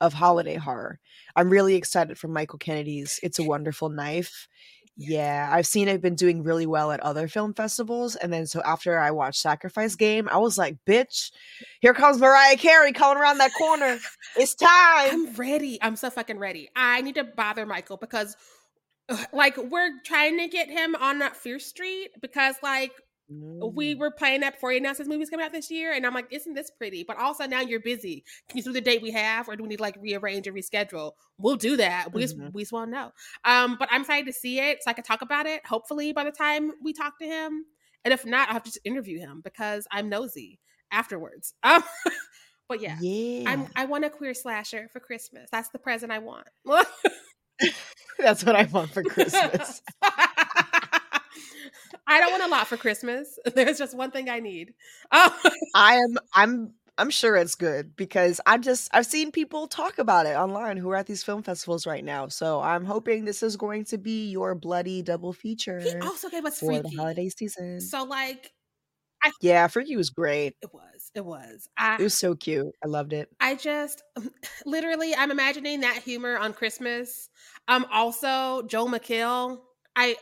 of 0.01 0.13
holiday 0.13 0.55
horror. 0.55 0.99
I'm 1.35 1.49
really 1.49 1.75
excited 1.75 2.17
for 2.17 2.27
Michael 2.27 2.59
Kennedy's 2.59 3.19
It's 3.23 3.39
a 3.39 3.43
Wonderful 3.43 3.89
Knife. 3.89 4.47
Yeah, 4.97 5.49
I've 5.51 5.67
seen 5.67 5.89
it 5.89 6.01
been 6.01 6.15
doing 6.15 6.41
really 6.41 6.65
well 6.65 6.91
at 6.91 7.01
other 7.01 7.27
film 7.27 7.53
festivals. 7.53 8.15
And 8.15 8.31
then 8.31 8.47
so 8.47 8.61
after 8.63 8.97
I 8.97 9.11
watched 9.11 9.41
Sacrifice 9.41 9.95
Game, 9.95 10.29
I 10.31 10.37
was 10.37 10.57
like, 10.57 10.77
bitch, 10.87 11.31
here 11.81 11.93
comes 11.93 12.17
Mariah 12.17 12.55
Carey 12.55 12.93
coming 12.93 13.21
around 13.21 13.39
that 13.39 13.51
corner. 13.57 13.99
It's 14.37 14.55
time. 14.55 14.69
I'm 15.11 15.33
ready. 15.35 15.79
I'm 15.81 15.97
so 15.97 16.09
fucking 16.09 16.39
ready. 16.39 16.69
I 16.75 17.01
need 17.01 17.15
to 17.15 17.25
bother 17.25 17.65
Michael 17.65 17.97
because 17.97 18.37
like 19.33 19.57
we're 19.57 19.91
trying 20.05 20.37
to 20.39 20.47
get 20.47 20.69
him 20.69 20.95
on 20.95 21.19
that 21.19 21.35
Fear 21.35 21.59
Street 21.59 22.11
because 22.21 22.55
like 22.63 22.91
we 23.27 23.95
mm. 23.95 23.99
were 23.99 24.11
playing 24.11 24.41
that 24.41 24.53
before 24.53 24.71
he 24.71 24.77
announced 24.77 24.99
his 24.99 25.07
movie's 25.07 25.29
coming 25.29 25.45
out 25.45 25.51
this 25.51 25.71
year, 25.71 25.93
and 25.93 26.05
I'm 26.05 26.13
like, 26.13 26.27
isn't 26.31 26.53
this 26.53 26.69
pretty? 26.69 27.03
But 27.03 27.17
also 27.17 27.45
now 27.45 27.61
you're 27.61 27.79
busy. 27.79 28.23
Can 28.49 28.57
you 28.57 28.63
do 28.63 28.73
the 28.73 28.81
date 28.81 29.01
we 29.01 29.11
have, 29.11 29.49
or 29.49 29.55
do 29.55 29.63
we 29.63 29.69
need 29.69 29.77
to 29.77 29.81
like 29.81 29.97
rearrange 29.99 30.47
or 30.47 30.53
reschedule? 30.53 31.13
We'll 31.39 31.55
do 31.55 31.77
that. 31.77 32.13
We 32.13 32.23
mm-hmm. 32.23 32.41
just 32.41 32.53
we 32.53 32.61
just 32.61 32.71
want 32.71 32.91
to 32.91 32.97
know. 32.97 33.11
Um, 33.43 33.77
but 33.79 33.89
I'm 33.91 34.01
excited 34.01 34.27
to 34.27 34.33
see 34.33 34.59
it 34.59 34.83
so 34.83 34.91
I 34.91 34.93
can 34.93 35.03
talk 35.03 35.21
about 35.21 35.47
it. 35.47 35.65
Hopefully 35.65 36.13
by 36.13 36.23
the 36.23 36.31
time 36.31 36.71
we 36.83 36.93
talk 36.93 37.17
to 37.19 37.25
him, 37.25 37.65
and 38.03 38.13
if 38.13 38.25
not, 38.25 38.49
I'll 38.49 38.53
have 38.53 38.63
to 38.63 38.69
just 38.69 38.85
interview 38.85 39.19
him 39.19 39.41
because 39.43 39.87
I'm 39.91 40.09
nosy 40.09 40.59
afterwards. 40.91 41.55
Um, 41.63 41.83
but 42.69 42.81
yeah, 42.81 42.97
yeah, 43.01 43.49
I'm 43.49 43.67
I 43.75 43.85
want 43.85 44.05
a 44.05 44.09
queer 44.09 44.35
slasher 44.35 44.87
for 44.93 44.99
Christmas. 44.99 45.49
That's 45.51 45.69
the 45.69 45.79
present 45.79 46.11
I 46.11 46.19
want. 46.19 46.47
That's 48.19 48.45
what 48.45 48.55
I 48.55 48.65
want 48.65 48.91
for 48.91 49.03
Christmas. 49.03 49.81
I 52.07 52.19
don't 52.19 52.31
want 52.31 52.43
a 52.43 52.47
lot 52.47 52.67
for 52.67 52.77
Christmas. 52.77 53.39
There's 53.55 53.77
just 53.77 53.95
one 53.95 54.11
thing 54.11 54.29
I 54.29 54.39
need. 54.39 54.73
Oh. 55.11 55.35
I 55.75 55.95
am 55.95 56.17
I'm 56.33 56.73
I'm 56.97 57.09
sure 57.09 57.35
it's 57.35 57.55
good 57.55 57.95
because 57.95 58.39
I'm 58.45 58.61
just 58.61 58.89
I've 58.93 59.05
seen 59.05 59.31
people 59.31 59.67
talk 59.67 59.97
about 59.97 60.25
it 60.25 60.35
online 60.35 60.77
who 60.77 60.89
are 60.91 60.95
at 60.95 61.07
these 61.07 61.23
film 61.23 61.43
festivals 61.43 61.85
right 61.85 62.03
now. 62.03 62.27
So 62.27 62.61
I'm 62.61 62.85
hoping 62.85 63.25
this 63.25 63.43
is 63.43 63.57
going 63.57 63.85
to 63.85 63.97
be 63.97 64.29
your 64.29 64.55
bloody 64.55 65.01
double 65.01 65.33
feature. 65.33 65.79
He 65.79 65.93
also 65.97 66.29
gave 66.29 66.45
us 66.45 66.59
for 66.59 66.67
Freaky. 66.67 66.81
the 66.83 66.97
holiday 66.97 67.29
season. 67.29 67.81
So 67.81 68.03
like 68.03 68.51
I, 69.23 69.31
yeah, 69.41 69.67
Freaky 69.67 69.97
was 69.97 70.09
great. 70.09 70.55
It 70.61 70.73
was. 70.73 71.11
It 71.15 71.25
was. 71.25 71.67
I, 71.77 71.95
it 71.95 72.01
was 72.01 72.17
so 72.17 72.35
cute. 72.35 72.73
I 72.83 72.87
loved 72.87 73.11
it. 73.11 73.27
I 73.39 73.55
just 73.55 74.03
literally 74.65 75.15
I'm 75.15 75.31
imagining 75.31 75.81
that 75.81 75.97
humor 75.97 76.37
on 76.37 76.53
Christmas. 76.53 77.29
Um 77.67 77.85
also 77.91 78.61
Joel 78.67 78.87
McHale. 78.87 79.59
I 79.97 80.15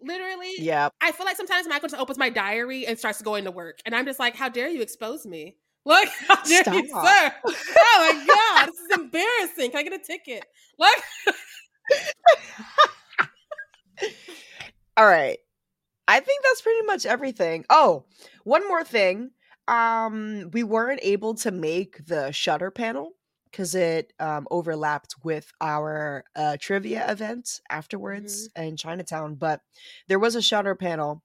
Literally, 0.00 0.52
yeah. 0.58 0.88
I 1.00 1.12
feel 1.12 1.24
like 1.24 1.36
sometimes 1.36 1.66
Michael 1.68 1.88
just 1.88 2.00
opens 2.00 2.18
my 2.18 2.28
diary 2.28 2.86
and 2.86 2.98
starts 2.98 3.22
going 3.22 3.44
to 3.44 3.50
work, 3.50 3.78
and 3.86 3.94
I'm 3.94 4.04
just 4.04 4.18
like, 4.18 4.36
"How 4.36 4.48
dare 4.48 4.68
you 4.68 4.82
expose 4.82 5.24
me? 5.24 5.56
Look, 5.86 6.08
how 6.28 6.42
dare 6.42 6.62
Stop. 6.62 6.74
you, 6.74 6.88
sir? 6.88 7.34
Oh 7.96 8.12
my 8.12 8.26
god, 8.26 8.66
this 8.68 8.80
is 8.80 8.98
embarrassing. 8.98 9.70
Can 9.70 9.80
I 9.80 9.82
get 9.82 9.92
a 9.92 9.98
ticket? 10.04 10.44
Like, 10.78 11.02
all 14.96 15.06
right. 15.06 15.38
I 16.06 16.20
think 16.20 16.44
that's 16.44 16.60
pretty 16.62 16.82
much 16.86 17.06
everything. 17.06 17.64
Oh, 17.70 18.04
one 18.44 18.66
more 18.68 18.84
thing. 18.84 19.30
Um, 19.68 20.50
we 20.52 20.62
weren't 20.62 21.00
able 21.02 21.34
to 21.36 21.50
make 21.50 22.04
the 22.06 22.30
Shudder 22.32 22.70
panel 22.70 23.12
because 23.54 23.76
it 23.76 24.12
um, 24.18 24.48
overlapped 24.50 25.14
with 25.22 25.52
our 25.60 26.24
uh, 26.34 26.56
trivia 26.60 27.08
event 27.08 27.60
afterwards 27.70 28.48
mm-hmm. 28.48 28.68
in 28.68 28.76
Chinatown. 28.76 29.36
But 29.36 29.60
there 30.08 30.18
was 30.18 30.34
a 30.34 30.42
Shudder 30.42 30.74
panel, 30.74 31.22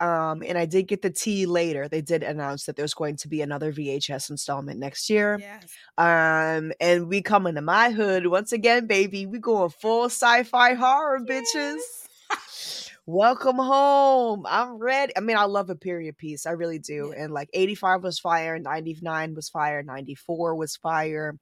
um, 0.00 0.42
and 0.46 0.56
I 0.56 0.64
did 0.64 0.88
get 0.88 1.02
the 1.02 1.10
tea 1.10 1.44
later. 1.44 1.86
They 1.86 2.00
did 2.00 2.22
announce 2.22 2.64
that 2.64 2.76
there's 2.76 2.94
going 2.94 3.16
to 3.16 3.28
be 3.28 3.42
another 3.42 3.74
VHS 3.74 4.30
installment 4.30 4.80
next 4.80 5.10
year. 5.10 5.36
Yes. 5.38 5.66
Um, 5.98 6.72
and 6.80 7.08
we 7.08 7.20
come 7.20 7.46
into 7.46 7.60
my 7.60 7.90
hood 7.90 8.26
once 8.26 8.52
again, 8.52 8.86
baby. 8.86 9.26
We 9.26 9.38
going 9.38 9.68
full 9.68 10.06
sci-fi 10.06 10.72
horror, 10.74 11.20
yes. 11.28 11.54
bitches. 11.54 12.90
Welcome 13.08 13.56
home. 13.56 14.46
I'm 14.48 14.78
ready. 14.78 15.12
I 15.14 15.20
mean, 15.20 15.36
I 15.36 15.44
love 15.44 15.68
a 15.68 15.76
period 15.76 16.16
piece. 16.16 16.46
I 16.46 16.52
really 16.52 16.78
do. 16.80 17.12
Yeah. 17.14 17.24
And 17.24 17.34
like 17.34 17.50
85 17.52 18.02
was 18.02 18.18
fire, 18.18 18.58
99 18.58 19.34
was 19.34 19.50
fire, 19.50 19.82
94 19.82 20.56
was 20.56 20.76
fire 20.76 21.36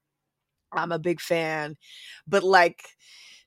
I'm 0.75 0.93
a 0.93 0.99
big 0.99 1.20
fan. 1.20 1.77
But 2.27 2.43
like 2.45 2.83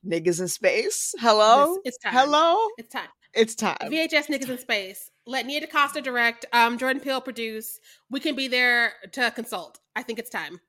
niggas 0.06 0.40
in 0.40 0.48
space, 0.48 1.14
hello, 1.18 1.74
This- 1.84 1.94
it's 1.94 1.98
time. 2.04 2.12
hello, 2.14 2.56
It's 2.78 2.92
time. 2.92 3.08
it's 3.34 3.54
time. 3.54 3.76
VHS 3.82 4.26
Niggas 4.28 4.48
in 4.48 4.58
Space. 4.58 5.10
Let 5.26 5.44
Nia 5.46 5.60
DaCosta 5.60 6.00
direct. 6.00 6.46
Um, 6.52 6.78
Jordan 6.78 7.00
Peele 7.00 7.20
produce. 7.20 7.78
We 8.10 8.20
can 8.20 8.34
be 8.34 8.48
there 8.48 8.94
to 9.12 9.30
consult. 9.30 9.78
I 9.94 10.02
think 10.02 10.18
it's 10.18 10.30
time. 10.30 10.60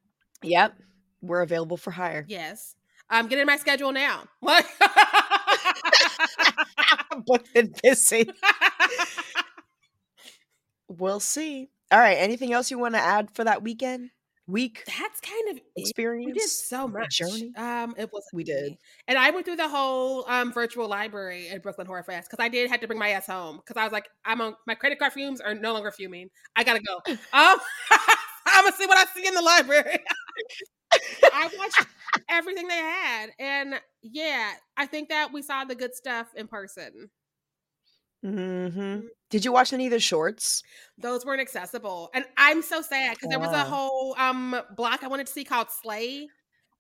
Yep, 0.44 0.74
we're 1.22 1.42
available 1.42 1.78
for 1.78 1.92
hire. 1.92 2.26
Yes. 2.28 2.76
Um, 3.10 3.28
get 3.28 3.40
in 3.40 3.48
my 3.48 3.58
schedule 3.58 3.92
now. 3.92 4.24
What? 4.42 4.66
but 7.26 7.46
then 7.56 7.74
busy. 7.82 8.30
We'll 10.88 11.20
see. 11.20 11.70
All 11.92 12.00
right. 12.00 12.16
Anything 12.18 12.54
else 12.54 12.72
you 12.72 12.80
want 12.80 12.96
to 12.96 13.00
add 13.02 13.32
for 13.32 13.44
that 13.44 13.64
weekend? 13.64 14.10
Week 14.50 14.84
That's 14.86 15.20
kind 15.22 15.50
of 15.52 15.60
experience? 15.76 16.26
We 16.26 16.34
did 16.34 16.50
so 16.50 16.88
much. 16.88 17.18
journey? 17.18 17.52
Um, 17.56 17.94
it 17.98 18.12
was 18.12 18.24
We 18.34 18.44
did. 18.44 18.78
and 19.08 19.18
I 19.18 19.30
went 19.32 19.46
through 19.46 19.58
the 19.58 19.68
whole 19.70 20.26
um 20.28 20.52
virtual 20.52 20.88
library 20.88 21.50
at 21.50 21.62
Brooklyn 21.64 21.88
Horror 21.88 22.04
Fest 22.04 22.30
because 22.30 22.44
I 22.44 22.50
did 22.50 22.70
have 22.70 22.80
to 22.82 22.88
bring 22.88 23.00
my 23.00 23.10
ass 23.10 23.28
home 23.28 23.58
because 23.58 23.80
I 23.80 23.84
was 23.84 23.94
like, 23.94 24.08
I'm 24.26 24.42
on 24.42 24.56
my 24.68 24.76
credit 24.76 25.00
card 25.00 25.14
fumes 25.14 25.40
are 25.42 25.54
no 25.54 25.74
longer 25.74 25.92
fuming. 25.92 26.30
I 26.56 26.64
gotta 26.64 26.80
go. 26.82 27.00
Um, 27.34 27.58
I'm 28.48 28.64
gonna 28.66 28.76
see 28.76 28.88
what 28.88 28.98
I 28.98 29.06
see 29.16 29.28
in 29.28 29.34
the 29.36 29.42
library. 29.42 30.00
I 31.34 31.50
watched 31.58 31.86
everything 32.30 32.68
they 32.68 32.76
had, 32.78 33.30
and 33.38 33.76
yeah, 34.02 34.54
I 34.76 34.88
think 34.88 35.10
that 35.10 35.32
we 35.32 35.42
saw 35.44 35.64
the 35.66 35.76
good 35.76 35.94
stuff 35.94 36.28
in 36.36 36.48
person. 36.48 37.10
Hmm 38.24 39.00
Did 39.30 39.46
you 39.46 39.52
watch 39.52 39.74
any 39.74 39.86
of 39.88 39.92
the 39.92 40.00
shorts? 40.00 40.62
Those 40.98 41.26
weren't 41.26 41.42
accessible, 41.42 42.10
and 42.14 42.26
I'm 42.38 42.62
so 42.62 42.82
sad 42.82 43.16
because 43.16 43.30
there 43.30 43.40
was 43.40 43.52
a 43.52 43.64
whole 43.64 44.16
um 44.18 44.60
block 44.76 45.04
I 45.04 45.08
wanted 45.08 45.28
to 45.28 45.34
see 45.34 45.44
called 45.44 45.68
Slay, 45.72 46.28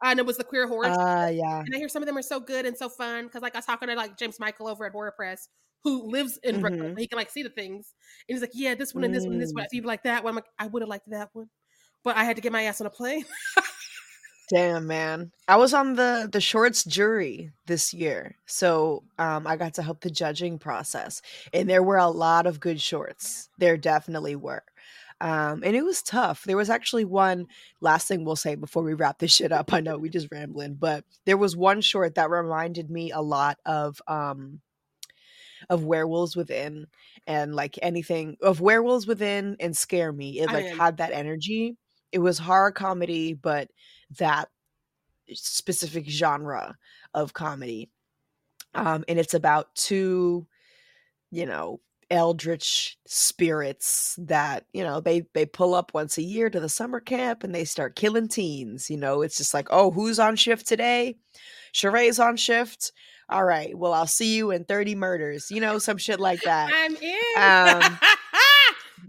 and 0.03 0.19
it 0.19 0.25
was 0.25 0.37
the 0.37 0.43
queer 0.43 0.67
horror. 0.67 0.89
show. 0.89 0.95
Ah, 0.99 1.27
yeah. 1.27 1.59
and 1.65 1.75
I 1.75 1.77
hear 1.77 1.89
some 1.89 2.01
of 2.03 2.07
them 2.07 2.17
are 2.17 2.21
so 2.21 2.39
good 2.39 2.65
and 2.65 2.77
so 2.77 2.89
fun 2.89 3.25
because 3.25 3.41
like 3.41 3.55
I 3.55 3.59
was 3.59 3.65
talking 3.65 3.89
to 3.89 3.95
like 3.95 4.17
James 4.17 4.39
Michael 4.39 4.67
over 4.67 4.85
at 4.85 4.91
Horror 4.91 5.13
Press 5.15 5.47
who 5.83 6.09
lives 6.11 6.37
in 6.43 6.59
Brooklyn. 6.59 6.91
Mhm. 6.95 6.99
He 6.99 7.07
can 7.07 7.17
like 7.17 7.29
see 7.29 7.43
the 7.43 7.49
things, 7.49 7.93
and 8.27 8.35
he's 8.35 8.41
like, 8.41 8.51
"Yeah, 8.53 8.75
this 8.75 8.93
one 8.93 9.03
and 9.05 9.13
this 9.13 9.25
one 9.27 9.35
and 9.35 9.41
this 9.41 9.51
one." 9.53 9.63
Mm. 9.63 9.67
If 9.67 9.73
you 9.73 9.81
like 9.83 10.03
that 10.03 10.23
one, 10.23 10.31
I'm 10.31 10.35
like, 10.35 10.45
I 10.59 10.67
would 10.67 10.81
have 10.81 10.89
liked 10.89 11.09
that 11.09 11.29
one, 11.33 11.49
but 12.03 12.17
I 12.17 12.23
had 12.25 12.35
to 12.37 12.41
get 12.41 12.51
my 12.51 12.63
ass 12.63 12.81
on 12.81 12.87
a 12.87 12.91
plane. 12.91 13.25
Damn, 14.49 14.87
man. 14.87 15.31
I 15.47 15.57
was 15.57 15.73
on 15.73 15.93
the 15.95 16.27
the 16.31 16.41
shorts 16.41 16.83
jury 16.83 17.51
this 17.67 17.93
year. 17.93 18.35
So, 18.47 19.03
um 19.19 19.45
I 19.45 19.55
got 19.57 19.75
to 19.75 19.83
help 19.83 20.01
the 20.01 20.09
judging 20.09 20.57
process. 20.57 21.21
And 21.53 21.69
there 21.69 21.83
were 21.83 21.97
a 21.97 22.07
lot 22.09 22.47
of 22.47 22.59
good 22.59 22.81
shorts. 22.81 23.49
There 23.59 23.77
definitely 23.77 24.35
were. 24.35 24.63
Um 25.21 25.61
and 25.63 25.75
it 25.75 25.83
was 25.83 26.01
tough. 26.01 26.43
There 26.45 26.57
was 26.57 26.69
actually 26.69 27.05
one 27.05 27.47
last 27.81 28.07
thing 28.07 28.25
we'll 28.25 28.35
say 28.35 28.55
before 28.55 28.83
we 28.83 28.93
wrap 28.95 29.19
this 29.19 29.33
shit 29.33 29.51
up. 29.51 29.71
I 29.73 29.81
know 29.81 29.97
we 29.97 30.09
just 30.09 30.29
rambling, 30.31 30.75
but 30.75 31.03
there 31.25 31.37
was 31.37 31.55
one 31.55 31.81
short 31.81 32.15
that 32.15 32.29
reminded 32.31 32.89
me 32.89 33.11
a 33.11 33.21
lot 33.21 33.59
of 33.65 34.01
um 34.07 34.61
of 35.69 35.83
werewolves 35.83 36.35
within 36.35 36.87
and 37.27 37.55
like 37.55 37.77
anything 37.81 38.37
of 38.41 38.61
werewolves 38.61 39.07
within 39.07 39.55
and 39.59 39.75
scare 39.75 40.11
me 40.11 40.39
it 40.39 40.51
like 40.51 40.67
had 40.67 40.97
that 40.97 41.11
energy 41.13 41.75
it 42.11 42.19
was 42.19 42.37
horror 42.39 42.71
comedy 42.71 43.33
but 43.33 43.69
that 44.17 44.49
specific 45.33 46.09
genre 46.09 46.75
of 47.13 47.33
comedy. 47.33 47.89
Um 48.73 49.03
and 49.07 49.19
it's 49.19 49.33
about 49.33 49.73
two 49.75 50.47
you 51.31 51.45
know 51.45 51.79
eldritch 52.11 52.97
spirits 53.05 54.15
that 54.17 54.65
you 54.73 54.83
know 54.83 54.99
they 54.99 55.23
they 55.33 55.45
pull 55.45 55.75
up 55.75 55.91
once 55.93 56.17
a 56.17 56.23
year 56.23 56.49
to 56.49 56.59
the 56.59 56.69
summer 56.69 56.99
camp 56.99 57.43
and 57.43 57.53
they 57.53 57.63
start 57.65 57.95
killing 57.95 58.27
teens 58.27 58.89
you 58.89 58.97
know? 58.97 59.21
It's 59.21 59.37
just 59.37 59.53
like 59.53 59.67
oh 59.69 59.91
who's 59.91 60.19
on 60.19 60.35
shift 60.35 60.67
today? 60.67 61.17
Sheree's 61.73 62.19
on 62.19 62.35
shift? 62.35 62.91
All 63.29 63.43
right 63.43 63.77
well 63.77 63.93
i'll 63.93 64.07
see 64.07 64.35
you 64.35 64.49
in 64.49 64.63
30 64.65 64.95
murders 64.95 65.51
you 65.51 65.61
know 65.61 65.77
some 65.77 65.97
shit 65.97 66.19
like 66.19 66.41
that. 66.41 66.71
I'm 66.73 66.95
in. 66.95 67.83
Um, 67.85 67.99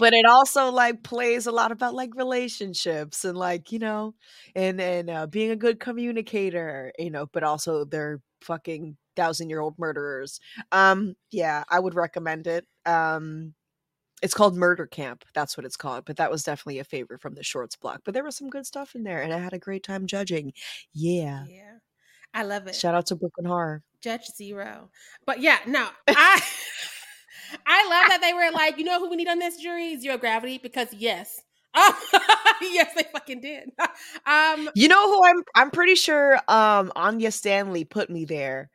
but 0.01 0.15
it 0.15 0.25
also 0.27 0.71
like 0.73 1.03
plays 1.05 1.47
a 1.47 1.53
lot 1.53 1.73
about 1.73 1.95
like 1.95 2.15
relationships 2.17 3.25
and 3.25 3.37
like 3.39 3.71
you 3.71 3.79
know 3.79 4.15
and 4.57 4.81
and 4.81 5.11
uh, 5.11 5.27
being 5.27 5.51
a 5.51 5.57
good 5.57 5.79
communicator 5.79 6.93
you 6.99 7.11
know 7.11 7.27
but 7.33 7.45
also 7.45 7.85
they're 7.85 8.21
fucking 8.43 8.97
thousand 9.17 9.51
year 9.51 9.61
old 9.61 9.79
murderers. 9.79 10.41
Um 10.73 11.15
yeah 11.31 11.65
i 11.69 11.79
would 11.79 11.95
recommend 11.95 12.47
it. 12.47 12.67
Um 12.87 13.55
it's 14.23 14.35
called 14.35 14.57
murder 14.57 14.87
camp 14.87 15.25
that's 15.35 15.57
what 15.57 15.67
it's 15.67 15.77
called 15.77 16.05
but 16.07 16.17
that 16.17 16.31
was 16.31 16.43
definitely 16.45 16.79
a 16.79 16.85
favorite 16.85 17.21
from 17.23 17.35
the 17.35 17.43
shorts 17.45 17.77
block 17.77 18.01
but 18.05 18.15
there 18.15 18.25
was 18.25 18.37
some 18.37 18.51
good 18.51 18.67
stuff 18.67 18.95
in 18.95 19.03
there 19.05 19.23
and 19.23 19.33
i 19.33 19.39
had 19.39 19.53
a 19.55 19.59
great 19.59 19.83
time 19.85 20.07
judging. 20.07 20.53
Yeah. 20.95 21.45
Yeah, 21.49 21.79
I 22.35 22.45
love 22.45 22.67
it. 22.67 22.75
shout 22.75 22.95
out 22.95 23.07
to 23.07 23.17
brooklyn 23.17 23.47
horror. 23.47 23.83
Judge 24.03 24.31
Xero. 24.41 24.89
But 25.27 25.41
yeah, 25.41 25.59
no, 25.67 25.89
I 26.09 26.43
I 27.67 27.89
love 27.89 28.09
that 28.09 28.21
they 28.23 28.33
were 28.33 28.51
like, 28.53 28.79
you 28.79 28.85
know 28.85 28.99
who 28.99 29.11
we 29.11 29.17
need 29.17 29.29
on 29.29 29.39
this 29.39 29.57
jury? 29.59 29.97
Xero 30.03 30.19
Gravity, 30.19 30.59
because 30.59 30.89
yes. 30.95 31.41
yes, 32.61 32.93
they 32.97 33.05
fucking 33.13 33.41
did. 33.41 33.71
Um 34.27 34.69
You 34.75 34.89
know 34.89 35.07
who 35.09 35.25
I'm 35.25 35.43
I'm 35.55 35.71
pretty 35.71 35.95
sure 35.95 36.41
um 36.49 36.93
Anya 36.97 37.31
Stanley 37.31 37.85
put 37.85 38.11
me 38.11 38.25
there 38.25 38.71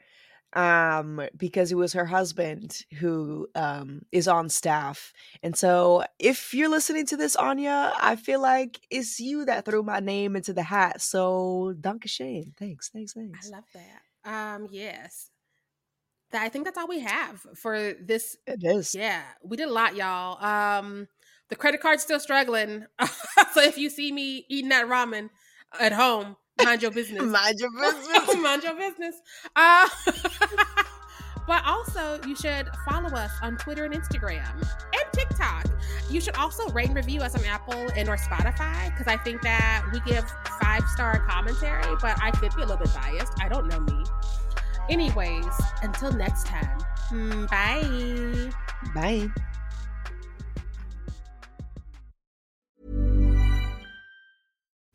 um 0.53 1.21
because 1.35 1.71
it 1.71 1.75
was 1.75 1.93
her 1.93 2.05
husband 2.05 2.85
who 2.99 3.47
um 3.55 4.01
is 4.11 4.27
on 4.27 4.49
staff. 4.49 5.11
And 5.43 5.55
so 5.57 6.03
if 6.19 6.53
you're 6.53 6.69
listening 6.69 7.05
to 7.07 7.17
this 7.17 7.35
Anya, 7.35 7.93
I 8.01 8.15
feel 8.15 8.41
like 8.41 8.79
it's 8.89 9.19
you 9.19 9.45
that 9.45 9.65
threw 9.65 9.83
my 9.83 9.99
name 9.99 10.35
into 10.35 10.53
the 10.53 10.63
hat. 10.63 11.01
So 11.01 11.73
Danke 11.79 12.07
Shane. 12.07 12.53
Thanks. 12.57 12.89
Thanks. 12.89 13.13
Thanks. 13.13 13.51
I 13.51 13.55
love 13.55 13.65
that. 13.73 14.01
Um, 14.55 14.67
yes. 14.71 15.29
That 16.35 16.43
I 16.43 16.49
think 16.49 16.65
that's 16.65 16.77
all 16.77 16.89
we 16.89 16.99
have 16.99 17.45
for 17.55 17.93
this. 17.93 18.35
it 18.45 18.61
is. 18.61 18.93
Yeah, 18.93 19.21
we 19.41 19.55
did 19.55 19.69
a 19.69 19.71
lot, 19.71 19.95
y'all. 19.95 20.43
Um, 20.43 21.07
the 21.47 21.55
credit 21.55 21.79
card's 21.79 22.03
still 22.03 22.19
struggling. 22.19 22.87
so 23.53 23.61
if 23.61 23.77
you 23.77 23.89
see 23.89 24.11
me 24.11 24.45
eating 24.49 24.67
that 24.67 24.87
ramen 24.87 25.29
at 25.79 25.93
home, 25.93 26.35
mind 26.61 26.81
your 26.81 26.91
business. 26.99 27.23
Mind 27.23 27.55
your 27.57 27.69
business. 27.79 28.35
mind 28.35 28.63
your 28.63 28.75
business. 28.75 29.15
Uh, 29.55 29.87
but 31.47 31.63
also, 31.65 32.19
you 32.27 32.35
should 32.35 32.67
follow 32.85 33.15
us 33.15 33.31
on 33.41 33.55
Twitter 33.55 33.85
and 33.85 33.93
Instagram 33.93 34.55
and 34.59 35.13
TikTok. 35.13 35.67
You 36.09 36.19
should 36.19 36.35
also 36.35 36.67
rate 36.71 36.87
and 36.87 36.97
review 36.97 37.21
us 37.21 37.33
on 37.33 37.45
Apple 37.45 37.79
and 37.95 38.09
or 38.09 38.17
Spotify 38.17 38.91
because 38.91 39.07
I 39.07 39.15
think 39.23 39.41
that 39.43 39.85
we 39.93 40.01
give 40.01 40.29
five 40.61 40.83
star 40.89 41.17
commentary, 41.29 41.95
but 42.01 42.21
I 42.21 42.31
could 42.31 42.53
be 42.57 42.63
a 42.63 42.65
little 42.65 42.83
bit 42.83 42.93
biased. 42.93 43.31
I 43.39 43.47
don't 43.47 43.67
know 43.67 43.79
me. 43.79 44.03
Anyways, 44.89 45.45
until 45.81 46.11
next 46.11 46.45
time, 46.45 46.77
mm, 47.09 47.49
bye. 47.49 48.51
Bye. 48.93 49.29